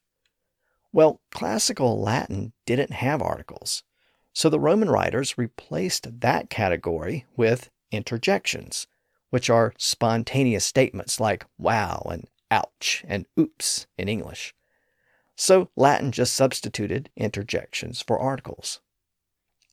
Well, 0.92 1.20
classical 1.30 2.00
Latin 2.00 2.52
didn't 2.66 2.92
have 2.92 3.20
articles, 3.20 3.82
so 4.32 4.48
the 4.48 4.60
Roman 4.60 4.88
writers 4.90 5.38
replaced 5.38 6.20
that 6.20 6.50
category 6.50 7.26
with 7.36 7.70
interjections, 7.90 8.86
which 9.30 9.50
are 9.50 9.74
spontaneous 9.78 10.64
statements 10.64 11.20
like 11.20 11.46
wow 11.58 12.06
and 12.10 12.28
ouch 12.50 13.04
and 13.06 13.26
oops 13.38 13.86
in 13.98 14.08
English. 14.08 14.54
So 15.36 15.70
Latin 15.76 16.12
just 16.12 16.34
substituted 16.34 17.10
interjections 17.16 18.00
for 18.00 18.18
articles. 18.18 18.80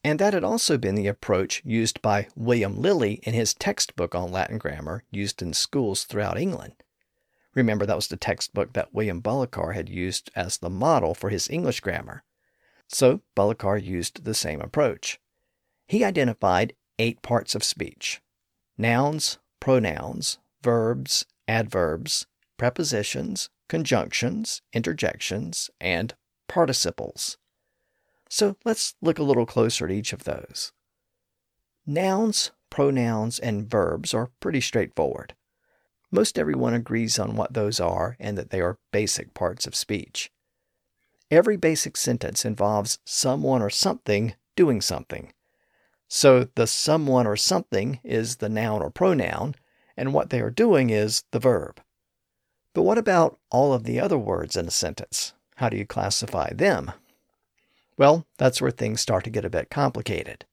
And 0.04 0.20
that 0.20 0.34
had 0.34 0.43
also 0.43 0.78
been 0.78 0.95
the 0.95 1.08
approach 1.08 1.62
used 1.64 2.02
by 2.02 2.28
William 2.36 2.82
Lily 2.82 3.20
in 3.24 3.34
his 3.34 3.54
textbook 3.54 4.16
on 4.16 4.32
Latin 4.32 4.58
grammar 4.58 5.04
used 5.12 5.41
in 5.41 5.54
schools 5.54 6.06
throughout 6.06 6.39
England. 6.39 6.74
Remember, 7.54 7.86
that 7.86 7.95
was 7.95 8.08
the 8.08 8.18
textbook 8.18 8.74
that 8.74 8.93
William 8.93 9.22
Bullokar 9.22 9.76
had 9.76 9.89
used 9.89 10.32
as 10.36 10.58
the 10.58 10.70
model 10.70 11.14
for 11.14 11.30
his 11.30 11.49
English 11.49 11.82
grammar. 11.82 12.24
So, 12.88 13.22
Bullokar 13.36 13.84
used 13.84 14.24
the 14.24 14.34
same 14.34 14.62
approach. 14.62 15.20
He 15.88 16.04
identified 16.04 16.74
eight 16.97 17.22
parts 17.22 17.56
of 17.56 17.64
speech 17.64 18.22
nouns, 18.78 19.38
pronouns, 19.60 20.39
verbs, 20.64 21.26
adverbs, 21.47 22.26
prepositions, 22.58 23.49
conjunctions, 23.68 24.62
interjections, 24.74 25.70
and 25.80 26.16
participles. 26.47 27.38
So 28.34 28.56
let's 28.64 28.96
look 29.02 29.20
a 29.20 29.24
little 29.24 29.46
closer 29.46 29.84
at 29.84 29.92
each 29.92 30.14
of 30.14 30.24
those. 30.24 30.72
Nouns, 31.86 32.52
pronouns, 32.70 33.38
and 33.38 33.70
verbs 33.70 34.14
are 34.14 34.32
pretty 34.40 34.62
straightforward. 34.62 35.36
Most 36.12 36.40
everyone 36.40 36.74
agrees 36.74 37.20
on 37.20 37.36
what 37.36 37.54
those 37.54 37.82
are 37.82 38.16
and 38.22 38.38
that 38.38 38.50
they 38.50 38.62
are 38.62 38.80
basic 38.94 39.34
parts 39.34 39.68
of 39.68 39.76
speech. 39.76 40.32
Every 41.30 41.58
basic 41.58 41.98
sentence 41.98 42.46
involves 42.46 43.00
someone 43.04 43.62
or 43.62 43.70
something 43.70 44.36
doing 44.56 44.80
something. 44.80 45.34
So 46.08 46.48
the 46.56 46.68
someone 46.68 47.28
or 47.28 47.36
something 47.36 48.00
is 48.02 48.38
the 48.38 48.48
noun 48.48 48.82
or 48.82 48.90
pronoun, 48.90 49.56
and 49.98 50.14
what 50.14 50.30
they 50.30 50.40
are 50.40 50.50
doing 50.50 50.90
is 50.90 51.26
the 51.32 51.40
verb. 51.40 51.82
But 52.74 52.84
what 52.84 52.98
about 52.98 53.40
all 53.50 53.74
of 53.74 53.84
the 53.84 54.00
other 54.00 54.18
words 54.18 54.56
in 54.56 54.68
a 54.68 54.72
sentence? 54.72 55.34
How 55.58 55.68
do 55.68 55.76
you 55.76 55.86
classify 55.86 56.54
them? 56.54 56.94
Well, 58.02 58.26
that's 58.39 58.60
where 58.60 58.72
things 58.72 58.99
start 58.99 59.26
to 59.26 59.30
get 59.30 59.45
a 59.45 59.49
bit 59.52 59.70
complicated. 59.70 60.45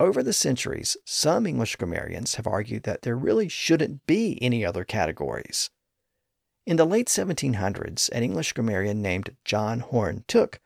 Over 0.00 0.24
the 0.24 0.32
centuries, 0.32 0.96
some 1.04 1.46
English 1.46 1.76
grammarians 1.76 2.34
have 2.34 2.48
argued 2.48 2.82
that 2.82 3.02
there 3.02 3.14
really 3.14 3.48
shouldn't 3.48 4.04
be 4.08 4.42
any 4.42 4.64
other 4.64 4.82
categories. 4.82 5.70
In 6.66 6.76
the 6.76 6.84
late 6.84 7.06
1700s, 7.06 8.10
an 8.10 8.24
English 8.24 8.54
grammarian 8.54 9.00
named 9.00 9.36
John 9.44 9.78
Horne 9.78 10.24
Tooke 10.26 10.58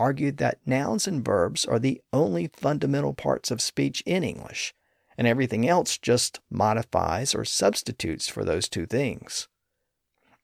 argued 0.00 0.38
that 0.38 0.66
nouns 0.66 1.06
and 1.06 1.24
verbs 1.24 1.64
are 1.64 1.78
the 1.78 2.02
only 2.12 2.50
fundamental 2.52 3.14
parts 3.14 3.52
of 3.52 3.62
speech 3.62 4.02
in 4.04 4.24
English, 4.24 4.74
and 5.16 5.28
everything 5.28 5.68
else 5.68 5.96
just 5.96 6.40
modifies 6.50 7.36
or 7.36 7.44
substitutes 7.44 8.26
for 8.26 8.44
those 8.44 8.68
two 8.68 8.84
things. 8.84 9.46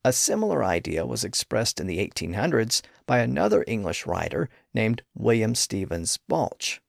A 0.05 0.13
similar 0.13 0.65
idea 0.65 1.07
was 1.07 1.23
expressed 1.23 1.79
in 1.79 1.87
the 1.87 1.99
1800s 1.99 2.83
by 3.07 3.21
another 3.21 3.65
English 3.69 4.05
writer 4.05 4.49
named 4.75 5.03
William 5.15 5.55
Stevens 5.55 6.19
Balch. 6.29 6.81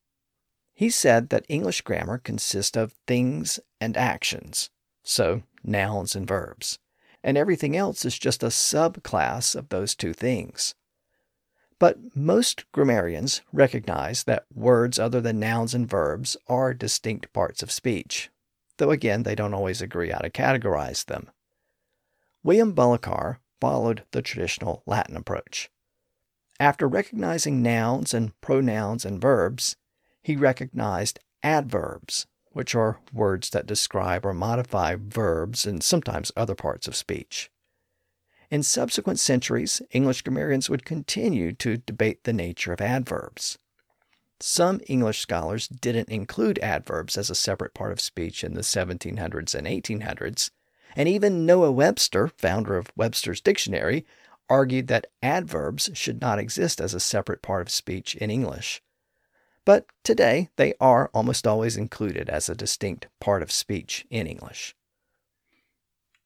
He 0.74 0.90
said 0.90 1.30
that 1.30 1.46
English 1.48 1.82
grammar 1.82 2.18
consists 2.18 2.76
of 2.76 2.94
things 3.06 3.60
and 3.80 3.96
actions, 3.96 4.72
so 5.04 5.44
nouns 5.64 6.16
and 6.16 6.28
verbs, 6.28 6.80
and 7.24 7.38
everything 7.38 7.78
else 7.78 8.04
is 8.04 8.18
just 8.18 8.42
a 8.42 8.48
subclass 8.48 9.56
of 9.56 9.70
those 9.70 9.94
two 9.94 10.14
things. 10.14 10.74
But 11.78 12.16
most 12.16 12.72
grammarians 12.72 13.42
recognize 13.52 14.24
that 14.24 14.48
words 14.52 14.98
other 14.98 15.22
than 15.22 15.40
nouns 15.40 15.76
and 15.76 15.88
verbs 15.88 16.36
are 16.48 16.74
distinct 16.74 17.32
parts 17.32 17.62
of 17.62 17.72
speech, 17.72 18.32
though 18.78 18.90
again 18.90 19.22
they 19.22 19.36
don't 19.36 19.54
always 19.54 19.82
agree 19.84 20.10
how 20.10 20.20
to 20.20 20.32
categorize 20.32 21.06
them. 21.06 21.30
William 22.44 22.76
Bullokar 22.76 23.38
followed 23.62 24.04
the 24.12 24.22
traditional 24.22 24.84
Latin 24.86 25.16
approach. 25.16 25.70
After 26.60 26.88
recognizing 26.88 27.62
nouns 27.62 28.14
and 28.14 28.40
pronouns 28.42 29.06
and 29.06 29.22
verbs, 29.22 29.78
he 30.22 30.36
recognized 30.36 31.20
adverbs, 31.42 32.28
which 32.52 32.76
are 32.76 33.00
words 33.14 33.50
that 33.52 33.66
describe 33.66 34.26
or 34.26 34.34
modify 34.34 34.96
verbs 35.00 35.66
and 35.66 35.82
sometimes 35.82 36.32
other 36.36 36.56
parts 36.56 36.88
of 36.88 36.96
speech. 36.96 37.50
In 38.52 38.62
subsequent 38.62 39.20
centuries, 39.20 39.82
English 39.92 40.22
grammarians 40.22 40.70
would 40.70 40.86
continue 40.86 41.54
to 41.54 41.78
debate 41.78 42.24
the 42.24 42.34
nature 42.34 42.74
of 42.74 42.82
adverbs. 42.82 43.58
Some 44.40 44.82
English 44.88 45.20
scholars 45.20 45.68
didn't 45.70 46.10
include 46.10 46.60
adverbs 46.60 47.18
as 47.18 47.30
a 47.30 47.36
separate 47.36 47.74
part 47.74 47.94
of 47.94 48.02
speech 48.02 48.44
in 48.44 48.54
the 48.54 48.62
1700s 48.62 49.56
and 49.56 49.66
1800s, 49.66 50.52
and 50.96 51.10
even 51.10 51.46
Noah 51.46 51.72
Webster, 51.72 52.28
founder 52.28 52.78
of 52.78 52.92
Webster's 52.96 53.42
Dictionary, 53.42 54.06
argued 54.50 54.88
that 54.88 55.08
adverbs 55.22 55.90
should 55.94 56.22
not 56.22 56.40
exist 56.40 56.80
as 56.80 56.94
a 56.94 57.00
separate 57.00 57.42
part 57.42 57.62
of 57.62 57.70
speech 57.70 58.16
in 58.16 58.30
English. 58.30 58.82
But 59.66 59.86
today, 60.04 60.50
they 60.58 60.74
are 60.80 61.10
almost 61.14 61.48
always 61.48 61.78
included 61.78 62.30
as 62.30 62.50
a 62.50 62.56
distinct 62.56 63.08
part 63.20 63.42
of 63.42 63.52
speech 63.52 64.06
in 64.10 64.28
English. 64.28 64.76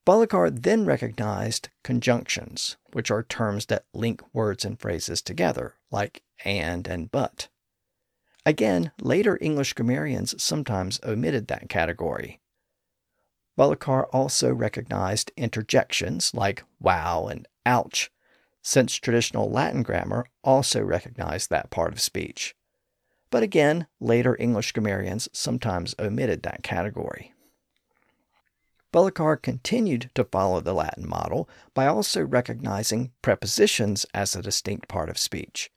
Bullokar 0.06 0.50
then 0.64 0.86
recognized 0.86 1.70
conjunctions, 1.84 2.78
which 2.94 3.12
are 3.12 3.24
terms 3.24 3.66
that 3.66 3.86
link 3.94 4.22
words 4.34 4.64
and 4.64 4.80
phrases 4.80 5.22
together, 5.22 5.76
like 5.92 6.24
and 6.46 6.88
and 6.88 7.12
but. 7.12 7.50
Again, 8.46 8.92
later 9.02 9.38
English 9.42 9.74
grammarians 9.74 10.42
sometimes 10.42 11.02
omitted 11.04 11.48
that 11.48 11.68
category. 11.68 12.40
Bullokar 13.58 14.08
also 14.14 14.54
recognized 14.54 15.32
interjections 15.36 16.34
like 16.34 16.64
wow 16.80 17.28
and 17.28 17.48
ouch, 17.66 18.12
since 18.62 18.96
traditional 18.96 19.50
Latin 19.50 19.82
grammar 19.82 20.28
also 20.44 20.82
recognized 20.82 21.50
that 21.50 21.72
part 21.72 21.92
of 21.92 22.00
speech. 22.00 22.56
But 23.30 23.44
again, 23.44 23.88
later 24.00 24.38
English 24.40 24.72
grammarians 24.74 25.28
sometimes 25.34 25.96
omitted 26.00 26.44
that 26.44 26.64
category. 26.64 27.34
Bullokar 28.94 29.42
continued 29.42 30.12
to 30.16 30.24
follow 30.24 30.62
the 30.62 30.74
Latin 30.74 31.08
model 31.08 31.50
by 31.74 31.88
also 31.88 32.24
recognizing 32.24 33.12
prepositions 33.22 34.06
as 34.14 34.36
a 34.36 34.42
distinct 34.42 34.88
part 34.88 35.10
of 35.10 35.18
speech. 35.18 35.70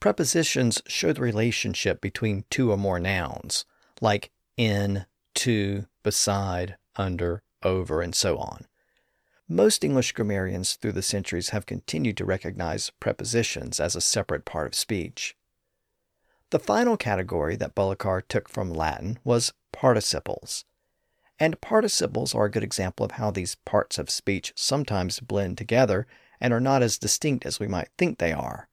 Prepositions 0.00 0.82
show 0.88 1.12
the 1.12 1.20
relationship 1.20 2.00
between 2.00 2.44
two 2.50 2.72
or 2.72 2.76
more 2.76 2.98
nouns, 2.98 3.64
like 4.00 4.32
in, 4.56 5.06
to, 5.34 5.86
beside, 6.02 6.76
under, 6.96 7.42
over, 7.62 8.02
and 8.02 8.14
so 8.14 8.38
on. 8.38 8.66
Most 9.48 9.84
English 9.84 10.12
grammarians 10.12 10.74
through 10.74 10.92
the 10.92 11.02
centuries 11.02 11.50
have 11.50 11.66
continued 11.66 12.16
to 12.16 12.24
recognize 12.24 12.90
prepositions 13.00 13.80
as 13.80 13.94
a 13.94 14.00
separate 14.00 14.44
part 14.44 14.66
of 14.68 14.74
speech. 14.74 15.36
The 16.50 16.58
final 16.58 16.96
category 16.96 17.56
that 17.56 17.74
Bullokar 17.74 18.22
took 18.28 18.48
from 18.48 18.70
Latin 18.70 19.18
was 19.24 19.52
participles. 19.72 20.64
And 21.38 21.60
participles 21.60 22.34
are 22.34 22.44
a 22.44 22.50
good 22.50 22.62
example 22.62 23.04
of 23.04 23.12
how 23.12 23.30
these 23.30 23.56
parts 23.64 23.98
of 23.98 24.10
speech 24.10 24.52
sometimes 24.54 25.20
blend 25.20 25.58
together 25.58 26.06
and 26.40 26.52
are 26.52 26.60
not 26.60 26.82
as 26.82 26.98
distinct 26.98 27.44
as 27.44 27.58
we 27.58 27.68
might 27.68 27.88
think 27.98 28.18
they 28.18 28.32
are. 28.32 28.68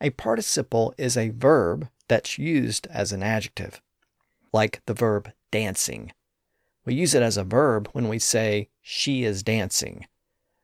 A 0.00 0.10
participle 0.10 0.94
is 0.96 1.16
a 1.16 1.30
verb 1.30 1.88
that's 2.08 2.38
used 2.38 2.86
as 2.88 3.12
an 3.12 3.22
adjective, 3.22 3.80
like 4.52 4.80
the 4.86 4.94
verb 4.94 5.32
dancing 5.50 6.12
we 6.88 6.94
use 6.94 7.14
it 7.14 7.22
as 7.22 7.36
a 7.36 7.44
verb 7.44 7.90
when 7.92 8.08
we 8.08 8.18
say, 8.18 8.70
she 8.80 9.22
is 9.22 9.42
dancing. 9.42 10.06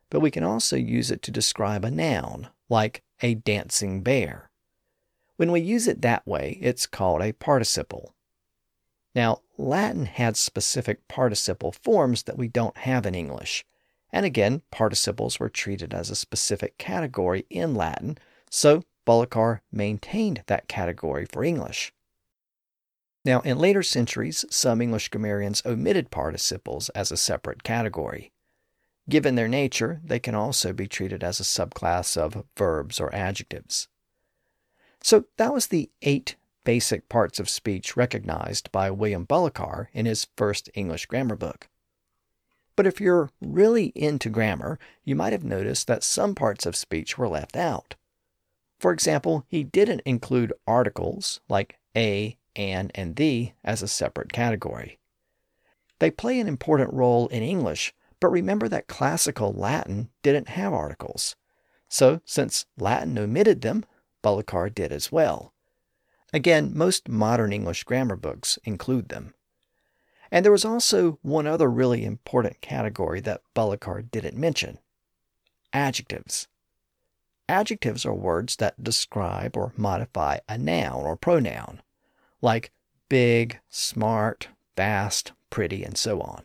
But 0.09 0.20
we 0.20 0.31
can 0.31 0.43
also 0.43 0.75
use 0.75 1.11
it 1.11 1.20
to 1.20 1.31
describe 1.31 1.85
a 1.85 1.91
noun, 1.91 2.49
like 2.70 3.03
a 3.20 3.35
dancing 3.35 4.01
bear. 4.03 4.49
When 5.37 5.53
we 5.53 5.61
use 5.61 5.87
it 5.87 6.01
that 6.01 6.27
way, 6.27 6.57
it's 6.62 6.87
called 6.87 7.20
a 7.20 7.33
participle. 7.33 8.14
Now, 9.14 9.43
Latin 9.59 10.07
had 10.07 10.39
specific 10.39 11.07
participle 11.09 11.72
forms 11.72 12.22
that 12.22 12.39
we 12.39 12.49
don't 12.49 12.79
have 12.79 13.05
in 13.05 13.14
English. 13.14 13.66
And 14.11 14.25
again, 14.25 14.62
participles 14.70 15.39
were 15.39 15.51
treated 15.51 15.93
as 15.93 16.09
a 16.09 16.16
specific 16.16 16.79
category 16.79 17.45
in 17.51 17.75
Latin, 17.75 18.16
so 18.49 18.83
Bullokar 19.07 19.61
maintained 19.70 20.43
that 20.47 20.68
category 20.68 21.27
for 21.27 21.45
English. 21.45 21.93
Now, 23.25 23.41
in 23.41 23.59
later 23.59 23.83
centuries, 23.83 24.45
some 24.51 24.83
English 24.83 25.09
grammarians 25.09 25.62
omitted 25.64 26.11
participles 26.11 26.91
as 26.91 27.11
a 27.11 27.16
separate 27.16 27.62
category. 27.62 28.33
Given 29.09 29.35
their 29.35 29.49
nature, 29.49 30.01
they 30.05 30.18
can 30.18 30.35
also 30.35 30.72
be 30.72 30.87
treated 30.87 31.22
as 31.25 31.41
a 31.41 31.45
subclass 31.45 32.16
of 32.16 32.45
verbs 32.57 33.01
or 33.01 33.14
adjectives. 33.14 33.89
So 35.03 35.25
that 35.37 35.53
was 35.53 35.66
the 35.66 35.91
eight 36.03 36.37
basic 36.64 37.09
parts 37.09 37.39
of 37.39 37.49
speech 37.49 37.97
recognized 37.97 38.72
by 38.72 38.91
William 38.91 39.27
Bullokar 39.27 39.89
in 39.93 40.07
his 40.07 40.27
first 40.37 40.70
English 40.75 41.07
grammar 41.07 41.37
book. 41.37 41.68
But 42.77 42.87
if 42.87 43.01
you're 43.01 43.31
really 43.41 43.93
into 43.95 44.31
grammar, 44.31 44.79
you 45.05 45.14
might 45.14 45.33
have 45.33 45.45
noticed 45.45 45.87
that 45.87 46.03
some 46.03 46.35
parts 46.35 46.66
of 46.66 46.75
speech 46.75 47.16
were 47.16 47.29
left 47.29 47.57
out. 47.57 47.95
For 48.81 48.93
example, 48.93 49.45
he 49.49 49.62
didn't 49.62 50.03
include 50.05 50.53
articles 50.66 51.41
like 51.49 51.79
a, 51.97 52.37
an, 52.57 52.91
and 52.95 53.17
the 53.17 53.53
as 53.63 53.83
a 53.83 53.89
separate 53.89 54.33
category. 54.33 54.99
They 55.99 56.11
play 56.11 56.41
an 56.41 56.49
important 56.49 56.93
role 56.93 57.29
in 57.29 57.43
English, 57.43 57.95
but 58.21 58.29
remember 58.29 58.69
that 58.69 58.89
classical 58.89 59.53
Latin 59.53 60.11
didn't 60.23 60.49
have 60.49 60.73
articles. 60.73 61.37
So, 61.89 62.21
since 62.25 62.67
Latin 62.77 63.19
omitted 63.19 63.61
them, 63.61 63.85
Bullokar 64.23 64.75
did 64.75 64.91
as 64.91 65.13
well. 65.13 65.53
Again, 66.33 66.73
most 66.75 67.09
modern 67.09 67.53
English 67.53 67.85
grammar 67.85 68.17
books 68.17 68.59
include 68.65 69.09
them. 69.09 69.35
And 70.33 70.45
there 70.45 70.51
was 70.51 70.65
also 70.65 71.21
one 71.23 71.47
other 71.47 71.71
really 71.71 72.05
important 72.05 72.61
category 72.61 73.21
that 73.21 73.43
Bullokar 73.55 74.11
didn't 74.11 74.37
mention 74.37 74.79
adjectives. 75.73 76.49
Adjectives 77.49 78.05
are 78.05 78.15
words 78.15 78.57
that 78.57 78.83
describe 78.83 79.57
or 79.57 79.73
modify 79.77 80.39
a 80.49 80.57
noun 80.59 81.05
or 81.05 81.17
pronoun 81.17 81.83
like 82.45 82.70
big, 83.09 83.59
smart, 83.70 84.49
fast, 84.76 85.32
pretty, 85.51 85.82
and 85.82 85.97
so 85.97 86.20
on. 86.20 86.45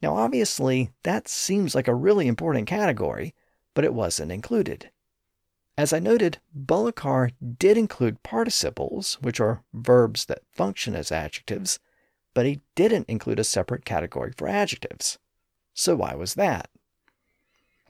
Now, 0.00 0.16
obviously, 0.16 0.90
that 1.02 1.28
seems 1.28 1.74
like 1.74 1.88
a 1.88 1.94
really 1.94 2.28
important 2.28 2.66
category, 2.66 3.34
but 3.74 3.84
it 3.84 3.92
wasn't 3.92 4.30
included. 4.30 4.90
As 5.76 5.92
I 5.92 5.98
noted, 5.98 6.38
Bullokar 6.56 7.32
did 7.58 7.76
include 7.76 8.22
participles, 8.22 9.18
which 9.20 9.40
are 9.40 9.62
verbs 9.74 10.26
that 10.26 10.42
function 10.52 10.94
as 10.94 11.12
adjectives, 11.12 11.78
but 12.32 12.46
he 12.46 12.60
didn't 12.74 13.08
include 13.08 13.40
a 13.40 13.44
separate 13.44 13.84
category 13.84 14.32
for 14.36 14.48
adjectives. 14.48 15.18
So 15.74 15.96
why 15.96 16.14
was 16.14 16.34
that? 16.34 16.70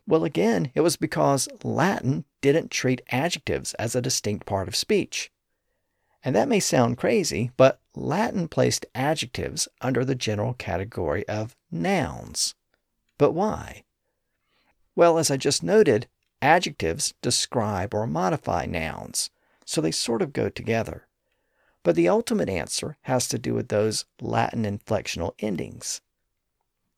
Well, 0.06 0.24
again, 0.24 0.70
it 0.74 0.80
was 0.80 0.96
because 0.96 1.48
Latin 1.62 2.24
didn't 2.40 2.70
treat 2.70 3.02
adjectives 3.10 3.74
as 3.74 3.94
a 3.94 4.02
distinct 4.02 4.46
part 4.46 4.68
of 4.68 4.76
speech. 4.76 5.30
And 6.26 6.34
that 6.34 6.48
may 6.48 6.58
sound 6.58 6.98
crazy, 6.98 7.52
but 7.56 7.80
Latin 7.94 8.48
placed 8.48 8.84
adjectives 8.96 9.68
under 9.80 10.04
the 10.04 10.16
general 10.16 10.54
category 10.54 11.26
of 11.28 11.54
nouns. 11.70 12.56
But 13.16 13.30
why? 13.30 13.84
Well, 14.96 15.18
as 15.18 15.30
I 15.30 15.36
just 15.36 15.62
noted, 15.62 16.08
Adjectives 16.42 17.14
describe 17.22 17.94
or 17.94 18.08
modify 18.08 18.66
nouns, 18.66 19.30
so 19.64 19.80
they 19.80 19.92
sort 19.92 20.20
of 20.20 20.32
go 20.32 20.48
together. 20.48 21.06
But 21.84 21.94
the 21.94 22.08
ultimate 22.08 22.48
answer 22.48 22.96
has 23.02 23.28
to 23.28 23.38
do 23.38 23.54
with 23.54 23.68
those 23.68 24.04
Latin 24.20 24.64
inflectional 24.64 25.32
endings. 25.38 26.00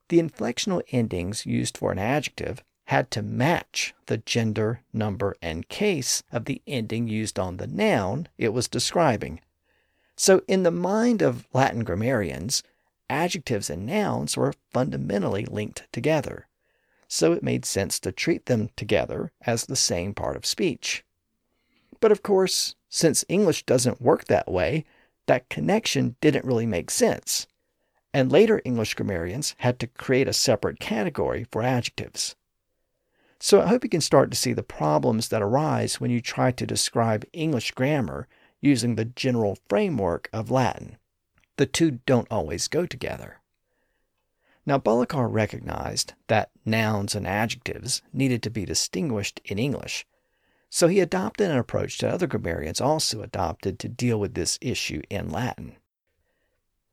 The 0.08 0.20
inflectional 0.20 0.82
endings 0.90 1.44
used 1.44 1.76
for 1.76 1.92
an 1.92 1.98
adjective 1.98 2.64
had 2.88 3.10
to 3.10 3.22
match 3.22 3.94
the 4.06 4.18
gender, 4.18 4.82
number, 4.92 5.34
and 5.40 5.68
case 5.68 6.22
of 6.30 6.44
the 6.44 6.60
ending 6.66 7.08
used 7.08 7.38
on 7.38 7.56
the 7.56 7.66
noun 7.66 8.28
it 8.36 8.52
was 8.52 8.68
describing. 8.68 9.40
So, 10.16 10.42
in 10.46 10.64
the 10.64 10.70
mind 10.70 11.22
of 11.22 11.46
Latin 11.54 11.84
grammarians, 11.84 12.62
adjectives 13.08 13.70
and 13.70 13.86
nouns 13.86 14.36
were 14.36 14.52
fundamentally 14.72 15.46
linked 15.46 15.86
together 15.92 16.48
so 17.08 17.32
it 17.32 17.42
made 17.42 17.64
sense 17.64 17.98
to 17.98 18.12
treat 18.12 18.46
them 18.46 18.68
together 18.76 19.32
as 19.46 19.64
the 19.64 19.76
same 19.76 20.14
part 20.14 20.36
of 20.36 20.44
speech. 20.44 21.04
But 22.00 22.12
of 22.12 22.22
course, 22.22 22.74
since 22.90 23.24
English 23.28 23.64
doesn't 23.64 24.02
work 24.02 24.26
that 24.26 24.50
way, 24.50 24.84
that 25.26 25.48
connection 25.48 26.16
didn't 26.20 26.44
really 26.44 26.66
make 26.66 26.90
sense, 26.90 27.46
and 28.12 28.30
later 28.30 28.62
English 28.64 28.94
grammarians 28.94 29.54
had 29.58 29.78
to 29.80 29.86
create 29.86 30.28
a 30.28 30.32
separate 30.32 30.78
category 30.78 31.46
for 31.50 31.62
adjectives. 31.62 32.36
So 33.40 33.62
I 33.62 33.66
hope 33.66 33.84
you 33.84 33.90
can 33.90 34.00
start 34.00 34.30
to 34.30 34.36
see 34.36 34.52
the 34.52 34.62
problems 34.62 35.28
that 35.28 35.42
arise 35.42 36.00
when 36.00 36.10
you 36.10 36.20
try 36.20 36.50
to 36.50 36.66
describe 36.66 37.24
English 37.32 37.70
grammar 37.72 38.26
using 38.60 38.96
the 38.96 39.04
general 39.04 39.58
framework 39.68 40.28
of 40.32 40.50
Latin. 40.50 40.98
The 41.56 41.66
two 41.66 42.00
don't 42.06 42.30
always 42.30 42.68
go 42.68 42.86
together. 42.86 43.40
Now, 44.66 44.78
Bullokar 44.78 45.32
recognized 45.32 46.14
that 46.26 46.50
nouns 46.64 47.14
and 47.14 47.26
adjectives 47.26 48.02
needed 48.12 48.42
to 48.42 48.50
be 48.50 48.64
distinguished 48.64 49.40
in 49.44 49.58
English, 49.58 50.06
so 50.68 50.88
he 50.88 51.00
adopted 51.00 51.50
an 51.50 51.56
approach 51.56 51.98
that 51.98 52.12
other 52.12 52.26
grammarians 52.26 52.80
also 52.80 53.22
adopted 53.22 53.78
to 53.78 53.88
deal 53.88 54.20
with 54.20 54.34
this 54.34 54.58
issue 54.60 55.00
in 55.08 55.30
Latin. 55.30 55.76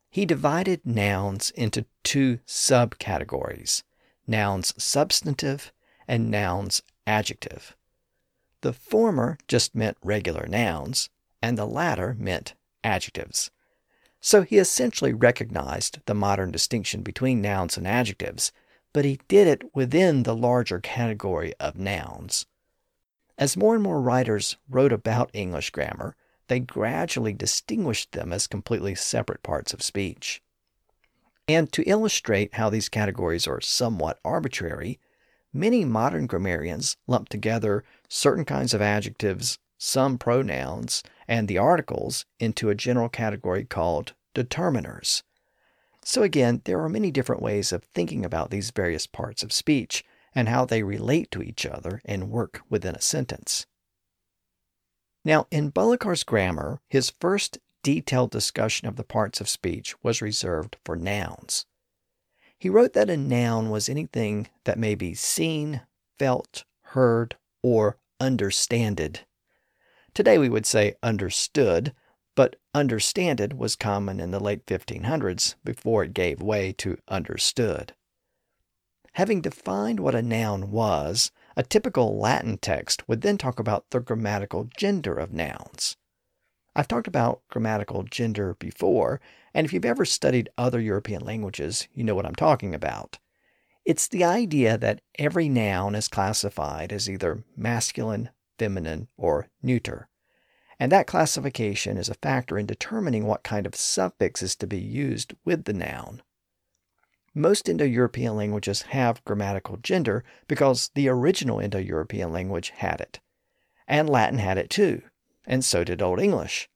He 0.09 0.25
divided 0.25 0.85
nouns 0.85 1.49
into 1.51 1.85
two 2.03 2.39
subcategories 2.47 3.83
nouns 4.27 4.73
substantive 4.81 5.71
and 6.07 6.29
nouns 6.29 6.81
adjective. 7.07 7.75
The 8.61 8.73
former 8.73 9.37
just 9.47 9.75
meant 9.75 9.97
regular 10.03 10.47
nouns, 10.47 11.09
and 11.41 11.57
the 11.57 11.67
latter 11.67 12.15
meant 12.17 12.53
adjectives. 12.83 13.51
So 14.21 14.41
he 14.41 14.57
essentially 14.57 15.13
recognized 15.13 15.99
the 16.05 16.15
modern 16.15 16.51
distinction 16.51 17.03
between 17.03 17.41
nouns 17.41 17.77
and 17.77 17.87
adjectives, 17.87 18.51
but 18.91 19.05
he 19.05 19.19
did 19.27 19.47
it 19.47 19.75
within 19.75 20.23
the 20.23 20.35
larger 20.35 20.79
category 20.79 21.53
of 21.59 21.77
nouns. 21.77 22.45
As 23.37 23.57
more 23.57 23.75
and 23.75 23.83
more 23.83 24.01
writers 24.01 24.57
wrote 24.69 24.93
about 24.93 25.29
English 25.33 25.69
grammar, 25.69 26.15
they 26.47 26.59
gradually 26.59 27.33
distinguished 27.33 28.13
them 28.13 28.31
as 28.31 28.47
completely 28.47 28.95
separate 28.95 29.43
parts 29.43 29.73
of 29.73 29.83
speech. 29.83 30.41
And 31.47 31.71
to 31.73 31.83
illustrate 31.83 32.55
how 32.55 32.69
these 32.69 32.89
categories 32.89 33.45
are 33.45 33.61
somewhat 33.61 34.19
arbitrary, 34.23 34.99
many 35.55 35.85
modern 35.85 36.27
grammarians 36.27 36.97
lump 37.07 37.29
together 37.29 37.83
certain 38.09 38.45
kinds 38.45 38.73
of 38.73 38.81
adjectives 38.81 39.57
some 39.77 40.17
pronouns, 40.17 41.03
and 41.27 41.47
the 41.47 41.57
articles 41.57 42.25
into 42.39 42.69
a 42.69 42.75
general 42.75 43.09
category 43.09 43.65
called 43.65 44.13
determiners. 44.33 45.23
So, 46.03 46.23
again, 46.23 46.61
there 46.65 46.79
are 46.81 46.89
many 46.89 47.11
different 47.11 47.41
ways 47.41 47.71
of 47.71 47.83
thinking 47.83 48.23
about 48.23 48.51
these 48.51 48.71
various 48.71 49.07
parts 49.07 49.43
of 49.43 49.51
speech 49.51 50.03
and 50.33 50.49
how 50.49 50.65
they 50.65 50.83
relate 50.83 51.31
to 51.31 51.41
each 51.41 51.65
other 51.65 52.01
and 52.05 52.29
work 52.29 52.61
within 52.69 52.95
a 52.95 53.01
sentence. 53.01 53.65
Now, 55.23 55.47
in 55.49 55.71
Bullokar's 55.71 56.23
grammar, 56.23 56.79
his 56.87 57.09
first 57.09 57.57
detailed 57.81 58.31
discussion 58.31 58.87
of 58.87 58.95
the 58.95 59.03
parts 59.03 59.41
of 59.41 59.49
speech 59.49 59.95
was 60.03 60.21
reserved 60.21 60.77
for 60.85 60.95
nouns. 60.95 61.65
He 62.57 62.69
wrote 62.69 62.93
that 62.93 63.09
a 63.09 63.17
noun 63.17 63.69
was 63.69 63.89
anything 63.89 64.47
that 64.63 64.79
may 64.79 64.95
be 64.95 65.13
seen, 65.13 65.81
felt, 66.17 66.63
heard, 66.81 67.35
or 67.61 67.97
understanded. 68.19 69.21
Today 70.13 70.37
we 70.37 70.49
would 70.49 70.65
say 70.65 70.95
understood, 71.03 71.93
but 72.35 72.55
understanded 72.73 73.53
was 73.53 73.75
common 73.75 74.19
in 74.19 74.31
the 74.31 74.39
late 74.39 74.65
1500s 74.65 75.55
before 75.63 76.03
it 76.03 76.13
gave 76.13 76.41
way 76.41 76.73
to 76.73 76.97
understood. 77.07 77.93
Having 79.13 79.41
defined 79.41 79.99
what 79.99 80.15
a 80.15 80.21
noun 80.21 80.71
was, 80.71 81.31
a 81.55 81.63
typical 81.63 82.17
Latin 82.17 82.57
text 82.57 83.07
would 83.07 83.21
then 83.21 83.37
talk 83.37 83.59
about 83.59 83.89
the 83.91 83.99
grammatical 83.99 84.69
gender 84.75 85.13
of 85.13 85.31
nouns. 85.31 85.95
I've 86.75 86.89
talked 86.89 87.07
about 87.07 87.41
grammatical 87.49 88.03
gender 88.03 88.55
before, 88.55 89.21
and 89.55 89.65
if 89.65 89.71
you've 89.71 89.85
ever 89.85 90.03
studied 90.03 90.49
other 90.57 90.81
European 90.81 91.23
languages, 91.23 91.87
you 91.93 92.03
know 92.03 92.13
what 92.13 92.25
I'm 92.25 92.35
talking 92.35 92.75
about. 92.75 93.17
It's 93.85 94.05
the 94.05 94.25
idea 94.25 94.77
that 94.77 94.99
every 95.17 95.47
noun 95.47 95.95
is 95.95 96.09
classified 96.09 96.91
as 96.91 97.09
either 97.09 97.45
masculine, 97.55 98.31
feminine, 98.59 99.07
or 99.15 99.47
neuter. 99.63 100.09
And 100.77 100.91
that 100.91 101.07
classification 101.07 101.97
is 101.97 102.09
a 102.09 102.15
factor 102.15 102.57
in 102.57 102.65
determining 102.65 103.25
what 103.25 103.43
kind 103.43 103.65
of 103.65 103.75
suffix 103.75 104.43
is 104.43 104.57
to 104.57 104.67
be 104.67 104.77
used 104.77 105.33
with 105.45 105.63
the 105.63 105.73
noun. 105.73 106.21
Most 107.33 107.69
Indo 107.69 107.85
European 107.85 108.35
languages 108.35 108.81
have 108.81 109.23
grammatical 109.23 109.77
gender 109.77 110.25
because 110.49 110.91
the 110.95 111.07
original 111.07 111.61
Indo 111.61 111.79
European 111.79 112.33
language 112.33 112.71
had 112.71 112.99
it. 112.99 113.21
And 113.87 114.09
Latin 114.09 114.39
had 114.39 114.57
it 114.57 114.69
too, 114.69 115.01
and 115.47 115.63
so 115.63 115.85
did 115.85 116.01
Old 116.01 116.19
English. 116.19 116.67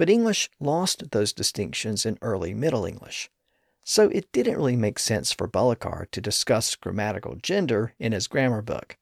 But 0.00 0.08
English 0.08 0.48
lost 0.58 1.10
those 1.10 1.34
distinctions 1.34 2.06
in 2.06 2.16
early 2.22 2.54
Middle 2.54 2.86
English. 2.86 3.30
So 3.84 4.08
it 4.08 4.32
didn't 4.32 4.56
really 4.56 4.74
make 4.74 4.98
sense 4.98 5.30
for 5.30 5.46
Bullokar 5.46 6.10
to 6.12 6.22
discuss 6.22 6.74
grammatical 6.74 7.36
gender 7.36 7.92
in 7.98 8.12
his 8.12 8.26
grammar 8.26 8.62
book. 8.62 8.96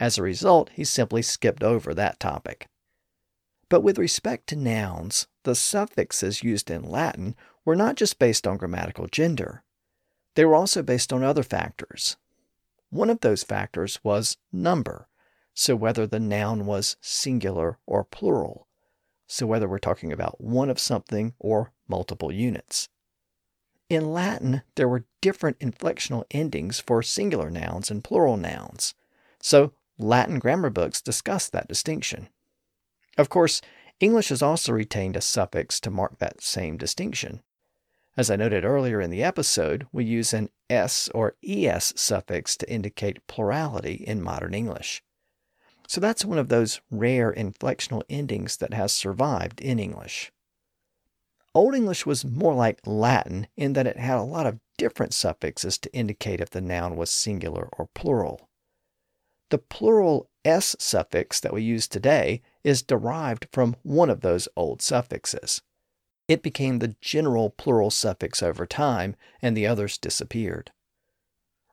As 0.00 0.18
a 0.18 0.24
result, 0.24 0.70
he 0.70 0.82
simply 0.82 1.22
skipped 1.22 1.62
over 1.62 1.94
that 1.94 2.18
topic. 2.18 2.66
But 3.68 3.82
with 3.82 3.96
respect 3.96 4.48
to 4.48 4.56
nouns, 4.56 5.28
the 5.44 5.54
suffixes 5.54 6.42
used 6.42 6.68
in 6.68 6.82
Latin 6.82 7.36
were 7.64 7.76
not 7.76 7.94
just 7.94 8.18
based 8.18 8.44
on 8.44 8.56
grammatical 8.56 9.06
gender, 9.06 9.62
they 10.34 10.44
were 10.44 10.56
also 10.56 10.82
based 10.82 11.12
on 11.12 11.22
other 11.22 11.44
factors. 11.44 12.16
One 12.90 13.08
of 13.08 13.20
those 13.20 13.44
factors 13.44 14.00
was 14.02 14.36
number, 14.50 15.06
so 15.54 15.76
whether 15.76 16.08
the 16.08 16.18
noun 16.18 16.66
was 16.66 16.96
singular 17.00 17.78
or 17.86 18.02
plural, 18.02 18.66
so 19.34 19.48
whether 19.48 19.68
we're 19.68 19.78
talking 19.78 20.12
about 20.12 20.40
one 20.40 20.70
of 20.70 20.78
something 20.78 21.34
or 21.40 21.72
multiple 21.88 22.30
units. 22.30 22.88
In 23.88 24.12
Latin, 24.12 24.62
there 24.76 24.88
were 24.88 25.06
different 25.20 25.58
inflectional 25.58 26.22
endings 26.30 26.78
for 26.78 27.02
singular 27.02 27.50
nouns 27.50 27.90
and 27.90 28.04
plural 28.04 28.36
nouns, 28.36 28.94
so 29.40 29.72
Latin 29.98 30.38
grammar 30.38 30.70
books 30.70 31.02
discuss 31.02 31.48
that 31.48 31.66
distinction. 31.66 32.28
Of 33.18 33.28
course, 33.28 33.60
English 33.98 34.28
has 34.28 34.40
also 34.40 34.72
retained 34.72 35.16
a 35.16 35.20
suffix 35.20 35.80
to 35.80 35.90
mark 35.90 36.20
that 36.20 36.40
same 36.40 36.76
distinction. 36.76 37.42
As 38.16 38.30
I 38.30 38.36
noted 38.36 38.64
earlier 38.64 39.00
in 39.00 39.10
the 39.10 39.24
episode, 39.24 39.88
we 39.90 40.04
use 40.04 40.32
an 40.32 40.48
s 40.70 41.08
or 41.12 41.34
es 41.42 41.92
suffix 41.96 42.56
to 42.58 42.70
indicate 42.70 43.26
plurality 43.26 43.94
in 43.94 44.22
modern 44.22 44.54
English. 44.54 45.02
So 45.86 46.00
that's 46.00 46.24
one 46.24 46.38
of 46.38 46.48
those 46.48 46.80
rare 46.90 47.32
inflectional 47.32 48.02
endings 48.08 48.56
that 48.58 48.74
has 48.74 48.92
survived 48.92 49.60
in 49.60 49.78
English. 49.78 50.32
Old 51.54 51.74
English 51.74 52.04
was 52.04 52.24
more 52.24 52.54
like 52.54 52.80
Latin 52.84 53.46
in 53.56 53.74
that 53.74 53.86
it 53.86 53.98
had 53.98 54.18
a 54.18 54.22
lot 54.22 54.46
of 54.46 54.58
different 54.76 55.14
suffixes 55.14 55.78
to 55.78 55.94
indicate 55.94 56.40
if 56.40 56.50
the 56.50 56.60
noun 56.60 56.96
was 56.96 57.10
singular 57.10 57.68
or 57.78 57.88
plural. 57.94 58.48
The 59.50 59.58
plural 59.58 60.28
s 60.44 60.74
suffix 60.78 61.38
that 61.40 61.52
we 61.52 61.62
use 61.62 61.86
today 61.86 62.42
is 62.64 62.82
derived 62.82 63.46
from 63.52 63.76
one 63.82 64.10
of 64.10 64.20
those 64.20 64.48
old 64.56 64.82
suffixes. 64.82 65.62
It 66.26 66.42
became 66.42 66.78
the 66.78 66.96
general 67.00 67.50
plural 67.50 67.90
suffix 67.90 68.42
over 68.42 68.66
time, 68.66 69.14
and 69.42 69.56
the 69.56 69.66
others 69.66 69.98
disappeared. 69.98 70.72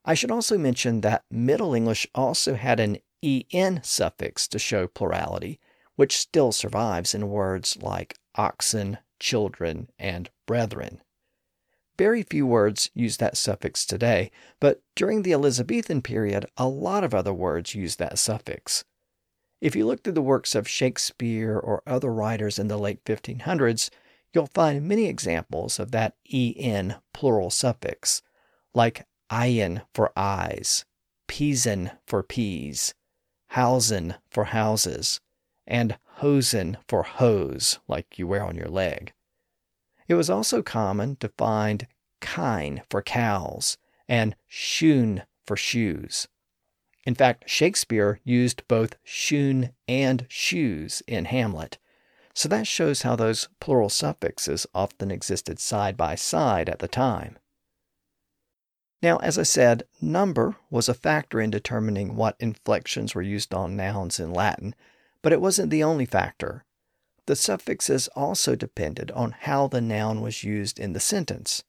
I 0.04 0.14
should 0.14 0.32
also 0.32 0.58
mention 0.58 1.02
that 1.02 1.24
Middle 1.32 1.74
English 1.74 2.06
also 2.14 2.56
had 2.56 2.80
an 2.80 2.98
en 3.24 3.82
suffix 3.84 4.48
to 4.48 4.60
show 4.60 4.88
plurality, 4.88 5.60
which 5.96 6.18
still 6.18 6.52
survives 6.52 7.14
in 7.14 7.30
words 7.30 7.78
like 7.82 8.18
oxen, 8.36 8.98
children, 9.20 9.90
and 10.00 10.30
brethren. 10.46 11.02
Very 11.98 12.24
few 12.24 12.48
words 12.48 12.90
use 12.94 13.18
that 13.18 13.38
suffix 13.38 13.86
today, 13.86 14.32
but 14.60 14.82
during 14.96 15.22
the 15.22 15.34
Elizabethan 15.34 16.02
period, 16.02 16.46
a 16.58 16.68
lot 16.68 17.04
of 17.04 17.14
other 17.14 17.34
words 17.34 17.76
used 17.76 18.00
that 18.00 18.18
suffix. 18.18 18.84
If 19.60 19.76
you 19.76 19.86
look 19.86 20.04
through 20.04 20.14
the 20.14 20.22
works 20.24 20.56
of 20.56 20.68
Shakespeare 20.68 21.60
or 21.60 21.84
other 21.86 22.12
writers 22.12 22.58
in 22.58 22.68
the 22.68 22.80
late 22.80 23.04
1500s, 23.06 23.92
you'll 24.34 24.48
find 24.48 24.88
many 24.88 25.06
examples 25.06 25.80
of 25.80 25.92
that 25.92 26.16
en 26.34 26.96
plural 27.14 27.52
suffix, 27.52 28.24
like 28.74 29.06
eyen 29.30 29.82
for 29.94 30.12
eyes, 30.16 30.86
pisen 31.28 31.92
for 32.08 32.24
peas, 32.24 32.96
hausen 33.52 34.16
for 34.30 34.46
houses, 34.46 35.20
and 35.68 35.98
hosen 36.16 36.78
for 36.88 37.04
hose, 37.04 37.80
like 37.88 38.18
you 38.18 38.26
wear 38.26 38.44
on 38.44 38.56
your 38.56 38.70
leg. 38.70 39.12
It 40.08 40.14
was 40.14 40.30
also 40.30 40.62
common 40.62 41.18
to 41.18 41.30
find 41.38 41.88
kine 42.22 42.84
for 42.90 43.02
cows 43.02 43.78
and 44.08 44.36
shoon 44.48 45.24
for 45.46 45.58
shoes. 45.58 46.28
In 47.06 47.16
fact, 47.16 47.50
Shakespeare 47.50 48.20
used 48.24 48.68
both 48.68 48.96
shoon 49.04 49.72
and 49.88 50.26
shoes 50.30 51.02
in 51.08 51.26
Hamlet, 51.26 51.78
so 52.34 52.48
that 52.48 52.68
shows 52.68 53.02
how 53.02 53.16
those 53.16 53.50
plural 53.60 53.90
suffixes 53.90 54.66
often 54.74 55.12
existed 55.12 55.60
side 55.60 55.98
by 55.98 56.16
side 56.16 56.70
at 56.70 56.80
the 56.80 56.88
time. 56.88 57.38
Now, 59.02 59.18
as 59.18 59.38
I 59.40 59.44
said, 59.44 59.84
number 60.00 60.56
was 60.70 60.88
a 60.88 60.94
factor 60.94 61.42
in 61.42 61.50
determining 61.50 62.16
what 62.16 62.36
inflections 62.40 63.16
were 63.16 63.22
used 63.22 63.54
on 63.54 63.76
nouns 63.76 64.20
in 64.20 64.32
Latin, 64.32 64.76
but 65.22 65.34
it 65.34 65.42
wasn't 65.42 65.72
the 65.72 65.84
only 65.84 66.06
factor. 66.06 66.66
The 67.26 67.36
suffixes 67.36 68.08
also 68.10 68.56
depended 68.56 69.12
on 69.12 69.36
how 69.42 69.68
the 69.68 69.82
noun 69.82 70.22
was 70.22 70.44
used 70.44 70.80
in 70.80 70.94
the 70.94 71.00
sentence, 71.00 71.64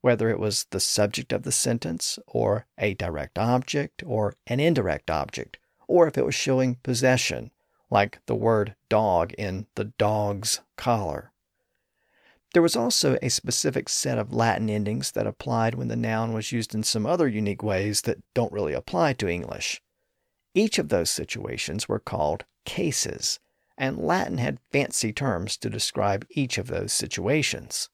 whether 0.00 0.30
it 0.30 0.40
was 0.40 0.66
the 0.70 0.80
subject 0.80 1.32
of 1.32 1.42
the 1.42 1.52
sentence, 1.52 2.18
or 2.26 2.66
a 2.78 2.94
direct 2.94 3.38
object, 3.38 4.02
or 4.04 4.36
an 4.46 4.58
indirect 4.58 5.10
object, 5.10 5.58
or 5.86 6.08
if 6.08 6.18
it 6.18 6.24
was 6.24 6.34
showing 6.34 6.76
possession, 6.76 7.50
like 7.90 8.20
the 8.26 8.34
word 8.34 8.74
dog 8.88 9.32
in 9.34 9.66
the 9.74 9.84
dog's 9.84 10.60
collar. 10.76 11.31
There 12.52 12.62
was 12.62 12.76
also 12.76 13.16
a 13.22 13.30
specific 13.30 13.88
set 13.88 14.18
of 14.18 14.32
Latin 14.32 14.68
endings 14.68 15.12
that 15.12 15.26
applied 15.26 15.74
when 15.74 15.88
the 15.88 15.96
noun 15.96 16.32
was 16.32 16.52
used 16.52 16.74
in 16.74 16.82
some 16.82 17.06
other 17.06 17.26
unique 17.26 17.62
ways 17.62 18.02
that 18.02 18.22
don't 18.34 18.52
really 18.52 18.74
apply 18.74 19.14
to 19.14 19.28
English. 19.28 19.80
Each 20.54 20.78
of 20.78 20.90
those 20.90 21.10
situations 21.10 21.88
were 21.88 21.98
called 21.98 22.44
cases, 22.66 23.40
and 23.78 23.98
Latin 23.98 24.38
had 24.38 24.60
fancy 24.70 25.12
terms 25.12 25.56
to 25.58 25.70
describe 25.70 26.26
each 26.30 26.58
of 26.58 26.66
those 26.66 26.92
situations. 26.92 27.88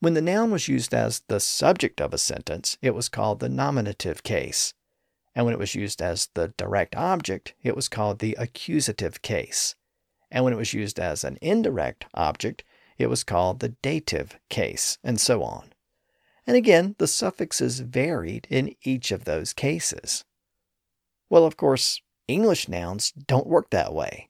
When 0.00 0.14
the 0.14 0.20
noun 0.20 0.50
was 0.50 0.68
used 0.68 0.92
as 0.92 1.22
the 1.28 1.40
subject 1.40 2.00
of 2.00 2.12
a 2.12 2.18
sentence, 2.18 2.76
it 2.82 2.94
was 2.94 3.08
called 3.08 3.40
the 3.40 3.48
nominative 3.48 4.22
case 4.22 4.74
and 5.38 5.44
when 5.44 5.54
it 5.54 5.60
was 5.60 5.76
used 5.76 6.02
as 6.02 6.30
the 6.34 6.48
direct 6.56 6.96
object, 6.96 7.54
it 7.62 7.76
was 7.76 7.88
called 7.88 8.18
the 8.18 8.36
accusative 8.40 9.22
case. 9.22 9.76
And 10.32 10.42
when 10.42 10.52
it 10.52 10.56
was 10.56 10.74
used 10.74 10.98
as 10.98 11.22
an 11.22 11.38
indirect 11.40 12.06
object, 12.12 12.64
it 12.98 13.08
was 13.08 13.24
called 13.24 13.60
the 13.60 13.70
dative 13.80 14.38
case, 14.48 14.98
and 15.02 15.20
so 15.20 15.42
on. 15.42 15.72
And 16.46 16.56
again, 16.56 16.94
the 16.98 17.06
suffixes 17.06 17.80
varied 17.80 18.46
in 18.50 18.74
each 18.82 19.12
of 19.12 19.24
those 19.24 19.52
cases. 19.52 20.24
Well, 21.30 21.44
of 21.44 21.56
course, 21.56 22.00
English 22.26 22.68
nouns 22.68 23.12
don't 23.12 23.46
work 23.46 23.70
that 23.70 23.94
way. 23.94 24.28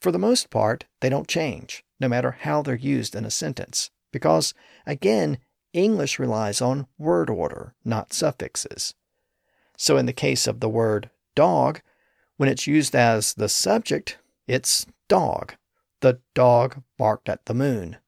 For 0.00 0.12
the 0.12 0.18
most 0.18 0.50
part, 0.50 0.84
they 1.00 1.08
don't 1.08 1.28
change, 1.28 1.84
no 1.98 2.08
matter 2.08 2.38
how 2.40 2.62
they're 2.62 2.74
used 2.74 3.14
in 3.14 3.24
a 3.24 3.30
sentence, 3.30 3.90
because, 4.12 4.54
again, 4.86 5.38
English 5.72 6.18
relies 6.18 6.60
on 6.60 6.86
word 6.98 7.30
order, 7.30 7.74
not 7.84 8.12
suffixes. 8.12 8.94
So, 9.76 9.96
in 9.96 10.06
the 10.06 10.12
case 10.12 10.46
of 10.46 10.60
the 10.60 10.68
word 10.68 11.10
dog, 11.34 11.80
when 12.36 12.48
it's 12.48 12.66
used 12.66 12.94
as 12.94 13.34
the 13.34 13.48
subject, 13.48 14.18
it's 14.46 14.86
dog. 15.08 15.54
The 16.00 16.20
dog 16.34 16.82
barked 16.98 17.28
at 17.28 17.46
the 17.46 17.54
moon. 17.54 17.98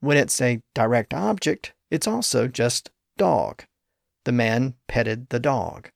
When 0.00 0.16
it's 0.16 0.40
a 0.40 0.62
direct 0.74 1.12
object, 1.12 1.72
it's 1.90 2.06
also 2.06 2.48
just 2.48 2.90
dog. 3.16 3.64
The 4.24 4.32
man 4.32 4.74
petted 4.86 5.28
the 5.28 5.40
dog. 5.40 5.90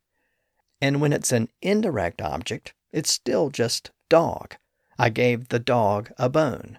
And 0.80 1.00
when 1.00 1.12
it's 1.12 1.32
an 1.32 1.48
indirect 1.62 2.20
object, 2.20 2.74
it's 2.92 3.10
still 3.10 3.50
just 3.50 3.90
dog. 4.08 4.56
I 4.98 5.10
gave 5.10 5.48
the 5.48 5.58
dog 5.58 6.12
a 6.18 6.28
bone. 6.28 6.78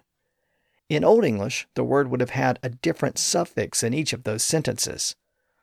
In 0.88 1.04
Old 1.04 1.24
English, 1.24 1.66
the 1.74 1.84
word 1.84 2.08
would 2.08 2.20
have 2.20 2.30
had 2.30 2.58
a 2.62 2.68
different 2.68 3.18
suffix 3.18 3.82
in 3.82 3.92
each 3.92 4.12
of 4.12 4.24
those 4.24 4.42
sentences 4.42 5.16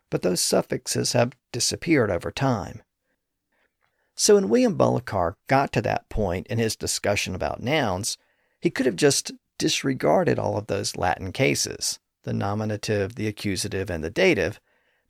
but 0.10 0.22
those 0.22 0.42
suffixes 0.42 1.14
have 1.14 1.36
disappeared 1.52 2.10
over 2.12 2.32
time. 2.32 2.82
So 4.16 4.36
when 4.36 4.50
William 4.50 4.78
Bullokar 4.78 5.36
got 5.48 5.74
to 5.74 5.82
that 5.82 6.08
point 6.10 6.48
in 6.48 6.58
his 6.58 6.76
discussion 6.76 7.36
about 7.36 7.62
nouns, 7.62 8.18
he 8.66 8.72
could 8.72 8.88
have 8.88 8.96
just 8.96 9.32
disregarded 9.60 10.40
all 10.40 10.58
of 10.58 10.66
those 10.66 10.98
Latin 10.98 11.32
cases, 11.32 12.00
the 12.24 12.34
nominative, 12.34 13.14
the 13.14 13.28
accusative, 13.28 13.92
and 13.92 14.04
the 14.04 14.10
dative, 14.10 14.60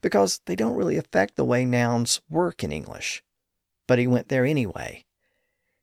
because 0.02 0.42
they 0.44 0.54
don't 0.54 0.76
really 0.76 0.98
affect 0.98 1.36
the 1.36 1.44
way 1.44 1.64
nouns 1.64 2.20
work 2.28 2.62
in 2.62 2.70
English. 2.70 3.22
But 3.86 3.98
he 3.98 4.06
went 4.06 4.28
there 4.28 4.44
anyway. 4.44 5.06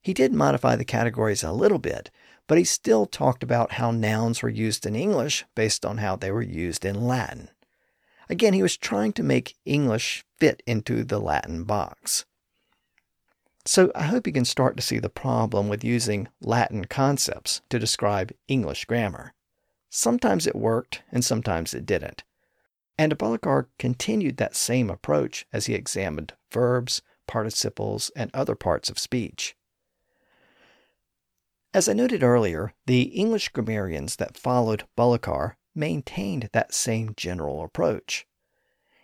He 0.04 0.14
did 0.14 0.36
modify 0.36 0.76
the 0.76 0.86
categories 0.86 1.42
a 1.42 1.52
little 1.52 1.80
bit, 1.80 2.12
but 2.46 2.60
he 2.60 2.64
still 2.64 3.08
talked 3.08 3.42
about 3.42 3.72
how 3.72 3.90
nouns 3.90 4.44
were 4.44 4.50
used 4.50 4.86
in 4.86 4.96
English 4.96 5.44
based 5.56 5.84
on 5.84 5.98
how 5.98 6.16
they 6.16 6.30
were 6.30 6.44
used 6.44 6.86
in 6.86 7.08
Latin. 7.08 7.50
Again, 8.30 8.54
he 8.54 8.62
was 8.62 8.78
trying 8.78 9.14
to 9.14 9.24
make 9.24 9.58
English 9.66 10.24
fit 10.38 10.62
into 10.68 11.04
the 11.04 11.20
Latin 11.20 11.64
box. 11.64 12.24
So 13.66 13.92
I 13.96 14.04
hope 14.04 14.28
you 14.28 14.34
can 14.34 14.46
start 14.46 14.76
to 14.76 14.84
see 14.84 15.00
the 15.00 15.10
problem 15.10 15.70
with 15.70 15.84
using 15.84 16.28
Latin 16.42 16.86
concepts 16.86 17.62
to 17.70 17.80
describe 17.80 18.34
English 18.48 18.86
grammar. 18.86 19.34
Sometimes 19.90 20.46
it 20.46 20.56
worked 20.56 21.04
and 21.12 21.24
sometimes 21.24 21.74
it 21.74 21.86
didn't. 21.86 22.24
And 22.98 23.18
Bullokar 23.18 23.68
continued 23.80 24.38
that 24.38 24.56
same 24.56 24.90
approach 24.90 25.46
as 25.54 25.68
he 25.68 25.74
examined 25.74 26.34
verbs, 26.52 27.02
participles, 27.26 28.12
and 28.16 28.30
other 28.34 28.56
parts 28.56 28.90
of 28.90 29.00
speech. 29.00 29.56
As 31.74 31.90
I 31.90 31.94
noted 31.94 32.22
earlier, 32.22 32.74
the 32.86 33.04
English 33.04 33.50
grammarians 33.50 34.18
that 34.18 34.38
followed 34.38 34.84
Bullokar 34.96 35.56
maintained 35.74 36.50
that 36.54 36.74
same 36.74 37.14
general 37.16 37.64
approach. 37.64 38.28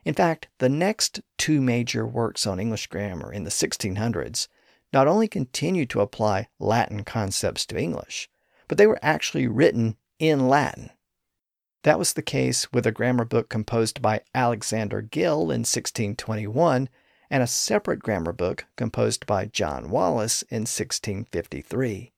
In 0.05 0.13
fact, 0.13 0.47
the 0.59 0.69
next 0.69 1.21
two 1.37 1.61
major 1.61 2.05
works 2.05 2.47
on 2.47 2.59
English 2.59 2.87
grammar 2.87 3.31
in 3.33 3.43
the 3.43 3.49
1600s 3.49 4.47
not 4.91 5.07
only 5.07 5.27
continued 5.27 5.89
to 5.91 6.01
apply 6.01 6.47
Latin 6.57 7.03
concepts 7.03 7.65
to 7.67 7.77
English, 7.77 8.29
but 8.67 8.77
they 8.77 8.87
were 8.87 8.99
actually 9.01 9.47
written 9.47 9.97
in 10.17 10.47
Latin. 10.47 10.91
That 11.83 11.99
was 11.99 12.13
the 12.13 12.21
case 12.21 12.71
with 12.73 12.85
a 12.85 12.91
grammar 12.91 13.25
book 13.25 13.49
composed 13.49 14.01
by 14.01 14.21
Alexander 14.33 15.01
Gill 15.01 15.43
in 15.43 15.61
1621 15.61 16.89
and 17.29 17.43
a 17.43 17.47
separate 17.47 17.99
grammar 17.99 18.33
book 18.33 18.65
composed 18.75 19.25
by 19.25 19.45
John 19.45 19.89
Wallis 19.89 20.41
in 20.43 20.61
1653. 20.61 22.11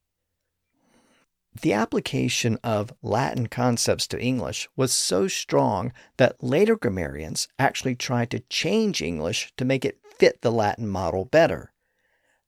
The 1.59 1.73
application 1.73 2.57
of 2.63 2.93
Latin 3.01 3.47
concepts 3.47 4.07
to 4.07 4.21
English 4.21 4.69
was 4.77 4.93
so 4.93 5.27
strong 5.27 5.91
that 6.15 6.41
later 6.41 6.77
grammarians 6.77 7.49
actually 7.59 7.95
tried 7.95 8.31
to 8.31 8.39
change 8.39 9.01
English 9.01 9.51
to 9.57 9.65
make 9.65 9.83
it 9.83 9.99
fit 10.17 10.41
the 10.41 10.51
Latin 10.51 10.87
model 10.87 11.25
better. 11.25 11.73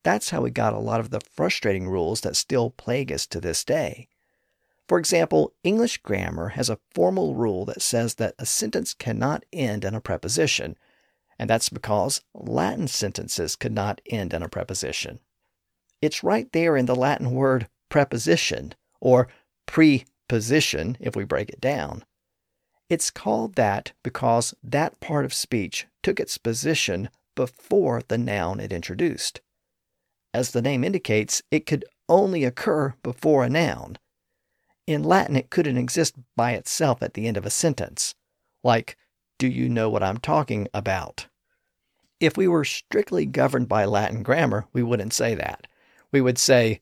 That's 0.04 0.30
how 0.30 0.42
we 0.42 0.52
got 0.52 0.74
a 0.74 0.80
lot 0.80 1.02
of 1.02 1.10
the 1.10 1.20
frustrating 1.20 1.90
rules 1.90 2.22
that 2.22 2.38
still 2.38 2.70
plague 2.72 3.12
us 3.12 3.28
to 3.28 3.42
this 3.42 3.66
day. 3.66 4.08
For 4.88 4.98
example, 4.98 5.54
English 5.64 5.98
grammar 5.98 6.50
has 6.50 6.70
a 6.70 6.80
formal 6.94 7.36
rule 7.36 7.66
that 7.66 7.82
says 7.82 8.16
that 8.16 8.36
a 8.40 8.46
sentence 8.46 8.94
cannot 8.94 9.44
end 9.52 9.84
in 9.84 9.96
a 9.96 10.02
preposition, 10.02 10.78
and 11.38 11.50
that's 11.50 11.70
because 11.70 12.22
Latin 12.34 12.88
sentences 12.88 13.56
could 13.56 13.74
not 13.74 14.02
end 14.06 14.34
in 14.34 14.44
a 14.44 14.50
preposition. 14.50 15.20
It's 16.02 16.24
right 16.24 16.52
there 16.54 16.78
in 16.78 16.86
the 16.86 16.96
Latin 16.96 17.32
word 17.32 17.68
preposition 17.90 18.76
or 19.04 19.28
preposition 19.66 20.96
if 21.02 21.16
we 21.16 21.26
break 21.26 21.50
it 21.50 21.60
down. 21.60 22.04
It's 22.90 23.12
called 23.12 23.56
that 23.56 23.92
because 24.02 24.54
that 24.64 25.00
part 25.02 25.26
of 25.26 25.34
speech 25.34 25.88
took 26.02 26.20
its 26.20 26.38
position 26.38 27.10
before 27.36 28.02
the 28.08 28.18
noun 28.18 28.60
it 28.60 28.72
introduced. 28.72 29.42
As 30.34 30.52
the 30.52 30.62
name 30.62 30.84
indicates, 30.84 31.44
it 31.52 31.66
could 31.66 31.84
only 32.08 32.46
occur 32.46 32.96
before 33.04 33.44
a 33.44 33.50
noun. 33.50 33.98
In 34.88 35.04
Latin, 35.04 35.36
it 35.36 35.50
couldn't 35.50 35.78
exist 35.78 36.16
by 36.36 36.54
itself 36.54 37.04
at 37.04 37.14
the 37.14 37.28
end 37.28 37.36
of 37.36 37.46
a 37.46 37.50
sentence, 37.50 38.16
like, 38.64 38.98
Do 39.38 39.48
you 39.48 39.68
know 39.68 39.90
what 39.90 40.04
I'm 40.04 40.18
talking 40.18 40.68
about? 40.74 41.28
If 42.22 42.38
we 42.38 42.48
were 42.48 42.66
strictly 42.66 43.26
governed 43.26 43.68
by 43.68 43.84
Latin 43.84 44.24
grammar, 44.24 44.66
we 44.72 44.82
wouldn't 44.82 45.14
say 45.14 45.36
that. 45.36 45.68
We 46.12 46.22
would 46.22 46.38
say, 46.38 46.82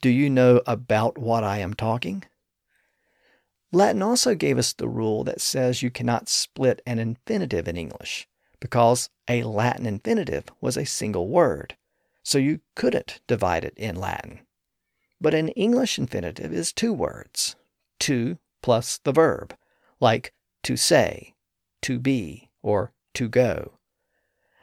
Do 0.00 0.10
you 0.10 0.30
know 0.30 0.62
about 0.66 1.18
what 1.18 1.42
I 1.42 1.58
am 1.58 1.74
talking? 1.74 2.24
Latin 3.72 4.02
also 4.02 4.34
gave 4.34 4.56
us 4.56 4.72
the 4.72 4.88
rule 4.88 5.24
that 5.24 5.40
says 5.40 5.82
you 5.82 5.90
cannot 5.90 6.28
split 6.28 6.80
an 6.86 6.98
infinitive 6.98 7.68
in 7.68 7.76
English 7.76 8.28
because 8.60 9.10
a 9.28 9.42
Latin 9.42 9.86
infinitive 9.86 10.44
was 10.60 10.76
a 10.76 10.86
single 10.86 11.28
word, 11.28 11.76
so 12.22 12.38
you 12.38 12.60
couldn't 12.74 13.20
divide 13.26 13.64
it 13.64 13.74
in 13.76 13.96
Latin. 13.96 14.40
But 15.20 15.34
an 15.34 15.48
English 15.50 15.98
infinitive 15.98 16.52
is 16.52 16.72
two 16.72 16.92
words, 16.92 17.56
to 18.00 18.38
plus 18.62 18.98
the 18.98 19.12
verb, 19.12 19.56
like 20.00 20.32
to 20.62 20.76
say, 20.76 21.34
to 21.82 21.98
be, 21.98 22.50
or 22.62 22.92
to 23.14 23.28
go. 23.28 23.77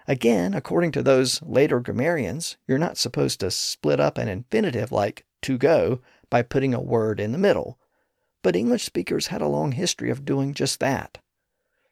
Again, 0.07 0.53
according 0.53 0.91
to 0.93 1.03
those 1.03 1.41
later 1.41 1.79
grammarians, 1.79 2.57
you're 2.67 2.77
not 2.77 2.97
supposed 2.97 3.39
to 3.39 3.49
split 3.49 3.99
up 3.99 4.17
an 4.17 4.27
infinitive 4.27 4.91
like 4.91 5.25
to 5.41 5.57
go 5.57 6.01
by 6.29 6.41
putting 6.41 6.73
a 6.73 6.81
word 6.81 7.19
in 7.19 7.31
the 7.31 7.37
middle, 7.37 7.79
but 8.43 8.55
English 8.55 8.83
speakers 8.83 9.27
had 9.27 9.41
a 9.41 9.47
long 9.47 9.71
history 9.71 10.11
of 10.11 10.25
doing 10.25 10.53
just 10.53 10.79
that. 10.79 11.17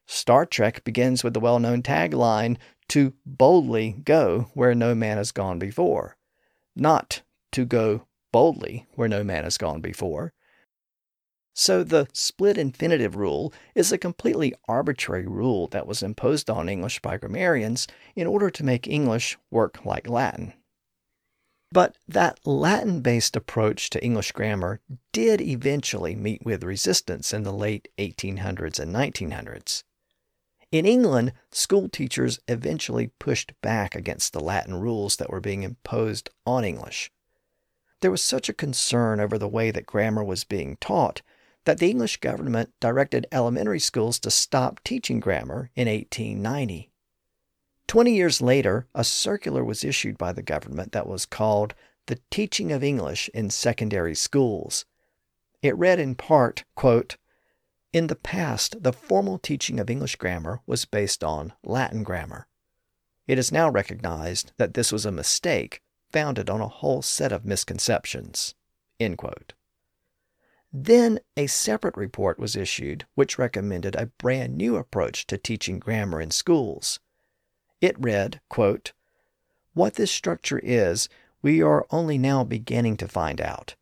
Star 0.05 0.45
Trek 0.45 0.83
begins 0.83 1.23
with 1.23 1.33
the 1.33 1.39
well 1.39 1.59
known 1.59 1.81
tagline, 1.81 2.57
to 2.89 3.13
boldly 3.25 4.01
go 4.03 4.51
where 4.53 4.75
no 4.75 4.93
man 4.93 5.17
has 5.17 5.31
gone 5.31 5.57
before, 5.57 6.17
not 6.75 7.21
to 7.51 7.65
go 7.65 8.05
boldly 8.31 8.85
where 8.95 9.07
no 9.07 9.23
man 9.23 9.43
has 9.45 9.57
gone 9.57 9.81
before. 9.81 10.33
So 11.55 11.83
the 11.83 12.07
split 12.13 12.57
infinitive 12.57 13.15
rule 13.15 13.53
is 13.75 13.91
a 13.91 13.97
completely 13.97 14.55
arbitrary 14.67 15.27
rule 15.27 15.67
that 15.67 15.85
was 15.85 16.01
imposed 16.01 16.49
on 16.49 16.67
English 16.67 16.99
by 16.99 17.17
grammarians 17.17 17.87
in 18.15 18.25
order 18.25 18.49
to 18.49 18.65
make 18.65 18.87
English 18.87 19.37
work 19.51 19.85
like 19.85 20.09
Latin. 20.09 20.53
But 21.71 21.95
that 22.07 22.39
Latin 22.45 23.01
based 23.01 23.35
approach 23.35 23.89
to 23.91 24.03
English 24.03 24.31
grammar 24.31 24.79
did 25.11 25.41
eventually 25.41 26.15
meet 26.15 26.43
with 26.43 26.63
resistance 26.63 27.33
in 27.33 27.43
the 27.43 27.53
late 27.53 27.87
1800s 27.97 28.79
and 28.79 28.93
1900s. 28.93 29.83
In 30.71 30.87
England, 30.87 31.33
school 31.51 31.87
teachers 31.87 32.39
eventually 32.47 33.11
pushed 33.19 33.53
back 33.61 33.95
against 33.95 34.33
the 34.33 34.39
Latin 34.39 34.73
rules 34.73 35.17
that 35.17 35.29
were 35.29 35.39
being 35.39 35.61
imposed 35.61 36.31
on 36.47 36.63
English. 36.63 37.11
There 38.01 38.11
was 38.11 38.23
such 38.23 38.49
a 38.49 38.53
concern 38.53 39.19
over 39.19 39.37
the 39.37 39.47
way 39.47 39.69
that 39.69 39.85
grammar 39.85 40.23
was 40.23 40.43
being 40.43 40.77
taught 40.77 41.21
that 41.65 41.79
the 41.79 41.89
English 41.89 42.17
government 42.17 42.71
directed 42.79 43.27
elementary 43.31 43.79
schools 43.79 44.19
to 44.19 44.31
stop 44.31 44.79
teaching 44.83 45.19
grammar 45.19 45.69
in 45.75 45.87
1890. 45.87 46.91
Twenty 47.87 48.15
years 48.15 48.41
later, 48.41 48.87
a 48.95 49.03
circular 49.03 49.63
was 49.63 49.83
issued 49.83 50.17
by 50.17 50.33
the 50.33 50.41
government 50.41 50.91
that 50.93 51.07
was 51.07 51.25
called 51.25 51.73
The 52.07 52.19
Teaching 52.31 52.71
of 52.71 52.83
English 52.83 53.29
in 53.33 53.49
Secondary 53.49 54.15
Schools. 54.15 54.85
It 55.61 55.77
read 55.77 55.99
in 55.99 56.15
part, 56.15 56.63
quote, 56.75 57.17
in 57.93 58.07
the 58.07 58.15
past, 58.15 58.81
the 58.81 58.91
formal 58.91 59.37
teaching 59.37 59.79
of 59.79 59.87
English 59.87 60.15
grammar 60.15 60.61
was 60.65 60.85
based 60.85 61.23
on 61.23 61.53
Latin 61.63 62.01
grammar. 62.01 62.47
It 63.27 63.37
is 63.37 63.51
now 63.51 63.69
recognized 63.69 64.51
that 64.57 64.73
this 64.73 64.91
was 64.91 65.05
a 65.05 65.11
mistake 65.11 65.79
founded 66.11 66.49
on 66.49 66.59
a 66.59 66.67
whole 66.67 67.03
set 67.03 67.31
of 67.31 67.45
misconceptions. 67.45 68.55
Then 70.75 71.19
a 71.37 71.45
separate 71.45 71.95
report 71.95 72.39
was 72.39 72.55
issued 72.55 73.05
which 73.13 73.37
recommended 73.37 73.95
a 73.95 74.07
brand 74.07 74.57
new 74.57 74.75
approach 74.75 75.27
to 75.27 75.37
teaching 75.37 75.77
grammar 75.77 76.19
in 76.19 76.31
schools. 76.31 76.99
It 77.79 77.95
read, 77.99 78.41
quote, 78.49 78.91
What 79.75 79.93
this 79.93 80.11
structure 80.11 80.59
is, 80.63 81.09
we 81.43 81.61
are 81.61 81.85
only 81.91 82.17
now 82.17 82.43
beginning 82.43 82.97
to 82.97 83.07
find 83.07 83.39
out. 83.39 83.75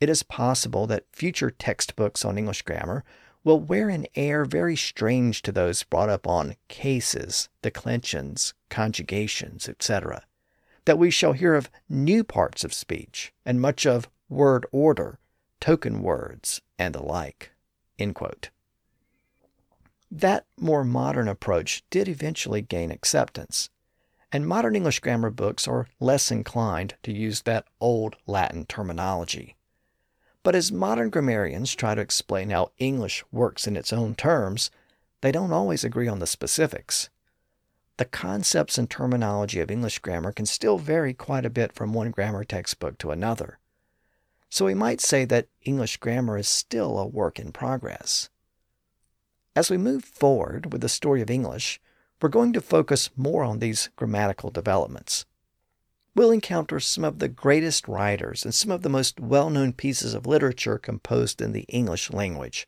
It 0.00 0.08
is 0.08 0.22
possible 0.22 0.86
that 0.86 1.04
future 1.12 1.50
textbooks 1.50 2.24
on 2.24 2.38
English 2.38 2.62
grammar 2.62 3.04
will 3.44 3.60
wear 3.60 3.90
an 3.90 4.06
air 4.14 4.46
very 4.46 4.74
strange 4.74 5.42
to 5.42 5.52
those 5.52 5.82
brought 5.82 6.08
up 6.08 6.26
on 6.26 6.56
cases, 6.68 7.50
declensions, 7.60 8.54
conjugations, 8.70 9.68
etc., 9.68 10.24
that 10.86 10.98
we 10.98 11.10
shall 11.10 11.32
hear 11.32 11.54
of 11.54 11.70
new 11.90 12.24
parts 12.24 12.64
of 12.64 12.72
speech 12.72 13.34
and 13.44 13.60
much 13.60 13.84
of 13.84 14.08
word 14.28 14.64
order, 14.72 15.18
token 15.60 16.02
words, 16.02 16.60
and 16.78 16.94
the 16.94 17.02
like. 17.02 17.52
That 20.10 20.46
more 20.58 20.84
modern 20.84 21.28
approach 21.28 21.82
did 21.90 22.08
eventually 22.08 22.62
gain 22.62 22.90
acceptance, 22.90 23.70
and 24.30 24.46
modern 24.46 24.76
English 24.76 25.00
grammar 25.00 25.30
books 25.30 25.66
are 25.66 25.88
less 25.98 26.30
inclined 26.30 26.94
to 27.02 27.12
use 27.12 27.42
that 27.42 27.66
old 27.80 28.16
Latin 28.26 28.66
terminology. 28.66 29.56
But 30.42 30.54
as 30.54 30.70
modern 30.70 31.10
grammarians 31.10 31.74
try 31.74 31.94
to 31.94 32.00
explain 32.00 32.50
how 32.50 32.70
English 32.78 33.24
works 33.32 33.66
in 33.66 33.76
its 33.76 33.92
own 33.92 34.14
terms, 34.14 34.70
they 35.20 35.32
don't 35.32 35.52
always 35.52 35.82
agree 35.82 36.06
on 36.06 36.20
the 36.20 36.26
specifics. 36.26 37.10
The 37.96 38.04
concepts 38.04 38.78
and 38.78 38.88
terminology 38.88 39.58
of 39.58 39.70
English 39.70 39.98
grammar 40.00 40.30
can 40.30 40.46
still 40.46 40.78
vary 40.78 41.14
quite 41.14 41.46
a 41.46 41.50
bit 41.50 41.72
from 41.72 41.94
one 41.94 42.10
grammar 42.10 42.44
textbook 42.44 42.98
to 42.98 43.10
another. 43.10 43.58
So 44.48 44.66
we 44.66 44.74
might 44.74 45.00
say 45.00 45.24
that 45.24 45.48
English 45.62 45.98
grammar 45.98 46.38
is 46.38 46.48
still 46.48 46.98
a 46.98 47.06
work 47.06 47.38
in 47.38 47.52
progress. 47.52 48.30
As 49.54 49.70
we 49.70 49.78
move 49.78 50.04
forward 50.04 50.72
with 50.72 50.80
the 50.80 50.88
story 50.88 51.22
of 51.22 51.30
English, 51.30 51.80
we're 52.20 52.28
going 52.28 52.52
to 52.52 52.60
focus 52.60 53.10
more 53.16 53.44
on 53.44 53.58
these 53.58 53.90
grammatical 53.96 54.50
developments 54.50 55.26
we'll 56.16 56.30
encounter 56.30 56.80
some 56.80 57.04
of 57.04 57.18
the 57.18 57.28
greatest 57.28 57.86
writers 57.86 58.42
and 58.42 58.54
some 58.54 58.70
of 58.70 58.80
the 58.80 58.88
most 58.88 59.20
well 59.20 59.50
known 59.50 59.72
pieces 59.72 60.14
of 60.14 60.26
literature 60.26 60.78
composed 60.78 61.42
in 61.42 61.52
the 61.52 61.66
English 61.68 62.10
language. 62.10 62.66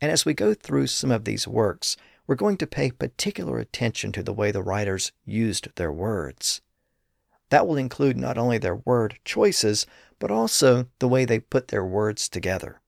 And 0.00 0.10
as 0.10 0.26
we 0.26 0.34
go 0.34 0.52
through 0.52 0.88
some 0.88 1.12
of 1.12 1.24
these 1.24 1.46
works, 1.46 1.96
we're 2.26 2.34
going 2.34 2.56
to 2.58 2.66
pay 2.66 2.90
particular 2.90 3.58
attention 3.58 4.10
to 4.12 4.22
the 4.22 4.32
way 4.32 4.50
the 4.50 4.62
writers 4.62 5.12
used 5.24 5.68
their 5.76 5.92
words. 5.92 6.60
That 7.50 7.66
will 7.66 7.76
include 7.76 8.16
not 8.16 8.36
only 8.36 8.58
their 8.58 8.74
word 8.74 9.18
choices, 9.24 9.86
but 10.24 10.30
also 10.30 10.86
the 11.00 11.06
way 11.06 11.26
they 11.26 11.38
put 11.38 11.68
their 11.68 11.84
words 11.84 12.30
together. 12.30 12.80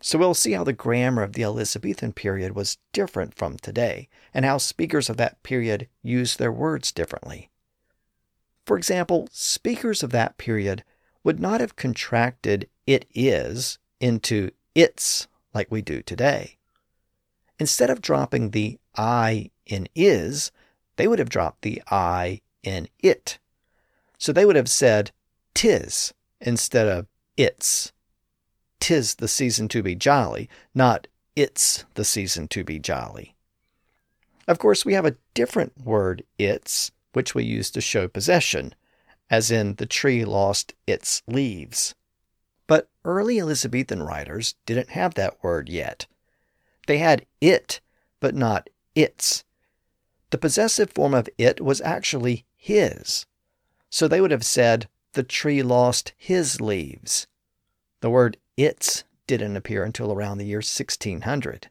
So 0.00 0.16
we'll 0.16 0.34
see 0.34 0.52
how 0.52 0.62
the 0.62 0.72
grammar 0.72 1.24
of 1.24 1.32
the 1.32 1.42
Elizabethan 1.42 2.12
period 2.12 2.54
was 2.54 2.78
different 2.92 3.34
from 3.34 3.56
today, 3.56 4.08
and 4.32 4.44
how 4.44 4.58
speakers 4.58 5.10
of 5.10 5.16
that 5.16 5.42
period 5.42 5.88
used 6.00 6.38
their 6.38 6.52
words 6.52 6.92
differently. 6.92 7.50
For 8.64 8.76
example, 8.76 9.28
speakers 9.32 10.04
of 10.04 10.10
that 10.12 10.38
period 10.38 10.84
would 11.24 11.40
not 11.40 11.60
have 11.60 11.74
contracted 11.74 12.68
it 12.86 13.04
is 13.12 13.80
into 13.98 14.52
its 14.72 15.26
like 15.52 15.72
we 15.72 15.82
do 15.82 16.02
today. 16.02 16.56
Instead 17.58 17.90
of 17.90 18.00
dropping 18.00 18.50
the 18.50 18.78
I 18.94 19.50
in 19.66 19.88
is, 19.96 20.52
they 20.94 21.08
would 21.08 21.18
have 21.18 21.30
dropped 21.30 21.62
the 21.62 21.82
I 21.90 22.42
in 22.62 22.86
it. 23.00 23.40
So 24.18 24.32
they 24.32 24.44
would 24.44 24.54
have 24.54 24.70
said 24.70 25.10
tis 25.52 26.14
instead 26.40 26.88
of 26.88 27.06
it's. 27.36 27.92
Tis 28.78 29.16
the 29.16 29.28
season 29.28 29.68
to 29.68 29.82
be 29.82 29.94
jolly, 29.94 30.48
not 30.74 31.06
it's 31.36 31.84
the 31.94 32.04
season 32.04 32.48
to 32.48 32.64
be 32.64 32.78
jolly. 32.78 33.34
Of 34.48 34.58
course, 34.58 34.84
we 34.84 34.94
have 34.94 35.06
a 35.06 35.16
different 35.34 35.72
word, 35.84 36.24
it's, 36.38 36.90
which 37.12 37.34
we 37.34 37.44
use 37.44 37.70
to 37.70 37.80
show 37.80 38.08
possession, 38.08 38.74
as 39.30 39.50
in 39.50 39.74
the 39.76 39.86
tree 39.86 40.24
lost 40.24 40.74
its 40.86 41.22
leaves. 41.26 41.94
But 42.66 42.88
early 43.04 43.38
Elizabethan 43.38 44.02
writers 44.02 44.54
didn't 44.66 44.90
have 44.90 45.14
that 45.14 45.42
word 45.42 45.68
yet. 45.68 46.06
They 46.86 46.98
had 46.98 47.26
it, 47.40 47.80
but 48.18 48.34
not 48.34 48.68
its. 48.94 49.44
The 50.30 50.38
possessive 50.38 50.90
form 50.90 51.14
of 51.14 51.28
it 51.38 51.60
was 51.60 51.80
actually 51.80 52.44
his. 52.56 53.26
So 53.88 54.08
they 54.08 54.20
would 54.20 54.30
have 54.30 54.44
said, 54.44 54.88
the 55.12 55.22
tree 55.22 55.62
lost 55.62 56.12
his 56.16 56.60
leaves. 56.60 57.26
The 58.00 58.10
word 58.10 58.36
its 58.56 59.04
didn't 59.26 59.56
appear 59.56 59.84
until 59.84 60.12
around 60.12 60.38
the 60.38 60.46
year 60.46 60.58
1600. 60.58 61.70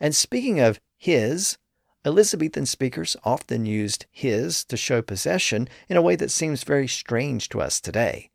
And 0.00 0.14
speaking 0.14 0.60
of 0.60 0.80
his, 0.96 1.58
Elizabethan 2.04 2.66
speakers 2.66 3.16
often 3.24 3.66
used 3.66 4.06
his 4.10 4.64
to 4.66 4.76
show 4.76 5.02
possession 5.02 5.68
in 5.88 5.96
a 5.96 6.02
way 6.02 6.16
that 6.16 6.30
seems 6.30 6.62
very 6.62 6.86
strange 6.86 7.48
to 7.48 7.60
us 7.60 7.80
today. 7.80 8.30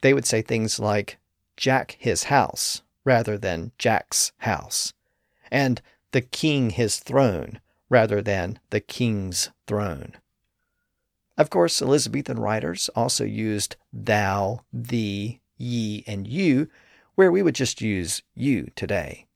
They 0.00 0.12
would 0.12 0.26
say 0.26 0.42
things 0.42 0.78
like, 0.78 1.18
Jack 1.56 1.96
his 1.98 2.24
house, 2.24 2.82
rather 3.04 3.38
than 3.38 3.72
Jack's 3.78 4.32
house, 4.38 4.92
and 5.50 5.80
the 6.10 6.20
king 6.20 6.70
his 6.70 6.98
throne, 6.98 7.60
rather 7.88 8.20
than 8.20 8.58
the 8.70 8.80
king's 8.80 9.50
throne. 9.66 10.14
Of 11.38 11.50
course, 11.50 11.82
Elizabethan 11.82 12.38
writers 12.38 12.88
also 12.96 13.24
used 13.24 13.76
thou, 13.92 14.60
thee, 14.72 15.40
ye, 15.58 16.02
and 16.06 16.26
you, 16.26 16.68
where 17.14 17.30
we 17.30 17.42
would 17.42 17.54
just 17.54 17.80
use 17.80 18.22
you 18.34 18.70
today. 18.74 19.26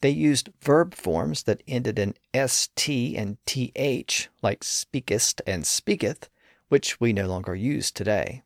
They 0.00 0.10
used 0.10 0.50
verb 0.60 0.94
forms 0.94 1.42
that 1.44 1.62
ended 1.66 1.98
in 1.98 2.14
st 2.46 3.16
and 3.16 3.36
th, 3.46 4.28
like 4.42 4.62
speakest 4.62 5.42
and 5.46 5.66
speaketh, 5.66 6.28
which 6.68 7.00
we 7.00 7.12
no 7.12 7.26
longer 7.26 7.54
use 7.54 7.90
today. 7.90 8.42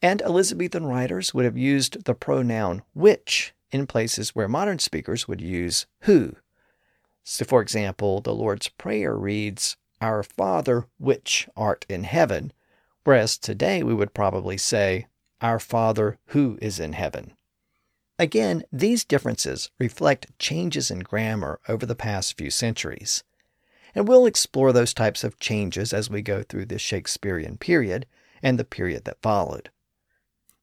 And 0.00 0.22
Elizabethan 0.22 0.86
writers 0.86 1.34
would 1.34 1.44
have 1.44 1.58
used 1.58 2.04
the 2.04 2.14
pronoun 2.14 2.82
which 2.94 3.52
in 3.70 3.86
places 3.86 4.30
where 4.30 4.48
modern 4.48 4.78
speakers 4.78 5.26
would 5.26 5.40
use 5.40 5.86
who. 6.02 6.36
So, 7.24 7.44
for 7.44 7.60
example, 7.60 8.20
the 8.20 8.34
Lord's 8.34 8.68
Prayer 8.68 9.14
reads, 9.14 9.76
Our 10.00 10.22
Father 10.22 10.86
which 10.98 11.48
art 11.56 11.84
in 11.88 12.04
heaven, 12.04 12.52
whereas 13.04 13.36
today 13.36 13.82
we 13.82 13.94
would 13.94 14.14
probably 14.14 14.56
say, 14.56 15.06
Our 15.40 15.58
Father 15.58 16.18
who 16.26 16.58
is 16.62 16.78
in 16.78 16.92
heaven. 16.92 17.32
Again, 18.18 18.64
these 18.72 19.04
differences 19.04 19.70
reflect 19.78 20.38
changes 20.38 20.90
in 20.90 21.00
grammar 21.00 21.60
over 21.68 21.86
the 21.86 21.94
past 21.94 22.36
few 22.36 22.50
centuries. 22.50 23.22
And 23.94 24.08
we'll 24.08 24.26
explore 24.26 24.72
those 24.72 24.92
types 24.92 25.24
of 25.24 25.38
changes 25.38 25.92
as 25.92 26.10
we 26.10 26.20
go 26.22 26.42
through 26.42 26.66
the 26.66 26.78
Shakespearean 26.78 27.58
period 27.58 28.06
and 28.42 28.58
the 28.58 28.64
period 28.64 29.04
that 29.04 29.22
followed. 29.22 29.70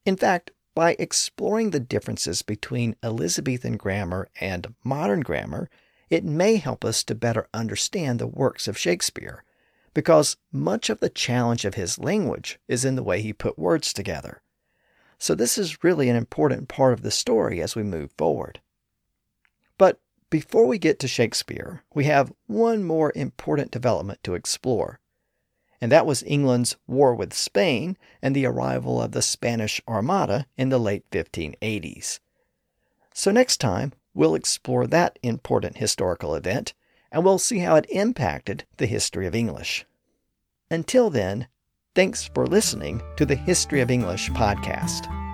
In 0.05 0.15
fact, 0.17 0.51
by 0.75 0.95
exploring 0.99 1.69
the 1.69 1.79
differences 1.79 2.41
between 2.41 2.97
Elizabethan 3.01 3.77
grammar 3.77 4.27
and 4.41 4.75
modern 4.83 5.21
grammar, 5.21 5.69
it 6.09 6.23
may 6.23 6.57
help 6.57 6.85
us 6.85 7.03
to 7.03 7.15
better 7.15 7.47
understand 7.53 8.19
the 8.19 8.27
works 8.27 8.67
of 8.67 8.77
Shakespeare, 8.77 9.43
because 9.93 10.37
much 10.51 10.89
of 10.89 10.99
the 10.99 11.09
challenge 11.09 11.65
of 11.65 11.75
his 11.75 11.97
language 11.97 12.59
is 12.67 12.85
in 12.85 12.95
the 12.95 13.03
way 13.03 13.21
he 13.21 13.33
put 13.33 13.57
words 13.57 13.93
together. 13.93 14.41
So, 15.17 15.33
this 15.33 15.57
is 15.57 15.83
really 15.83 16.09
an 16.09 16.15
important 16.15 16.67
part 16.67 16.93
of 16.93 17.01
the 17.01 17.11
story 17.11 17.61
as 17.61 17.75
we 17.75 17.83
move 17.83 18.11
forward. 18.17 18.59
But 19.77 19.99
before 20.29 20.67
we 20.67 20.77
get 20.77 20.99
to 20.99 21.07
Shakespeare, 21.07 21.83
we 21.93 22.03
have 22.05 22.33
one 22.47 22.83
more 22.83 23.11
important 23.15 23.71
development 23.71 24.19
to 24.23 24.35
explore. 24.35 24.99
And 25.79 25.91
that 25.91 26.05
was 26.05 26.23
England's 26.23 26.75
war 26.87 27.15
with 27.15 27.33
Spain 27.33 27.97
and 28.21 28.35
the 28.35 28.45
arrival 28.45 29.01
of 29.01 29.11
the 29.13 29.21
Spanish 29.21 29.81
Armada 29.87 30.45
in 30.57 30.69
the 30.69 30.79
late 30.79 31.09
1580s. 31.11 32.19
So, 33.13 33.31
next 33.31 33.57
time, 33.57 33.93
we'll 34.15 34.33
explore 34.33 34.87
that 34.87 35.19
important 35.21 35.77
historical 35.77 36.33
event 36.33 36.73
and 37.11 37.23
we'll 37.23 37.37
see 37.37 37.59
how 37.59 37.75
it 37.75 37.85
impacted 37.89 38.65
the 38.77 38.87
history 38.87 39.27
of 39.27 39.35
English. 39.35 39.85
Until 40.71 41.11
then, 41.11 41.47
Thanks 41.95 42.29
for 42.33 42.45
listening 42.45 43.01
to 43.15 43.25
the 43.25 43.35
History 43.35 43.79
of 43.79 43.89
English 43.89 44.29
podcast. 44.31 45.24